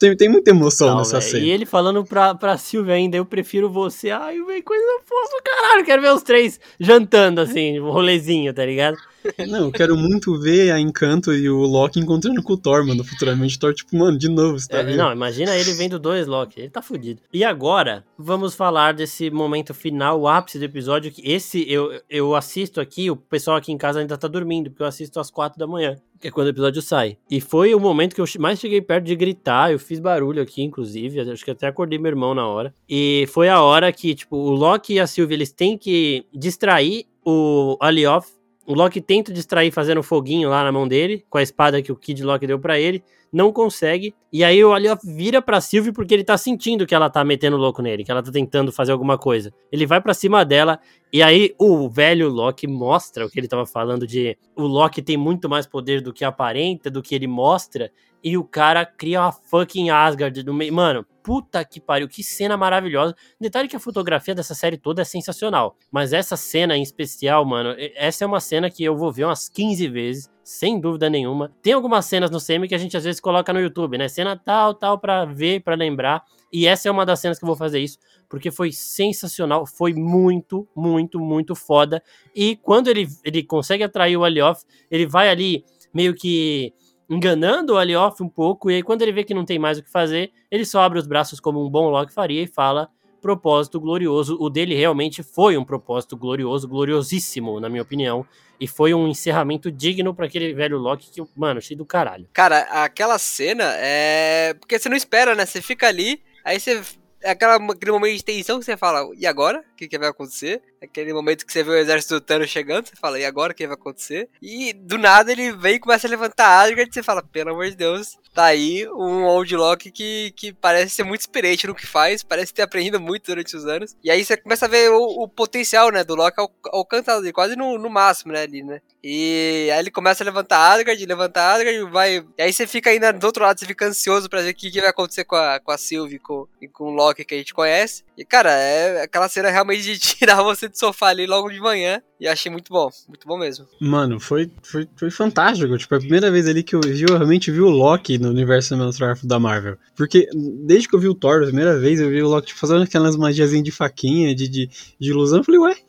Tem, 0.04 0.16
tem 0.16 0.28
muita 0.28 0.50
emoção 0.50 0.88
não, 0.88 0.98
nessa 0.98 1.18
véio. 1.18 1.30
cena. 1.30 1.44
E 1.46 1.50
ele 1.50 1.64
falando 1.64 2.04
pra, 2.04 2.34
pra 2.34 2.58
Silvia 2.58 2.94
ainda, 2.94 3.16
eu 3.16 3.24
prefiro 3.24 3.70
você. 3.70 4.10
Ai, 4.10 4.38
velho, 4.42 4.62
coisa 4.62 4.84
fofa, 5.06 5.42
caralho. 5.42 5.84
Quero 5.84 6.02
ver 6.02 6.12
os 6.12 6.22
três 6.22 6.60
jantando, 6.78 7.40
assim, 7.40 7.80
um 7.80 7.90
rolezinho, 7.90 8.52
tá 8.52 8.66
ligado? 8.66 8.98
Não, 9.48 9.66
eu 9.66 9.72
quero 9.72 9.96
muito 9.96 10.38
ver 10.38 10.70
a 10.70 10.78
Encanto 10.78 11.32
e 11.32 11.48
o 11.48 11.60
Loki 11.60 11.98
encontrando 11.98 12.42
com 12.42 12.52
o 12.52 12.56
Thor, 12.56 12.86
mano. 12.86 13.02
Futuramente, 13.04 13.58
Thor, 13.58 13.74
tipo, 13.74 13.96
mano, 13.96 14.18
de 14.18 14.28
novo, 14.28 14.58
você 14.58 14.68
tá 14.68 14.78
é, 14.78 14.96
Não, 14.96 15.12
imagina 15.12 15.56
ele 15.56 15.72
vendo 15.72 15.98
dois 15.98 16.26
Loki. 16.26 16.60
Ele 16.60 16.70
tá 16.70 16.82
fudido. 16.82 17.22
E 17.32 17.44
agora, 17.44 18.04
vamos 18.18 18.54
falar 18.54 18.92
desse 18.92 19.30
momento 19.30 19.72
final, 19.72 20.20
o 20.20 20.28
ápice 20.28 20.58
do 20.58 20.64
episódio. 20.64 21.10
Que 21.10 21.26
esse 21.30 21.64
eu, 21.70 22.00
eu 22.08 22.34
assisto 22.34 22.80
aqui, 22.80 23.10
o 23.10 23.16
pessoal 23.16 23.56
aqui 23.56 23.72
em 23.72 23.78
casa 23.78 24.00
ainda 24.00 24.16
tá 24.16 24.28
dormindo, 24.28 24.70
porque 24.70 24.82
eu 24.82 24.86
assisto 24.86 25.18
às 25.18 25.30
quatro 25.30 25.58
da 25.58 25.66
manhã 25.66 25.96
que 26.20 26.28
é 26.28 26.30
quando 26.30 26.46
o 26.46 26.50
episódio 26.50 26.80
sai. 26.80 27.18
E 27.30 27.38
foi 27.38 27.74
o 27.74 27.80
momento 27.80 28.14
que 28.14 28.20
eu 28.20 28.24
mais 28.38 28.58
cheguei 28.58 28.80
perto 28.80 29.04
de 29.04 29.14
gritar, 29.14 29.70
eu 29.70 29.78
fiz 29.78 30.00
barulho 30.00 30.40
aqui, 30.40 30.62
inclusive, 30.62 31.20
acho 31.20 31.44
que 31.44 31.50
até 31.50 31.66
acordei 31.66 31.98
meu 31.98 32.08
irmão 32.08 32.34
na 32.34 32.48
hora. 32.48 32.74
E 32.88 33.26
foi 33.28 33.50
a 33.50 33.60
hora 33.60 33.92
que, 33.92 34.14
tipo, 34.14 34.34
o 34.34 34.50
Loki 34.50 34.94
e 34.94 35.00
a 35.00 35.06
Sylvie, 35.06 35.34
eles 35.34 35.52
têm 35.52 35.76
que 35.76 36.24
distrair 36.32 37.04
o 37.26 37.76
Alioth 37.78 38.26
o 38.66 38.74
Loki 38.74 39.00
tenta 39.00 39.32
distrair 39.32 39.70
fazendo 39.70 40.02
foguinho 40.02 40.48
lá 40.48 40.64
na 40.64 40.72
mão 40.72 40.88
dele, 40.88 41.24
com 41.28 41.38
a 41.38 41.42
espada 41.42 41.82
que 41.82 41.92
o 41.92 41.96
Kid 41.96 42.22
Loki 42.22 42.46
deu 42.46 42.58
para 42.58 42.78
ele, 42.78 43.02
não 43.32 43.52
consegue. 43.52 44.14
E 44.32 44.44
aí 44.44 44.64
o 44.64 44.72
Alioth 44.72 45.00
vira 45.04 45.42
pra 45.42 45.60
Sylvie 45.60 45.92
porque 45.92 46.14
ele 46.14 46.24
tá 46.24 46.38
sentindo 46.38 46.86
que 46.86 46.94
ela 46.94 47.10
tá 47.10 47.24
metendo 47.24 47.56
louco 47.56 47.82
nele, 47.82 48.04
que 48.04 48.10
ela 48.10 48.22
tá 48.22 48.30
tentando 48.30 48.70
fazer 48.70 48.92
alguma 48.92 49.18
coisa. 49.18 49.52
Ele 49.72 49.84
vai 49.84 50.00
para 50.00 50.14
cima 50.14 50.44
dela 50.44 50.78
e 51.12 51.22
aí 51.22 51.54
o 51.58 51.88
velho 51.88 52.28
Loki 52.28 52.66
mostra 52.66 53.26
o 53.26 53.30
que 53.30 53.40
ele 53.40 53.48
tava 53.48 53.66
falando 53.66 54.06
de 54.06 54.38
o 54.56 54.62
Loki 54.62 55.02
tem 55.02 55.16
muito 55.16 55.48
mais 55.48 55.66
poder 55.66 56.00
do 56.00 56.12
que 56.12 56.24
aparenta, 56.24 56.90
do 56.90 57.02
que 57.02 57.14
ele 57.14 57.26
mostra, 57.26 57.90
e 58.24 58.38
o 58.38 58.42
cara 58.42 58.86
cria 58.86 59.20
uma 59.20 59.30
fucking 59.32 59.90
Asgard 59.90 60.42
no 60.42 60.54
meio. 60.54 60.72
Mano, 60.72 61.04
puta 61.22 61.62
que 61.62 61.78
pariu, 61.78 62.08
que 62.08 62.24
cena 62.24 62.56
maravilhosa. 62.56 63.14
Detalhe 63.38 63.68
que 63.68 63.76
a 63.76 63.80
fotografia 63.80 64.34
dessa 64.34 64.54
série 64.54 64.78
toda 64.78 65.02
é 65.02 65.04
sensacional. 65.04 65.76
Mas 65.92 66.14
essa 66.14 66.34
cena 66.34 66.74
em 66.74 66.82
especial, 66.82 67.44
mano, 67.44 67.74
essa 67.94 68.24
é 68.24 68.26
uma 68.26 68.40
cena 68.40 68.70
que 68.70 68.82
eu 68.82 68.96
vou 68.96 69.12
ver 69.12 69.26
umas 69.26 69.50
15 69.50 69.86
vezes, 69.88 70.30
sem 70.42 70.80
dúvida 70.80 71.10
nenhuma. 71.10 71.52
Tem 71.60 71.74
algumas 71.74 72.06
cenas 72.06 72.30
no 72.30 72.40
semi 72.40 72.66
que 72.66 72.74
a 72.74 72.78
gente 72.78 72.96
às 72.96 73.04
vezes 73.04 73.20
coloca 73.20 73.52
no 73.52 73.60
YouTube, 73.60 73.98
né? 73.98 74.08
Cena 74.08 74.40
tal, 74.42 74.72
tal, 74.72 74.98
pra 74.98 75.26
ver, 75.26 75.62
pra 75.62 75.74
lembrar. 75.74 76.24
E 76.50 76.66
essa 76.66 76.88
é 76.88 76.90
uma 76.90 77.04
das 77.04 77.20
cenas 77.20 77.38
que 77.38 77.44
eu 77.44 77.48
vou 77.48 77.56
fazer 77.56 77.80
isso, 77.80 77.98
porque 78.26 78.50
foi 78.50 78.72
sensacional, 78.72 79.66
foi 79.66 79.92
muito, 79.92 80.66
muito, 80.74 81.20
muito 81.20 81.54
foda. 81.54 82.02
E 82.34 82.56
quando 82.56 82.88
ele, 82.88 83.06
ele 83.22 83.42
consegue 83.42 83.84
atrair 83.84 84.16
o 84.16 84.24
Alioth, 84.24 84.60
ele 84.90 85.06
vai 85.06 85.28
ali 85.28 85.62
meio 85.92 86.14
que 86.14 86.72
enganando 87.08 87.74
o 87.74 87.76
Alioth 87.76 88.20
um 88.20 88.28
pouco, 88.28 88.70
e 88.70 88.76
aí 88.76 88.82
quando 88.82 89.02
ele 89.02 89.12
vê 89.12 89.24
que 89.24 89.34
não 89.34 89.44
tem 89.44 89.58
mais 89.58 89.78
o 89.78 89.82
que 89.82 89.90
fazer, 89.90 90.32
ele 90.50 90.64
só 90.64 90.80
abre 90.80 90.98
os 90.98 91.06
braços 91.06 91.40
como 91.40 91.64
um 91.64 91.70
bom 91.70 91.88
Loki 91.90 92.12
faria 92.12 92.42
e 92.42 92.46
fala 92.46 92.88
propósito 93.24 93.80
glorioso. 93.80 94.36
O 94.38 94.50
dele 94.50 94.74
realmente 94.74 95.22
foi 95.22 95.56
um 95.56 95.64
propósito 95.64 96.14
glorioso, 96.14 96.68
gloriosíssimo, 96.68 97.58
na 97.58 97.70
minha 97.70 97.80
opinião. 97.80 98.26
E 98.60 98.68
foi 98.68 98.92
um 98.92 99.08
encerramento 99.08 99.72
digno 99.72 100.14
para 100.14 100.26
aquele 100.26 100.52
velho 100.52 100.76
Loki 100.76 101.10
que, 101.10 101.22
mano, 101.34 101.58
cheio 101.58 101.78
do 101.78 101.86
caralho. 101.86 102.28
Cara, 102.34 102.60
aquela 102.84 103.18
cena 103.18 103.64
é. 103.78 104.52
Porque 104.60 104.78
você 104.78 104.90
não 104.90 104.96
espera, 104.96 105.34
né? 105.34 105.46
Você 105.46 105.62
fica 105.62 105.88
ali, 105.88 106.22
aí 106.44 106.60
você. 106.60 106.82
É 107.22 107.30
aquele 107.30 107.92
momento 107.92 108.14
de 108.14 108.22
tensão 108.22 108.58
que 108.58 108.66
você 108.66 108.76
fala, 108.76 109.08
e 109.16 109.26
agora? 109.26 109.60
O 109.72 109.76
que, 109.76 109.88
que 109.88 109.98
vai 109.98 110.10
acontecer? 110.10 110.60
Aquele 110.84 111.12
momento 111.12 111.46
que 111.46 111.52
você 111.52 111.62
vê 111.62 111.70
o 111.70 111.76
exército 111.76 112.14
do 112.14 112.20
Thanos 112.20 112.50
chegando, 112.50 112.86
você 112.86 112.96
fala, 112.96 113.18
e 113.18 113.24
agora 113.24 113.52
o 113.52 113.54
que 113.54 113.66
vai 113.66 113.74
acontecer? 113.74 114.28
E 114.40 114.72
do 114.72 114.98
nada 114.98 115.32
ele 115.32 115.52
vem 115.52 115.76
e 115.76 115.80
começa 115.80 116.06
a 116.06 116.10
levantar 116.10 116.60
Asgard 116.60 116.90
e 116.90 116.94
você 116.94 117.02
fala, 117.02 117.22
pelo 117.22 117.50
amor 117.50 117.68
de 117.68 117.76
Deus, 117.76 118.18
tá 118.34 118.44
aí 118.44 118.86
um 118.88 119.24
Old 119.24 119.56
Loki 119.56 119.90
que, 119.90 120.32
que 120.36 120.52
parece 120.52 120.90
ser 120.96 121.04
muito 121.04 121.20
experiente 121.20 121.66
no 121.66 121.74
que 121.74 121.86
faz, 121.86 122.22
parece 122.22 122.52
ter 122.52 122.62
aprendido 122.62 123.00
muito 123.00 123.26
durante 123.26 123.56
os 123.56 123.64
anos. 123.64 123.96
E 124.02 124.10
aí 124.10 124.24
você 124.24 124.36
começa 124.36 124.66
a 124.66 124.68
ver 124.68 124.90
o, 124.90 125.22
o 125.22 125.28
potencial, 125.28 125.90
né, 125.90 126.02
do 126.02 126.14
Loki 126.14 126.36
alcançado, 126.72 127.32
quase 127.32 127.56
no, 127.56 127.78
no 127.78 127.88
máximo, 127.88 128.32
né, 128.32 128.42
ali, 128.42 128.62
né? 128.62 128.80
E 129.02 129.68
aí 129.72 129.78
ele 129.78 129.90
começa 129.90 130.24
a 130.24 130.26
levantar 130.26 130.72
Asgard, 130.72 131.06
levantar 131.06 131.54
Asgard, 131.54 131.90
vai... 131.90 132.24
E 132.36 132.42
aí 132.42 132.52
você 132.52 132.66
fica 132.66 132.90
ainda 132.90 133.12
do 133.12 133.24
outro 133.24 133.44
lado, 133.44 133.58
você 133.60 133.66
fica 133.66 133.86
ansioso 133.86 134.28
pra 134.28 134.42
ver 134.42 134.50
o 134.50 134.54
que, 134.54 134.70
que 134.70 134.80
vai 134.80 134.90
acontecer 134.90 135.24
com 135.24 135.36
a, 135.36 135.60
com 135.60 135.70
a 135.70 135.78
Sylvie 135.78 136.18
com, 136.18 136.48
com 136.72 136.84
o 136.84 136.90
Loki 136.90 137.24
que 137.24 137.34
a 137.34 137.38
gente 137.38 137.54
conhece. 137.54 138.02
E, 138.16 138.24
cara, 138.24 138.52
é 138.52 139.02
aquela 139.02 139.28
cena 139.28 139.50
realmente 139.50 139.82
de 139.82 139.98
tirar 140.16 140.42
você 140.42 140.68
do 140.74 140.78
sofá 140.78 141.08
ali 141.08 141.26
logo 141.26 141.48
de 141.48 141.60
manhã. 141.60 142.02
E 142.20 142.26
achei 142.26 142.50
muito 142.50 142.72
bom, 142.72 142.90
muito 143.08 143.26
bom 143.26 143.38
mesmo. 143.38 143.66
Mano, 143.80 144.18
foi, 144.18 144.50
foi, 144.62 144.88
foi 144.96 145.10
fantástico. 145.10 145.76
Tipo, 145.78 145.94
é 145.94 145.98
a 145.98 146.00
primeira 146.00 146.30
vez 146.30 146.48
ali 146.48 146.62
que 146.62 146.74
eu, 146.74 146.80
vi, 146.80 147.02
eu 147.02 147.16
realmente 147.16 147.50
vi 147.50 147.60
o 147.60 147.68
Loki 147.68 148.18
no 148.18 148.28
universo 148.28 148.68
cinematográfico 148.68 149.26
da 149.26 149.38
Marvel. 149.38 149.76
Porque 149.96 150.28
desde 150.66 150.88
que 150.88 150.94
eu 150.94 151.00
vi 151.00 151.08
o 151.08 151.14
Thor 151.14 151.42
a 151.42 151.46
primeira 151.46 151.78
vez, 151.78 152.00
eu 152.00 152.10
vi 152.10 152.22
o 152.22 152.28
Loki 152.28 152.48
tipo, 152.48 152.60
fazendo 152.60 152.82
aquelas 152.82 153.16
magiazinhas 153.16 153.64
de 153.64 153.70
faquinha, 153.70 154.34
de, 154.34 154.48
de, 154.48 154.70
de 154.98 155.10
ilusão. 155.10 155.38
Eu 155.38 155.44
falei, 155.44 155.60
ué. 155.60 155.76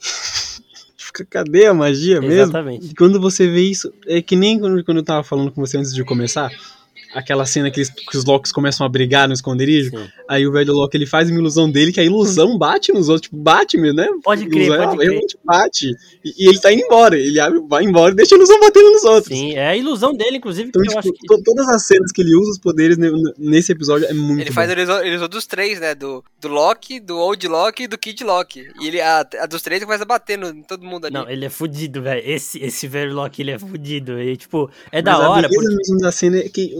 Cadê 1.29 1.65
a 1.65 1.73
magia 1.73 2.19
mesmo? 2.19 2.33
Exatamente. 2.33 2.93
Quando 2.93 3.21
você 3.21 3.47
vê 3.47 3.61
isso, 3.61 3.93
é 4.05 4.21
que 4.21 4.35
nem 4.35 4.59
quando 4.59 4.97
eu 4.97 5.03
tava 5.03 5.23
falando 5.23 5.49
com 5.49 5.65
você 5.65 5.77
antes 5.77 5.93
de 5.93 6.03
começar 6.03 6.51
aquela 7.15 7.45
cena 7.45 7.71
que, 7.71 7.79
eles, 7.79 7.89
que 7.89 8.17
os 8.17 8.25
Locks 8.25 8.51
começam 8.51 8.85
a 8.85 8.89
brigar 8.89 9.27
no 9.27 9.33
esconderijo. 9.33 9.89
Sim. 9.91 10.07
Aí 10.27 10.45
o 10.45 10.51
velho 10.51 10.73
Loki 10.73 10.97
ele 10.97 11.05
faz 11.05 11.29
uma 11.29 11.39
ilusão 11.39 11.71
dele, 11.71 11.93
que 11.93 11.99
a 11.99 12.03
ilusão 12.03 12.57
bate 12.57 12.91
nos 12.91 13.07
outros, 13.07 13.21
tipo, 13.21 13.37
bate 13.37 13.77
mesmo, 13.77 13.95
né? 13.95 14.07
Pode 14.21 14.45
crer, 14.47 14.67
ilusão, 14.67 14.83
pode 14.83 14.97
crer. 14.97 15.09
Realmente 15.09 15.37
bate. 15.43 15.95
E, 16.23 16.43
e, 16.43 16.49
ele 16.49 16.59
tá 16.59 16.73
indo 16.73 16.83
embora. 16.83 17.17
Ele 17.17 17.39
abre, 17.39 17.61
vai 17.67 17.83
embora 17.85 18.11
e 18.11 18.15
deixa 18.15 18.35
a 18.35 18.37
ilusão 18.37 18.59
batendo 18.59 18.91
nos 18.91 19.03
outros. 19.05 19.37
Sim, 19.37 19.53
é 19.53 19.67
a 19.67 19.77
ilusão 19.77 20.13
dele, 20.13 20.37
inclusive. 20.37 20.67
Então, 20.67 20.81
tipo, 20.81 21.13
que... 21.13 21.43
todas 21.43 21.69
as 21.69 21.87
cenas 21.87 22.11
que 22.11 22.21
ele 22.21 22.35
usa 22.35 22.51
os 22.51 22.59
poderes 22.59 22.97
nesse 23.37 23.71
episódio 23.71 24.07
é 24.07 24.13
muito 24.13 24.41
Ele 24.41 24.49
bom. 24.49 24.55
faz 24.55 24.69
a 24.69 24.73
ilusão, 24.73 24.97
a 24.97 25.07
ilusão 25.07 25.29
dos 25.29 25.45
três, 25.45 25.79
né? 25.79 25.95
Do, 25.95 26.23
do 26.41 26.49
Loki, 26.49 26.99
do 26.99 27.17
Old 27.17 27.47
Loki 27.47 27.83
e 27.83 27.87
do 27.87 27.97
Kid 27.97 28.23
Loki. 28.25 28.67
E 28.81 28.87
ele, 28.87 28.99
a, 28.99 29.25
a 29.39 29.45
dos 29.45 29.61
três 29.61 29.81
começa 29.83 30.03
a 30.03 30.07
bater 30.07 30.37
no, 30.37 30.49
em 30.49 30.63
todo 30.63 30.83
mundo 30.83 31.05
ali. 31.05 31.13
Não, 31.13 31.29
ele 31.29 31.45
é 31.45 31.49
fudido, 31.49 32.01
velho. 32.01 32.21
Esse, 32.25 32.61
esse 32.61 32.87
velho 32.87 33.13
Loki, 33.13 33.41
ele 33.41 33.51
é 33.51 33.59
fudido. 33.59 34.19
E, 34.19 34.35
tipo, 34.35 34.69
é 34.91 35.01
Mas 35.01 35.05
da 35.05 35.29
hora. 35.29 35.47
Porque... 35.47 35.65
mesmo 35.65 35.97
da 35.99 36.11
cena 36.11 36.39
é 36.39 36.49
que 36.49 36.73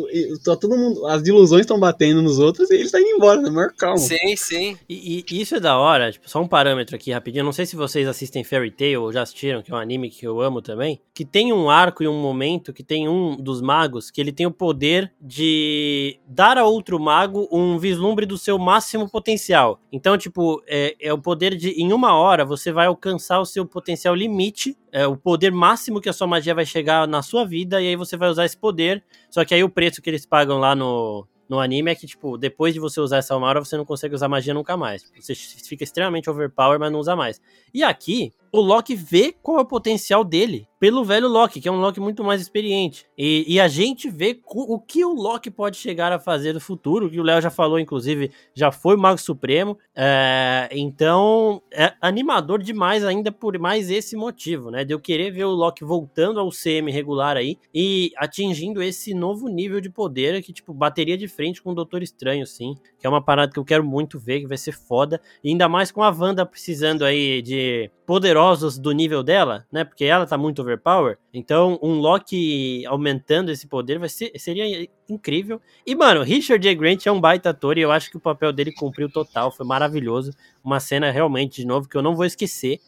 tá 0.44 0.56
todo 0.56 0.78
mundo. 0.78 1.06
As 1.08 1.26
ilusões 1.28 1.62
estão 1.62 1.80
batendo 1.80 2.22
nos 2.22 2.40
outros 2.40 2.70
e 2.70 2.76
ele 2.76 2.90
tá 2.90 3.00
indo 3.00 3.10
embora, 3.10 3.42
né? 3.42 3.50
Maior 3.50 3.72
calma. 3.74 3.98
Sim, 3.98 4.36
sim. 4.36 4.78
E, 4.88 5.26
e, 5.30 5.42
isso 5.42 5.56
é 5.56 5.60
da 5.60 5.78
hora, 5.78 6.12
tipo, 6.12 6.30
só 6.30 6.42
um 6.42 6.48
parâmetro 6.48 6.96
aqui 6.96 7.12
rapidinho. 7.12 7.42
Eu 7.42 7.46
não 7.46 7.52
sei 7.52 7.66
se 7.66 7.76
vocês 7.76 8.08
assistem 8.08 8.44
Fairy 8.44 8.72
Tail 8.72 9.02
ou 9.02 9.12
já 9.12 9.22
assistiram, 9.22 9.62
que 9.62 9.72
é 9.72 9.76
um 9.76 9.78
anime 9.78 10.10
que 10.10 10.26
eu 10.26 10.42
amo 10.42 10.62
também. 10.62 11.02
Que 11.14 11.26
tem 11.26 11.54
um 11.54 11.70
arco 11.70 12.04
e 12.04 12.08
um 12.08 12.22
momento 12.22 12.74
que 12.74 12.84
tem 12.84 13.08
um 13.08 13.36
dos 13.36 13.62
magos 13.62 14.12
que 14.12 14.22
ele 14.22 14.32
tem 14.32 14.46
o 14.46 14.52
poder 14.52 15.12
de 15.22 16.20
dar 16.28 16.58
a 16.58 16.66
outro 16.66 17.00
mago 17.00 17.48
um 17.52 17.78
vislumbre 17.78 18.26
do 18.26 18.38
seu 18.38 18.58
máximo 18.58 19.10
potencial. 19.10 19.80
Então, 19.92 20.18
tipo, 20.18 20.62
é, 20.68 20.96
é 21.00 21.14
o 21.14 21.18
poder 21.18 21.56
de, 21.56 21.70
em 21.72 21.94
uma 21.94 22.16
hora, 22.16 22.46
você 22.46 22.72
vai 22.72 22.88
alcançar 22.88 23.40
o 23.40 23.46
seu 23.46 23.66
potencial 23.66 24.14
limite 24.14 24.78
é, 24.96 25.06
o 25.06 25.18
poder 25.18 25.52
máximo 25.52 26.00
que 26.00 26.08
a 26.08 26.14
sua 26.14 26.26
magia 26.26 26.56
vai 26.56 26.66
chegar 26.66 27.06
na 27.06 27.22
sua 27.22 27.44
vida, 27.44 27.82
e 27.82 27.88
aí 27.90 27.96
você 27.98 28.16
vai 28.16 28.30
usar 28.30 28.46
esse 28.46 28.56
poder. 28.56 29.04
Só 29.30 29.44
que 29.44 29.54
aí 29.54 29.62
o 29.62 29.70
preço 29.70 30.02
que 30.02 30.10
eles 30.10 30.26
pagam 30.26 30.58
lá 30.58 30.74
no, 30.74 31.28
no 31.50 31.60
anime 31.60 31.92
é 31.92 31.96
que, 31.96 32.08
tipo, 32.08 32.38
depois 32.38 32.74
de 32.74 32.80
você 32.80 33.02
usar 33.02 33.18
essa 33.18 33.36
uma 33.36 33.46
hora, 33.46 33.60
você 33.60 33.76
não 33.76 33.84
consegue 33.84 34.16
usar 34.16 34.30
magia 34.30 34.54
nunca 34.54 34.78
mais. 34.78 35.12
Você 35.20 35.36
fica 35.36 35.84
extremamente 35.84 36.30
overpower, 36.30 36.80
mas 36.80 36.94
não 36.94 37.00
usa 37.00 37.14
mais. 37.14 37.42
E 37.74 37.84
aqui, 37.84 38.32
o 38.56 38.62
Loki 38.62 38.96
vê 38.96 39.34
qual 39.42 39.58
é 39.58 39.62
o 39.62 39.66
potencial 39.66 40.24
dele 40.24 40.68
pelo 40.86 41.04
velho 41.04 41.28
Loki, 41.28 41.62
que 41.62 41.68
é 41.68 41.72
um 41.72 41.80
Loki 41.80 42.00
muito 42.00 42.24
mais 42.24 42.42
experiente. 42.42 43.08
E, 43.18 43.44
e 43.48 43.60
a 43.60 43.68
gente 43.68 44.08
vê 44.08 44.40
o 44.46 44.80
que 44.80 45.04
o 45.04 45.14
Loki 45.14 45.50
pode 45.50 45.78
chegar 45.78 46.12
a 46.12 46.20
fazer 46.20 46.54
no 46.54 46.60
futuro, 46.60 47.10
que 47.10 47.20
o 47.20 47.24
Léo 47.24 47.42
já 47.42 47.50
falou, 47.50 47.80
inclusive, 47.80 48.30
já 48.54 48.72
foi 48.72 48.96
Mago 48.96 49.20
Supremo. 49.20 49.78
É, 49.96 50.70
então, 50.72 51.62
é 51.74 51.94
animador 52.02 52.62
demais 52.62 53.04
ainda 53.04 53.32
por 53.32 53.58
mais 53.58 53.90
esse 53.90 54.16
motivo, 54.16 54.70
né? 54.70 54.84
De 54.84 54.94
eu 54.94 55.00
querer 55.00 55.32
ver 55.32 55.46
o 55.46 55.52
Loki 55.52 55.84
voltando 55.84 56.40
ao 56.40 56.52
CM 56.52 56.92
regular 56.92 57.38
aí 57.38 57.58
e 57.74 58.12
atingindo 58.18 58.84
esse 58.84 59.14
novo 59.14 59.48
nível 59.48 59.82
de 59.82 59.90
poder 59.90 60.40
que, 60.44 60.54
tipo, 60.54 60.74
bateria 60.74 61.18
de 61.18 61.28
frente 61.28 61.64
com 61.64 61.72
o 61.72 61.76
Doutor 61.76 62.04
Estranho, 62.04 62.46
sim. 62.46 62.76
Que 63.00 63.08
é 63.08 63.10
uma 63.10 63.24
parada 63.24 63.52
que 63.52 63.58
eu 63.58 63.66
quero 63.66 63.84
muito 63.84 64.20
ver, 64.20 64.42
que 64.42 64.48
vai 64.48 64.58
ser 64.58 64.74
foda. 64.74 65.20
E 65.44 65.50
ainda 65.50 65.68
mais 65.70 65.92
com 65.92 66.04
a 66.04 66.10
Wanda 66.10 66.46
precisando 66.46 67.04
aí 67.04 67.42
de 67.42 67.90
poderosos 68.06 68.78
do 68.78 68.92
nível 68.92 69.24
dela, 69.24 69.66
né? 69.72 69.84
Porque 69.84 70.06
ela 70.06 70.26
tá 70.26 70.38
muito 70.38 70.62
overpower. 70.62 71.18
Então, 71.34 71.80
um 71.82 72.00
Loki 72.00 72.86
aumentando 72.86 73.52
esse 73.52 73.68
poder 73.68 74.00
vai 74.00 74.10
ser, 74.10 74.32
seria 74.38 74.88
incrível. 75.10 75.60
E, 75.86 75.96
mano, 75.96 76.22
Richard 76.24 76.64
J. 76.64 76.76
Grant 76.76 77.06
é 77.06 77.12
um 77.12 77.20
baita 77.20 77.50
ator 77.50 77.78
e 77.78 77.82
eu 77.82 77.92
acho 77.92 78.10
que 78.10 78.18
o 78.18 78.22
papel 78.22 78.54
dele 78.54 78.72
cumpriu 78.72 79.10
total. 79.12 79.52
Foi 79.52 79.66
maravilhoso. 79.66 80.32
Uma 80.64 80.80
cena 80.80 81.12
realmente, 81.12 81.62
de 81.62 81.68
novo, 81.68 81.90
que 81.90 81.98
eu 81.98 82.02
não 82.02 82.16
vou 82.16 82.26
esquecer. 82.26 82.80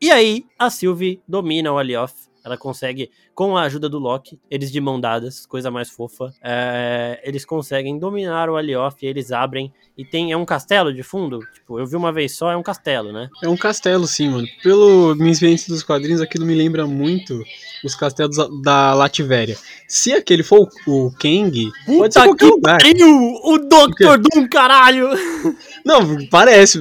E 0.00 0.10
aí, 0.10 0.44
a 0.58 0.70
Sylvie 0.70 1.22
domina 1.28 1.72
o 1.72 1.78
Alioth 1.78 2.31
ela 2.44 2.56
consegue, 2.56 3.10
com 3.34 3.56
a 3.56 3.62
ajuda 3.62 3.88
do 3.88 3.98
Loki, 3.98 4.38
eles 4.50 4.70
de 4.70 4.80
mão 4.80 5.00
dadas, 5.00 5.46
coisa 5.46 5.70
mais 5.70 5.90
fofa, 5.90 6.32
é, 6.42 7.20
eles 7.24 7.44
conseguem 7.44 7.98
dominar 7.98 8.48
o 8.50 8.56
Alioth, 8.56 9.02
eles 9.02 9.32
abrem 9.32 9.72
e 9.96 10.04
tem 10.04 10.32
é 10.32 10.36
um 10.36 10.44
castelo 10.44 10.92
de 10.92 11.02
fundo. 11.02 11.40
Tipo, 11.54 11.78
eu 11.78 11.86
vi 11.86 11.96
uma 11.96 12.12
vez 12.12 12.36
só, 12.36 12.50
é 12.50 12.56
um 12.56 12.62
castelo, 12.62 13.12
né? 13.12 13.28
É 13.42 13.48
um 13.48 13.56
castelo, 13.56 14.06
sim, 14.06 14.30
mano. 14.30 14.46
Pelo 14.62 15.14
minha 15.14 15.30
experiência 15.30 15.72
dos 15.72 15.82
quadrinhos, 15.82 16.20
aquilo 16.20 16.46
me 16.46 16.54
lembra 16.54 16.86
muito 16.86 17.42
os 17.84 17.94
castelos 17.94 18.36
da 18.62 18.94
Lativéria. 18.94 19.56
Se 19.88 20.12
aquele 20.12 20.42
for 20.42 20.68
o 20.86 21.10
Kang, 21.12 21.70
Puta 21.84 21.98
pode 21.98 22.14
ser 22.14 22.22
qualquer 22.22 22.46
lugar. 22.46 22.78
Pariu! 22.80 23.34
O 23.44 23.58
Doctor 23.58 24.18
Doom, 24.18 24.48
caralho! 24.48 25.08
Não, 25.84 26.26
parece 26.28 26.80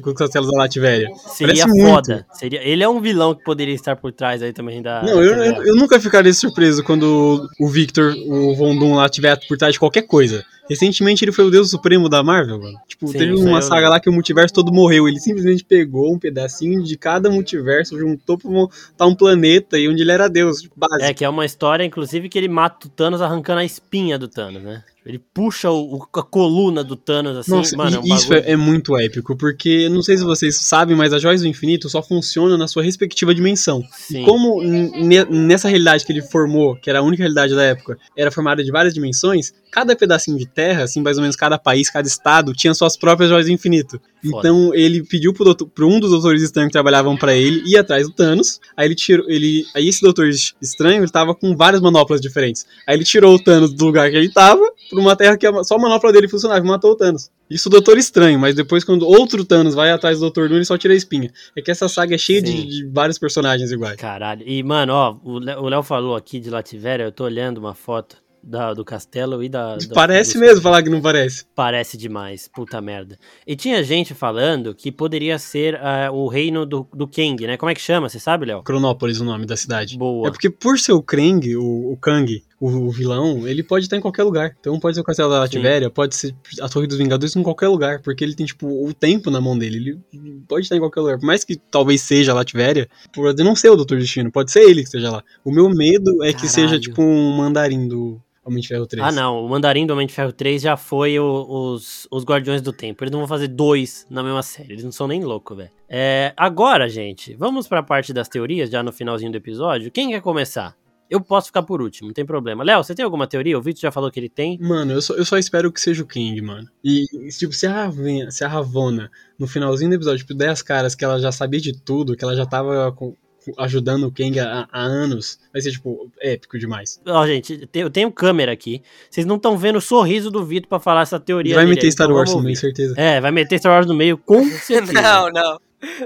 com 0.00 0.10
os, 0.10 0.14
castelos 0.14 0.50
da 0.50 0.58
Lativéria. 0.58 1.08
Seria 1.16 1.66
parece 1.66 1.82
foda. 1.82 2.14
Muito. 2.14 2.38
Seria, 2.38 2.62
ele 2.62 2.82
é 2.82 2.88
um 2.88 3.00
vilão 3.00 3.34
que 3.34 3.42
poderia 3.42 3.74
estar 3.74 3.96
por 3.96 4.12
trás 4.12 4.42
aí 4.42 4.52
também 4.52 4.71
da. 4.80 5.02
Não, 5.02 5.22
eu, 5.22 5.34
eu, 5.34 5.64
eu, 5.64 5.76
nunca 5.76 6.00
ficaria 6.00 6.32
surpreso 6.32 6.82
quando 6.84 7.48
o 7.58 7.68
Victor, 7.68 8.14
o 8.26 8.54
Von 8.54 8.78
Doom 8.78 8.94
lá, 8.94 9.08
tiver 9.08 9.36
por 9.48 9.58
trás 9.58 9.72
de 9.72 9.78
qualquer 9.78 10.02
coisa. 10.02 10.44
Recentemente 10.70 11.24
ele 11.24 11.32
foi 11.32 11.44
o 11.44 11.50
Deus 11.50 11.70
Supremo 11.70 12.08
da 12.08 12.22
Marvel, 12.22 12.58
mano. 12.58 12.78
Tipo, 12.86 13.08
Sim, 13.08 13.18
teve 13.18 13.34
uma 13.34 13.60
saga 13.60 13.88
lá 13.88 14.00
que 14.00 14.08
o 14.08 14.12
multiverso 14.12 14.54
todo 14.54 14.72
morreu. 14.72 15.08
Ele 15.08 15.18
simplesmente 15.18 15.64
pegou 15.64 16.14
um 16.14 16.18
pedacinho 16.18 16.82
de 16.82 16.96
cada 16.96 17.28
multiverso, 17.28 17.98
juntou 17.98 18.38
pra 18.38 18.50
montar 18.50 19.06
um 19.06 19.14
planeta 19.14 19.76
e 19.78 19.88
onde 19.88 20.02
ele 20.02 20.12
era 20.12 20.28
Deus, 20.28 20.62
tipo, 20.62 20.74
básico. 20.78 21.02
É, 21.02 21.12
que 21.12 21.24
é 21.24 21.28
uma 21.28 21.44
história, 21.44 21.84
inclusive, 21.84 22.28
que 22.28 22.38
ele 22.38 22.48
mata 22.48 22.86
o 22.86 22.90
Thanos 22.90 23.20
arrancando 23.20 23.60
a 23.60 23.64
espinha 23.64 24.16
do 24.16 24.28
Thanos, 24.28 24.62
né? 24.62 24.84
Ele 25.04 25.18
puxa 25.18 25.70
o, 25.70 26.06
a 26.14 26.22
coluna 26.22 26.84
do 26.84 26.94
Thanos 26.94 27.36
assim, 27.36 27.50
Nossa, 27.50 27.76
mano. 27.76 27.96
É 27.96 28.00
um 28.00 28.16
isso 28.16 28.32
é, 28.32 28.52
é, 28.52 28.56
muito 28.56 28.96
épico, 28.96 29.36
porque 29.36 29.88
não 29.88 30.00
sei 30.00 30.16
se 30.16 30.22
vocês 30.22 30.56
sabem, 30.60 30.96
mas 30.96 31.12
as 31.12 31.20
joias 31.20 31.40
do 31.40 31.48
infinito 31.48 31.88
só 31.88 32.02
funcionam 32.02 32.56
na 32.56 32.68
sua 32.68 32.82
respectiva 32.82 33.34
dimensão. 33.34 33.82
Sim. 33.90 34.24
Como 34.24 34.62
nessa 34.62 35.68
realidade 35.68 36.06
que 36.06 36.12
ele 36.12 36.22
formou, 36.22 36.76
que 36.76 36.88
era 36.88 37.00
a 37.00 37.02
única 37.02 37.22
realidade 37.22 37.54
da 37.54 37.64
época, 37.64 37.98
era 38.16 38.30
formada 38.30 38.62
de 38.62 38.70
várias 38.70 38.94
dimensões, 38.94 39.52
cada 39.72 39.96
pedacinho 39.96 40.36
de 40.36 40.46
terra, 40.46 40.84
assim, 40.84 41.00
mais 41.00 41.16
ou 41.16 41.22
menos 41.22 41.34
cada 41.34 41.58
país, 41.58 41.88
cada 41.88 42.06
estado, 42.06 42.52
tinha 42.52 42.74
suas 42.74 42.94
próprias 42.94 43.30
joias 43.30 43.46
do 43.46 43.52
infinito. 43.52 43.98
Foda. 44.22 44.38
Então 44.38 44.74
ele 44.74 45.02
pediu 45.02 45.32
pro, 45.32 45.44
doutor, 45.44 45.66
pro 45.66 45.88
um 45.88 45.98
dos 45.98 46.10
doutores 46.10 46.42
estranhos 46.42 46.68
que 46.68 46.72
trabalhavam 46.72 47.16
para 47.16 47.34
ele 47.34 47.62
ir 47.66 47.78
atrás 47.78 48.06
do 48.06 48.12
Thanos. 48.12 48.60
Aí 48.76 48.86
ele 48.86 48.94
tirou. 48.94 49.28
Ele, 49.28 49.64
aí 49.74 49.88
esse 49.88 50.02
doutor 50.02 50.28
estranho 50.28 51.02
ele 51.02 51.10
tava 51.10 51.34
com 51.34 51.56
várias 51.56 51.80
manoplas 51.80 52.20
diferentes. 52.20 52.66
Aí 52.86 52.94
ele 52.94 53.04
tirou 53.04 53.34
o 53.34 53.42
Thanos 53.42 53.72
do 53.72 53.86
lugar 53.86 54.10
que 54.10 54.16
ele 54.16 54.30
tava 54.30 54.62
pra 54.90 55.00
uma 55.00 55.16
terra 55.16 55.38
que 55.38 55.46
só 55.64 55.76
a 55.76 55.78
manopla 55.78 56.12
dele 56.12 56.28
funcionava 56.28 56.64
e 56.64 56.68
matou 56.68 56.92
o 56.92 56.96
Thanos. 56.96 57.30
Isso 57.50 57.68
o 57.68 57.72
Doutor 57.72 57.98
Estranho, 57.98 58.38
mas 58.38 58.54
depois 58.54 58.84
quando 58.84 59.06
outro 59.06 59.44
Thanos 59.44 59.74
vai 59.74 59.90
atrás 59.90 60.18
do 60.18 60.22
Doutor 60.22 60.48
Doom, 60.48 60.56
ele 60.56 60.64
só 60.64 60.76
tira 60.76 60.94
a 60.94 60.96
espinha. 60.96 61.30
É 61.56 61.62
que 61.62 61.70
essa 61.70 61.88
saga 61.88 62.14
é 62.14 62.18
cheia 62.18 62.40
de, 62.40 62.66
de, 62.66 62.86
vários 62.86 63.18
personagens 63.18 63.70
iguais. 63.72 63.96
Caralho. 63.96 64.42
E, 64.46 64.62
mano, 64.62 64.92
ó, 64.94 65.16
o 65.24 65.68
Léo 65.68 65.82
falou 65.82 66.14
aqui 66.14 66.38
de 66.38 66.48
Lativéria, 66.48 67.04
eu 67.04 67.12
tô 67.12 67.24
olhando 67.24 67.58
uma 67.58 67.74
foto 67.74 68.22
da, 68.42 68.74
do 68.74 68.84
castelo 68.84 69.42
e 69.42 69.48
da. 69.48 69.78
Parece 69.94 70.36
mesmo 70.36 70.60
falar 70.60 70.82
que 70.82 70.90
não 70.90 71.00
parece. 71.00 71.44
Parece 71.54 71.96
demais, 71.96 72.48
puta 72.52 72.80
merda. 72.80 73.18
E 73.46 73.54
tinha 73.54 73.82
gente 73.84 74.14
falando 74.14 74.74
que 74.74 74.90
poderia 74.90 75.38
ser 75.38 75.74
uh, 75.74 76.12
o 76.12 76.26
reino 76.26 76.66
do, 76.66 76.86
do 76.92 77.06
Kang, 77.06 77.46
né? 77.46 77.56
Como 77.56 77.70
é 77.70 77.74
que 77.74 77.80
chama? 77.80 78.08
Você 78.08 78.18
sabe, 78.18 78.46
Léo? 78.46 78.62
Cronópolis, 78.62 79.20
o 79.20 79.24
nome 79.24 79.46
da 79.46 79.56
cidade. 79.56 79.96
Boa. 79.96 80.28
É 80.28 80.30
porque 80.30 80.50
por 80.50 80.78
ser 80.78 80.92
o 80.92 81.02
Krang, 81.02 81.56
o, 81.56 81.92
o 81.92 81.96
Kang, 81.96 82.42
o, 82.60 82.68
o, 82.68 82.90
vilão, 82.90 83.46
ele 83.46 83.62
pode 83.62 83.86
estar 83.86 83.96
em 83.96 84.00
qualquer 84.00 84.24
lugar. 84.24 84.56
Então 84.58 84.78
pode 84.80 84.96
ser 84.96 85.00
o 85.00 85.04
Castelo 85.04 85.30
da 85.30 85.40
Lativéria, 85.40 85.88
pode 85.90 86.14
ser 86.16 86.34
a 86.60 86.68
Torre 86.68 86.86
dos 86.86 86.98
Vingadores 86.98 87.36
em 87.36 87.42
qualquer 87.42 87.68
lugar, 87.68 88.00
porque 88.00 88.24
ele 88.24 88.34
tem, 88.34 88.46
tipo, 88.46 88.66
o 88.66 88.92
tempo 88.92 89.30
na 89.30 89.40
mão 89.40 89.56
dele. 89.56 90.00
Ele 90.12 90.42
pode 90.48 90.66
estar 90.66 90.76
em 90.76 90.80
qualquer 90.80 91.00
lugar. 91.00 91.18
Por 91.18 91.26
mais 91.26 91.44
que 91.44 91.56
talvez 91.56 92.00
seja 92.02 92.32
a 92.32 92.34
Lativéria, 92.34 92.88
pode 93.14 93.42
não 93.42 93.54
ser 93.54 93.70
o 93.70 93.76
Doutor 93.76 93.98
Destino, 93.98 94.32
pode 94.32 94.50
ser 94.50 94.62
ele 94.62 94.82
que 94.82 94.88
esteja 94.88 95.10
lá. 95.10 95.24
O 95.44 95.52
meu 95.52 95.68
medo 95.68 96.10
é 96.22 96.32
Caralho. 96.32 96.36
que 96.36 96.48
seja, 96.48 96.78
tipo, 96.78 97.02
um 97.02 97.36
mandarim 97.36 97.86
do 97.86 98.20
Homem 98.44 98.60
de 98.60 98.68
Ferro 98.68 98.86
3. 98.86 99.06
Ah, 99.06 99.12
não. 99.12 99.44
O 99.44 99.48
Mandarim 99.48 99.86
do 99.86 99.92
Homem 99.92 100.06
de 100.06 100.12
Ferro 100.12 100.32
3 100.32 100.62
já 100.62 100.76
foi 100.76 101.18
o, 101.18 101.46
os, 101.48 102.08
os 102.10 102.24
Guardiões 102.24 102.60
do 102.60 102.72
Tempo. 102.72 103.04
Eles 103.04 103.12
não 103.12 103.20
vão 103.20 103.28
fazer 103.28 103.48
dois 103.48 104.06
na 104.10 104.22
mesma 104.22 104.42
série. 104.42 104.72
Eles 104.72 104.84
não 104.84 104.92
são 104.92 105.06
nem 105.06 105.22
loucos, 105.22 105.56
velho. 105.56 105.70
É, 105.88 106.32
agora, 106.36 106.88
gente, 106.88 107.34
vamos 107.34 107.68
pra 107.68 107.82
parte 107.82 108.12
das 108.12 108.28
teorias, 108.28 108.70
já 108.70 108.82
no 108.82 108.92
finalzinho 108.92 109.30
do 109.30 109.36
episódio. 109.36 109.90
Quem 109.90 110.10
quer 110.10 110.20
começar? 110.20 110.76
Eu 111.08 111.20
posso 111.20 111.48
ficar 111.48 111.62
por 111.62 111.82
último, 111.82 112.08
não 112.08 112.14
tem 112.14 112.24
problema. 112.24 112.64
Léo, 112.64 112.82
você 112.82 112.94
tem 112.94 113.04
alguma 113.04 113.26
teoria? 113.26 113.58
O 113.58 113.60
Vitor 113.60 113.82
já 113.82 113.92
falou 113.92 114.10
que 114.10 114.18
ele 114.18 114.30
tem. 114.30 114.58
Mano, 114.58 114.92
eu 114.92 115.02
só, 115.02 115.14
eu 115.14 115.26
só 115.26 115.36
espero 115.36 115.70
que 115.70 115.78
seja 115.78 116.02
o 116.02 116.06
King, 116.06 116.40
mano. 116.40 116.66
E, 116.82 117.04
tipo, 117.38 117.52
se 117.52 117.66
a, 117.66 117.72
Ravena, 117.84 118.30
se 118.30 118.42
a 118.42 118.48
Ravona, 118.48 119.10
no 119.38 119.46
finalzinho 119.46 119.90
do 119.90 119.96
episódio, 119.96 120.20
tipo, 120.20 120.32
der 120.32 120.48
as 120.48 120.62
caras 120.62 120.94
que 120.94 121.04
ela 121.04 121.20
já 121.20 121.30
sabia 121.30 121.60
de 121.60 121.78
tudo, 121.78 122.16
que 122.16 122.24
ela 122.24 122.34
já 122.34 122.46
tava 122.46 122.90
com, 122.92 123.14
ajudando 123.58 124.04
o 124.04 124.12
Kang 124.12 124.38
há, 124.38 124.68
há, 124.70 124.80
anos, 124.80 125.38
vai 125.52 125.60
ser, 125.62 125.72
tipo, 125.72 126.10
épico 126.20 126.58
demais. 126.58 127.00
Ó, 127.06 127.26
gente, 127.26 127.68
eu 127.74 127.90
tenho 127.90 128.10
câmera 128.10 128.52
aqui. 128.52 128.82
Vocês 129.10 129.26
não 129.26 129.36
estão 129.36 129.56
vendo 129.56 129.76
o 129.76 129.80
sorriso 129.80 130.30
do 130.30 130.44
Vitor 130.44 130.68
pra 130.68 130.78
falar 130.78 131.02
essa 131.02 131.18
teoria. 131.18 131.54
Vai 131.54 131.66
meter 131.66 131.90
Star 131.90 132.06
então 132.06 132.16
Wars 132.16 132.32
no 132.34 132.42
meio, 132.42 132.56
certeza. 132.56 132.94
É, 132.96 133.20
vai 133.20 133.30
meter 133.30 133.58
Star 133.58 133.72
Wars 133.72 133.86
no 133.86 133.94
meio, 133.94 134.18
com 134.18 134.44
certeza. 134.60 135.00
não, 135.00 135.30
não. 135.30 135.60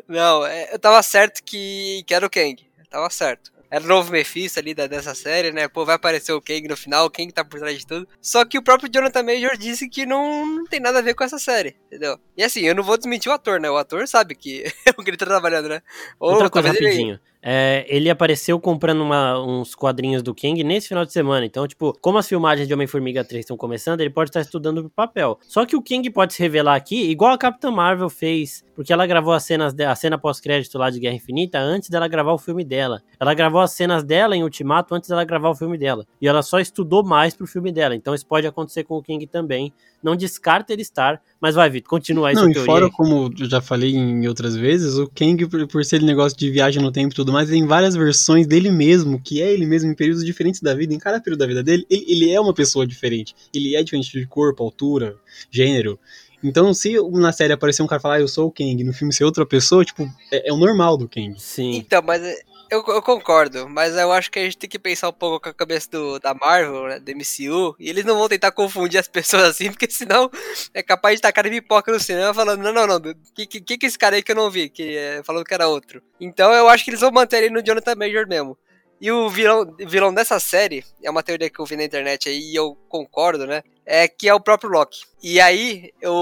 Não, 0.09 0.47
é, 0.47 0.73
eu 0.73 0.79
tava 0.79 1.03
certo 1.03 1.43
que, 1.45 2.03
que 2.07 2.15
era 2.15 2.25
o 2.25 2.31
Kang. 2.31 2.57
tava 2.89 3.11
certo. 3.11 3.56
Era 3.77 3.85
o 3.85 3.89
novo 3.89 4.11
Mephisto 4.11 4.59
ali 4.59 4.73
da, 4.73 4.87
dessa 4.87 5.15
série, 5.15 5.53
né? 5.53 5.69
Pô, 5.69 5.85
vai 5.85 5.97
aparecer 5.97 6.33
o 6.33 6.41
Kang 6.41 6.67
no 6.67 6.75
final, 6.79 7.05
o 7.05 7.11
Kang 7.11 7.31
tá 7.31 7.45
por 7.45 7.61
trás 7.61 7.79
de 7.79 7.87
tudo. 7.87 8.09
Só 8.23 8.43
que 8.43 8.57
o 8.57 8.63
próprio 8.63 8.91
Jonathan 8.91 9.23
Major 9.23 9.55
disse 9.55 9.87
que 9.87 10.07
não, 10.07 10.47
não 10.47 10.65
tem 10.65 10.81
nada 10.81 11.01
a 11.01 11.03
ver 11.03 11.13
com 11.13 11.23
essa 11.23 11.39
série, 11.39 11.77
entendeu? 11.85 12.19
E 12.35 12.43
assim, 12.43 12.61
eu 12.61 12.75
não 12.75 12.83
vou 12.83 12.97
desmentir 12.97 13.31
o 13.31 13.35
ator, 13.35 13.61
né? 13.61 13.71
O 13.71 13.77
ator 13.77 14.09
sabe 14.09 14.35
que 14.35 14.65
é 14.87 14.91
o 14.97 15.05
que 15.05 15.11
ele 15.11 15.19
tá 15.19 15.27
trabalhando, 15.27 15.69
né? 15.69 15.83
Ou, 16.19 16.33
Outra 16.33 16.49
coisa 16.49 16.69
rapidinho. 16.69 17.17
Ele... 17.17 17.21
é, 17.43 17.85
ele 17.89 18.11
apareceu 18.11 18.59
comprando 18.59 19.01
uma, 19.03 19.41
uns 19.41 19.75
quadrinhos 19.75 20.23
do 20.23 20.35
Kang 20.35 20.63
nesse 20.65 20.89
final 20.89 21.05
de 21.05 21.13
semana. 21.13 21.47
Então, 21.47 21.67
tipo, 21.67 21.97
como 22.01 22.19
as 22.19 22.29
filmagens 22.29 22.67
de 22.67 22.75
Homem-Formiga 22.75 23.25
3 23.25 23.45
estão 23.45 23.57
começando, 23.57 24.01
ele 24.01 24.11
pode 24.11 24.31
estar 24.31 24.41
estudando 24.41 24.81
pro 24.83 24.91
papel. 24.91 25.39
Só 25.47 25.65
que 25.65 25.77
o 25.77 25.83
Kang 25.83 26.09
pode 26.11 26.35
se 26.35 26.43
revelar 26.43 26.75
aqui, 26.75 27.11
igual 27.11 27.33
a 27.33 27.39
Capitã 27.39 27.71
Marvel 27.71 28.09
fez, 28.09 28.65
porque 28.75 28.93
ela 28.93 29.07
gravou 29.07 29.33
as 29.33 29.45
cenas 29.45 29.73
de, 29.73 29.85
a 29.85 29.95
cena 29.95 30.19
pós-crédito 30.19 30.77
lá 30.77 30.91
de 30.91 30.99
Guerra 30.99 31.15
Infinita 31.15 31.59
antes 31.59 31.89
dela 31.89 32.09
gravar 32.09 32.33
o 32.33 32.39
filme 32.39 32.65
dela. 32.65 33.03
Ela 33.19 33.33
gravou 33.35 33.61
as 33.61 33.73
cenas 33.73 34.03
dela 34.03 34.37
em 34.37 34.43
Ultimato 34.43 34.95
antes 34.95 35.09
dela 35.09 35.25
gravar 35.25 35.51
o 35.51 35.55
filme 35.55 35.79
dela. 35.79 36.05
E 36.21 36.27
ela 36.27 36.43
só 36.43 36.59
estudou 36.59 37.05
mais 37.05 37.35
pro 37.35 37.47
filme 37.47 37.73
dela. 37.73 37.95
Então 37.95 38.15
isso 38.15 38.27
pode 38.27 38.47
acontecer 38.47 38.85
com 38.85 38.97
o 38.97 39.03
Kang 39.03 39.27
também. 39.27 39.73
Não 40.03 40.15
descarta 40.15 40.73
ele 40.73 40.83
estar, 40.83 41.21
mas 41.41 41.55
vai, 41.55 41.69
Vitor, 41.69 41.91
continua 41.91 42.29
aí 42.29 42.35
Não, 42.35 42.51
e 42.51 42.55
fora, 42.55 42.91
como 42.91 43.33
eu 43.39 43.49
já 43.49 43.61
falei 43.61 43.95
em 43.95 44.27
outras 44.27 44.57
vezes, 44.57 44.97
o 44.97 45.07
Kang, 45.07 45.47
por, 45.47 45.67
por 45.67 45.85
ser 45.85 46.03
negócio 46.03 46.37
de 46.37 46.51
viagem 46.51 46.83
no 46.83 46.91
tempo 46.91 47.13
e 47.13 47.17
tudo 47.17 47.33
mas 47.33 47.51
tem 47.51 47.67
várias 47.67 47.95
versões 47.95 48.47
dele 48.47 48.71
mesmo, 48.71 49.21
que 49.21 49.43
é 49.43 49.53
ele 49.53 49.67
mesmo 49.67 49.91
em 49.91 49.95
períodos 49.95 50.25
diferentes 50.25 50.61
da 50.61 50.75
vida. 50.75 50.95
Em 50.95 50.99
cada 50.99 51.21
período 51.21 51.41
da 51.41 51.47
vida 51.47 51.63
dele, 51.63 51.87
ele, 51.91 52.05
ele 52.09 52.31
é 52.31 52.41
uma 52.41 52.55
pessoa 52.55 52.87
diferente. 52.87 53.35
Ele 53.55 53.77
é 53.77 53.83
diferente 53.83 54.11
de 54.11 54.27
corpo, 54.27 54.63
altura, 54.63 55.17
gênero. 55.51 55.99
Então, 56.43 56.73
se 56.73 56.95
na 57.13 57.33
série 57.33 57.53
aparecer 57.53 57.83
um 57.83 57.87
cara 57.87 58.01
falar, 58.01 58.15
ah, 58.17 58.21
eu 58.21 58.29
sou 58.29 58.47
o 58.47 58.51
Kang, 58.51 58.83
no 58.85 58.93
filme 58.93 59.13
ser 59.13 59.25
outra 59.25 59.45
pessoa, 59.45 59.85
tipo, 59.85 60.05
é, 60.33 60.49
é 60.49 60.53
o 60.53 60.57
normal 60.57 60.97
do 60.97 61.09
Kang. 61.09 61.35
Sim. 61.39 61.77
Então, 61.77 62.03
mas 62.03 62.23
eu, 62.71 62.85
eu, 62.87 63.03
concordo, 63.03 63.69
mas 63.69 63.97
eu 63.97 64.13
acho 64.13 64.31
que 64.31 64.39
a 64.39 64.43
gente 64.43 64.59
tem 64.59 64.69
que 64.69 64.79
pensar 64.79 65.09
um 65.09 65.13
pouco 65.13 65.41
com 65.41 65.49
a 65.49 65.55
cabeça 65.55 65.91
do, 65.91 66.19
da 66.19 66.35
Marvel, 66.35 66.89
né, 66.89 67.01
do 67.01 67.13
MCU, 67.13 67.77
e 67.79 67.89
eles 67.89 68.05
não 68.05 68.19
vão 68.19 68.29
tentar 68.29 68.51
confundir 68.53 68.99
as 68.99 69.07
pessoas 69.09 69.45
assim, 69.45 69.71
porque 69.71 69.91
senão 69.91 70.31
é 70.75 70.83
capaz 70.83 71.17
de 71.17 71.23
tacar 71.23 71.45
pipoca 71.45 71.93
no 71.93 72.01
cinema 72.01 72.35
falando, 72.35 72.63
não, 72.63 72.73
não, 72.73 72.87
não, 72.87 73.15
que, 73.35 73.47
que, 73.47 73.79
que 73.79 73.87
esse 73.87 73.99
cara 73.99 74.17
aí 74.17 74.23
que 74.23 74.33
eu 74.33 74.37
não 74.37 74.51
vi, 74.51 74.69
que 74.69 74.97
é, 74.97 75.23
falando 75.23 75.45
que 75.45 75.55
era 75.55 75.69
outro. 75.69 76.03
Então 76.21 76.53
eu 76.53 76.69
acho 76.69 76.85
que 76.85 76.91
eles 76.91 77.01
vão 77.01 77.13
manter 77.13 77.43
ele 77.43 77.55
no 77.55 77.63
Jonathan 77.63 77.95
Major 77.95 78.27
mesmo. 78.29 78.59
E 79.01 79.13
o 79.13 79.29
vilão, 79.29 79.75
vilão 79.79 80.13
dessa 80.13 80.41
série, 80.41 80.83
é 81.03 81.11
uma 81.11 81.23
teoria 81.23 81.51
que 81.51 81.61
eu 81.61 81.67
vi 81.67 81.77
na 81.77 81.85
internet 81.85 82.29
aí 82.29 82.53
e 82.53 82.57
eu 82.57 82.75
concordo, 82.89 83.47
né? 83.47 83.63
É 83.85 84.09
que 84.09 84.27
é 84.27 84.35
o 84.35 84.41
próprio 84.41 84.71
Loki. 84.71 85.03
E 85.23 85.39
aí, 85.39 85.93
eu, 86.01 86.15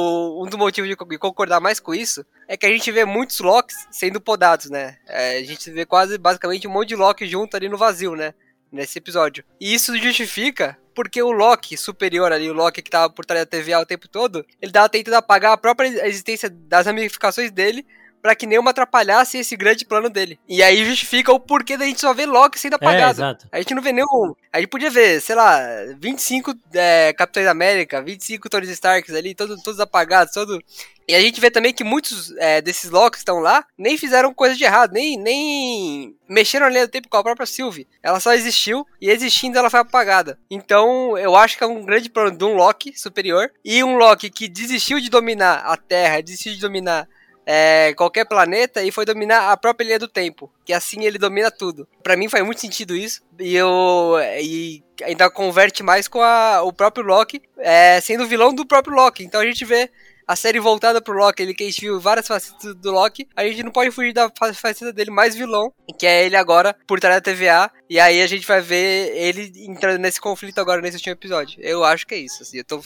um 0.43 0.47
dos 0.47 0.59
motivos 0.59 0.91
de 0.91 1.19
concordar 1.19 1.61
mais 1.61 1.79
com 1.79 1.95
isso 1.95 2.27
é 2.49 2.57
que 2.57 2.67
a 2.67 2.71
gente 2.71 2.91
vê 2.91 3.05
muitos 3.05 3.41
Locks 3.41 3.87
sendo 3.91 4.21
podados, 4.21 4.71
né? 4.71 4.97
É, 5.07 5.39
a 5.39 5.45
gente 5.45 5.71
vê 5.71 5.85
quase, 5.85 6.19
basicamente, 6.19 6.67
um 6.67 6.71
monte 6.71 6.89
de 6.89 6.97
Loki 6.97 7.27
junto 7.27 7.57
ali 7.57 7.69
no 7.69 7.79
vazio, 7.79 8.15
né? 8.15 8.35
Nesse 8.71 8.99
episódio. 8.99 9.45
E 9.61 9.73
isso 9.73 9.97
justifica 9.97 10.77
porque 10.95 11.23
o 11.23 11.33
Loki 11.33 11.77
superior 11.77 12.33
ali, 12.33 12.49
o 12.49 12.55
Loki 12.55 12.83
que 12.83 12.91
tava 12.91 13.13
por 13.13 13.25
trás 13.25 13.43
da 13.43 13.47
TVA 13.47 13.81
o 13.81 13.87
tempo 13.87 14.09
todo, 14.09 14.45
ele 14.61 14.73
tava 14.73 14.89
tentando 14.89 15.15
apagar 15.15 15.53
a 15.53 15.57
própria 15.57 16.07
existência 16.07 16.49
das 16.49 16.87
ramificações 16.87 17.51
dele 17.51 17.87
para 18.25 18.35
que 18.35 18.47
nenhuma 18.47 18.71
atrapalhasse 18.71 19.37
esse 19.37 19.55
grande 19.55 19.85
plano 19.85 20.09
dele. 20.09 20.39
E 20.49 20.63
aí 20.63 20.83
justifica 20.83 21.31
o 21.31 21.39
porquê 21.39 21.77
da 21.77 21.85
gente 21.85 22.01
só 22.01 22.15
ver 22.15 22.25
Loki 22.25 22.59
sendo 22.59 22.73
é, 22.73 22.77
apagado. 22.77 23.23
É, 23.23 23.37
a 23.53 23.59
gente 23.59 23.75
não 23.75 23.83
vê 23.83 23.93
nenhum. 23.93 24.35
A 24.51 24.61
gente 24.61 24.71
podia 24.71 24.89
ver, 24.89 25.21
sei 25.21 25.35
lá, 25.35 25.61
25 25.99 26.55
é, 26.73 27.13
Capitães 27.13 27.47
América, 27.47 28.01
25 28.01 28.49
Tony 28.49 28.71
Starks 28.71 29.15
ali, 29.15 29.35
todo, 29.35 29.61
todos 29.63 29.79
apagados, 29.79 30.33
todo. 30.33 30.59
E 31.07 31.15
a 31.15 31.21
gente 31.21 31.39
vê 31.39 31.51
também 31.51 31.75
que 31.75 31.85
muitos 31.85 32.35
é, 32.39 32.63
desses 32.63 32.91
Locks 32.91 33.11
que 33.11 33.19
estão 33.19 33.41
lá 33.41 33.63
nem 33.77 33.99
fizeram 33.99 34.33
coisa 34.33 34.57
de 34.57 34.65
errado, 34.65 34.95
nem, 34.95 35.19
nem 35.19 36.17
mexeram 36.27 36.65
ali 36.65 36.81
no 36.81 36.89
tempo 36.89 37.11
com 37.11 37.19
a 37.19 37.23
própria 37.23 37.45
Sylvie. 37.45 37.87
Ela 38.03 38.21
só 38.21 38.33
existiu 38.33 38.87
e 39.03 39.11
existindo 39.11 39.59
ela 39.59 39.69
foi 39.69 39.81
apagada. 39.81 40.39
Então 40.51 41.19
eu 41.19 41.37
acho 41.37 41.59
que 41.59 41.65
é 41.65 41.67
um 41.67 41.85
grande 41.85 42.09
plano 42.09 42.35
de 42.35 42.43
um 42.43 42.55
Loki 42.55 42.99
superior 42.99 43.51
e 43.63 43.85
um 43.85 43.99
Loki 43.99 44.31
que 44.31 44.49
desistiu 44.49 44.99
de 44.99 45.11
dominar 45.11 45.57
a 45.67 45.77
Terra, 45.77 46.23
desistiu 46.23 46.55
de 46.55 46.61
dominar 46.61 47.07
é, 47.47 47.93
qualquer 47.95 48.27
planeta 48.27 48.83
e 48.83 48.91
foi 48.91 49.05
dominar 49.05 49.51
a 49.51 49.57
própria 49.57 49.87
linha 49.87 49.99
do 49.99 50.09
tempo. 50.09 50.51
Que 50.65 50.73
assim 50.73 51.05
ele 51.05 51.19
domina 51.19 51.51
tudo. 51.51 51.87
Para 52.03 52.17
mim 52.17 52.29
faz 52.29 52.45
muito 52.45 52.61
sentido 52.61 52.97
isso. 52.97 53.23
E 53.39 53.55
eu 53.55 54.15
e 54.41 54.83
ainda 55.03 55.31
converte 55.31 55.83
mais 55.83 56.09
com 56.09 56.21
a, 56.21 56.63
o 56.63 56.73
próprio 56.73 57.05
Loki 57.05 57.43
é, 57.59 58.01
sendo 58.01 58.27
vilão 58.27 58.55
do 58.55 58.67
próprio 58.67 58.95
Loki. 58.95 59.25
Então 59.25 59.41
a 59.41 59.47
gente 59.47 59.65
vê 59.65 59.91
a 60.27 60.37
série 60.37 60.59
voltada 60.59 61.03
pro 61.03 61.17
Loki, 61.17 61.43
ele 61.43 61.55
que 61.55 61.65
a 61.65 61.67
gente 61.67 61.81
viu 61.83 62.01
várias 62.01 62.27
facetas 62.27 62.75
do 62.75 62.91
Loki, 62.91 63.29
a 63.37 63.45
gente 63.45 63.63
não 63.63 63.71
pode 63.71 63.91
fugir 63.91 64.13
da 64.13 64.31
faceta 64.31 64.93
dele 64.93 65.11
mais 65.11 65.35
vilão, 65.35 65.73
que 65.99 66.07
é 66.07 66.25
ele 66.25 66.37
agora 66.37 66.75
por 66.87 66.99
trás 66.99 67.17
da 67.17 67.21
TVA, 67.21 67.71
e 67.89 68.01
aí 68.01 68.23
a 68.23 68.27
gente 68.27 68.47
vai 68.47 68.61
ver 68.61 69.15
ele 69.15 69.53
entrando 69.67 70.01
nesse 70.01 70.21
conflito 70.21 70.59
agora 70.59 70.81
nesse 70.81 70.97
último 70.97 71.13
episódio. 71.13 71.61
Eu 71.61 71.85
acho 71.85 72.07
que 72.07 72.15
é 72.15 72.19
isso, 72.19 72.43
assim, 72.43 72.59
eu 72.59 72.65
tô 72.65 72.83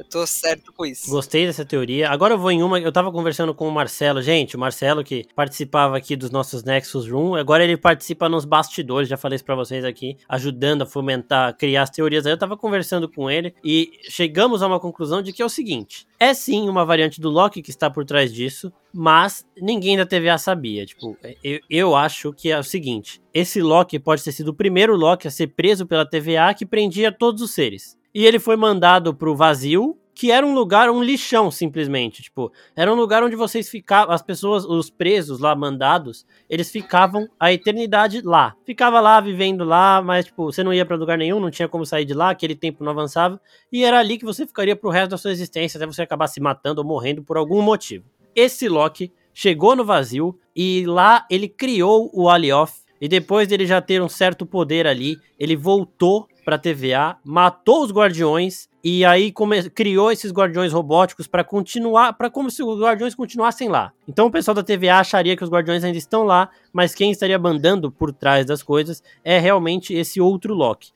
eu 0.00 0.04
tô 0.04 0.26
certo 0.26 0.72
com 0.72 0.86
isso. 0.86 1.10
Gostei 1.10 1.44
dessa 1.44 1.62
teoria. 1.62 2.08
Agora 2.08 2.32
eu 2.32 2.38
vou 2.38 2.50
em 2.50 2.62
uma. 2.62 2.80
Eu 2.80 2.90
tava 2.90 3.12
conversando 3.12 3.54
com 3.54 3.68
o 3.68 3.70
Marcelo. 3.70 4.22
Gente, 4.22 4.56
o 4.56 4.58
Marcelo 4.58 5.04
que 5.04 5.26
participava 5.36 5.94
aqui 5.94 6.16
dos 6.16 6.30
nossos 6.30 6.64
Nexus 6.64 7.06
Room. 7.06 7.34
Agora 7.34 7.62
ele 7.62 7.76
participa 7.76 8.26
nos 8.26 8.46
bastidores. 8.46 9.10
Já 9.10 9.18
falei 9.18 9.36
isso 9.36 9.44
pra 9.44 9.54
vocês 9.54 9.84
aqui. 9.84 10.16
Ajudando 10.26 10.82
a 10.82 10.86
fomentar, 10.86 11.54
criar 11.54 11.82
as 11.82 11.90
teorias. 11.90 12.24
Aí 12.24 12.32
eu 12.32 12.38
tava 12.38 12.56
conversando 12.56 13.10
com 13.10 13.30
ele. 13.30 13.54
E 13.62 13.90
chegamos 14.08 14.62
a 14.62 14.68
uma 14.68 14.80
conclusão 14.80 15.20
de 15.20 15.34
que 15.34 15.42
é 15.42 15.44
o 15.44 15.50
seguinte: 15.50 16.08
é 16.18 16.32
sim 16.32 16.66
uma 16.66 16.82
variante 16.86 17.20
do 17.20 17.28
Loki 17.28 17.60
que 17.60 17.68
está 17.68 17.90
por 17.90 18.06
trás 18.06 18.32
disso. 18.32 18.72
Mas 18.94 19.46
ninguém 19.60 19.98
da 19.98 20.06
TVA 20.06 20.38
sabia. 20.38 20.86
Tipo, 20.86 21.14
eu, 21.44 21.60
eu 21.68 21.94
acho 21.94 22.32
que 22.32 22.50
é 22.50 22.58
o 22.58 22.64
seguinte: 22.64 23.20
esse 23.34 23.60
Loki 23.60 23.98
pode 23.98 24.24
ter 24.24 24.32
sido 24.32 24.48
o 24.48 24.54
primeiro 24.54 24.96
Loki 24.96 25.28
a 25.28 25.30
ser 25.30 25.48
preso 25.48 25.84
pela 25.84 26.08
TVA 26.08 26.54
que 26.56 26.64
prendia 26.64 27.12
todos 27.12 27.42
os 27.42 27.50
seres 27.50 27.99
e 28.14 28.26
ele 28.26 28.38
foi 28.38 28.56
mandado 28.56 29.14
pro 29.14 29.36
vazio, 29.36 29.96
que 30.20 30.30
era 30.30 30.44
um 30.44 30.52
lugar, 30.52 30.90
um 30.90 31.02
lixão, 31.02 31.50
simplesmente. 31.50 32.22
Tipo, 32.22 32.52
era 32.76 32.92
um 32.92 32.94
lugar 32.96 33.22
onde 33.22 33.34
vocês 33.34 33.70
ficavam, 33.70 34.12
as 34.12 34.20
pessoas, 34.20 34.66
os 34.66 34.90
presos 34.90 35.38
lá, 35.40 35.54
mandados, 35.54 36.26
eles 36.48 36.70
ficavam 36.70 37.26
a 37.38 37.52
eternidade 37.52 38.20
lá. 38.22 38.54
Ficava 38.66 39.00
lá, 39.00 39.18
vivendo 39.18 39.64
lá, 39.64 40.02
mas, 40.02 40.26
tipo, 40.26 40.44
você 40.44 40.62
não 40.62 40.74
ia 40.74 40.84
para 40.84 40.96
lugar 40.96 41.16
nenhum, 41.16 41.40
não 41.40 41.50
tinha 41.50 41.68
como 41.68 41.86
sair 41.86 42.04
de 42.04 42.12
lá, 42.12 42.30
aquele 42.30 42.54
tempo 42.54 42.84
não 42.84 42.92
avançava, 42.92 43.40
e 43.72 43.82
era 43.82 43.98
ali 43.98 44.18
que 44.18 44.24
você 44.26 44.46
ficaria 44.46 44.76
pro 44.76 44.90
resto 44.90 45.12
da 45.12 45.16
sua 45.16 45.32
existência, 45.32 45.78
até 45.78 45.86
você 45.86 46.02
acabar 46.02 46.26
se 46.26 46.38
matando 46.38 46.82
ou 46.82 46.86
morrendo 46.86 47.22
por 47.22 47.38
algum 47.38 47.62
motivo. 47.62 48.04
Esse 48.34 48.68
Loki 48.68 49.10
chegou 49.32 49.74
no 49.74 49.86
vazio, 49.86 50.38
e 50.54 50.84
lá 50.84 51.24
ele 51.30 51.48
criou 51.48 52.10
o 52.12 52.28
Alioth, 52.28 52.72
e 53.00 53.08
depois 53.08 53.48
dele 53.48 53.64
já 53.64 53.80
ter 53.80 54.02
um 54.02 54.08
certo 54.08 54.44
poder 54.44 54.86
ali, 54.86 55.16
ele 55.38 55.56
voltou 55.56 56.28
para 56.40 56.58
TVA, 56.58 57.16
matou 57.24 57.84
os 57.84 57.92
guardiões 57.92 58.68
e 58.82 59.04
aí 59.04 59.32
criou 59.74 60.10
esses 60.10 60.32
guardiões 60.32 60.72
robóticos 60.72 61.26
para 61.26 61.44
continuar, 61.44 62.14
para 62.14 62.30
como 62.30 62.50
se 62.50 62.62
os 62.62 62.80
guardiões 62.80 63.14
continuassem 63.14 63.68
lá. 63.68 63.92
Então 64.08 64.26
o 64.26 64.30
pessoal 64.30 64.54
da 64.54 64.62
TVA 64.62 64.96
acharia 64.96 65.36
que 65.36 65.44
os 65.44 65.50
guardiões 65.50 65.84
ainda 65.84 65.98
estão 65.98 66.24
lá, 66.24 66.48
mas 66.72 66.94
quem 66.94 67.10
estaria 67.10 67.38
mandando 67.38 67.90
por 67.90 68.12
trás 68.12 68.46
das 68.46 68.62
coisas 68.62 69.02
é 69.22 69.38
realmente 69.38 69.92
esse 69.92 70.20
outro 70.20 70.54
Loki. 70.54 70.92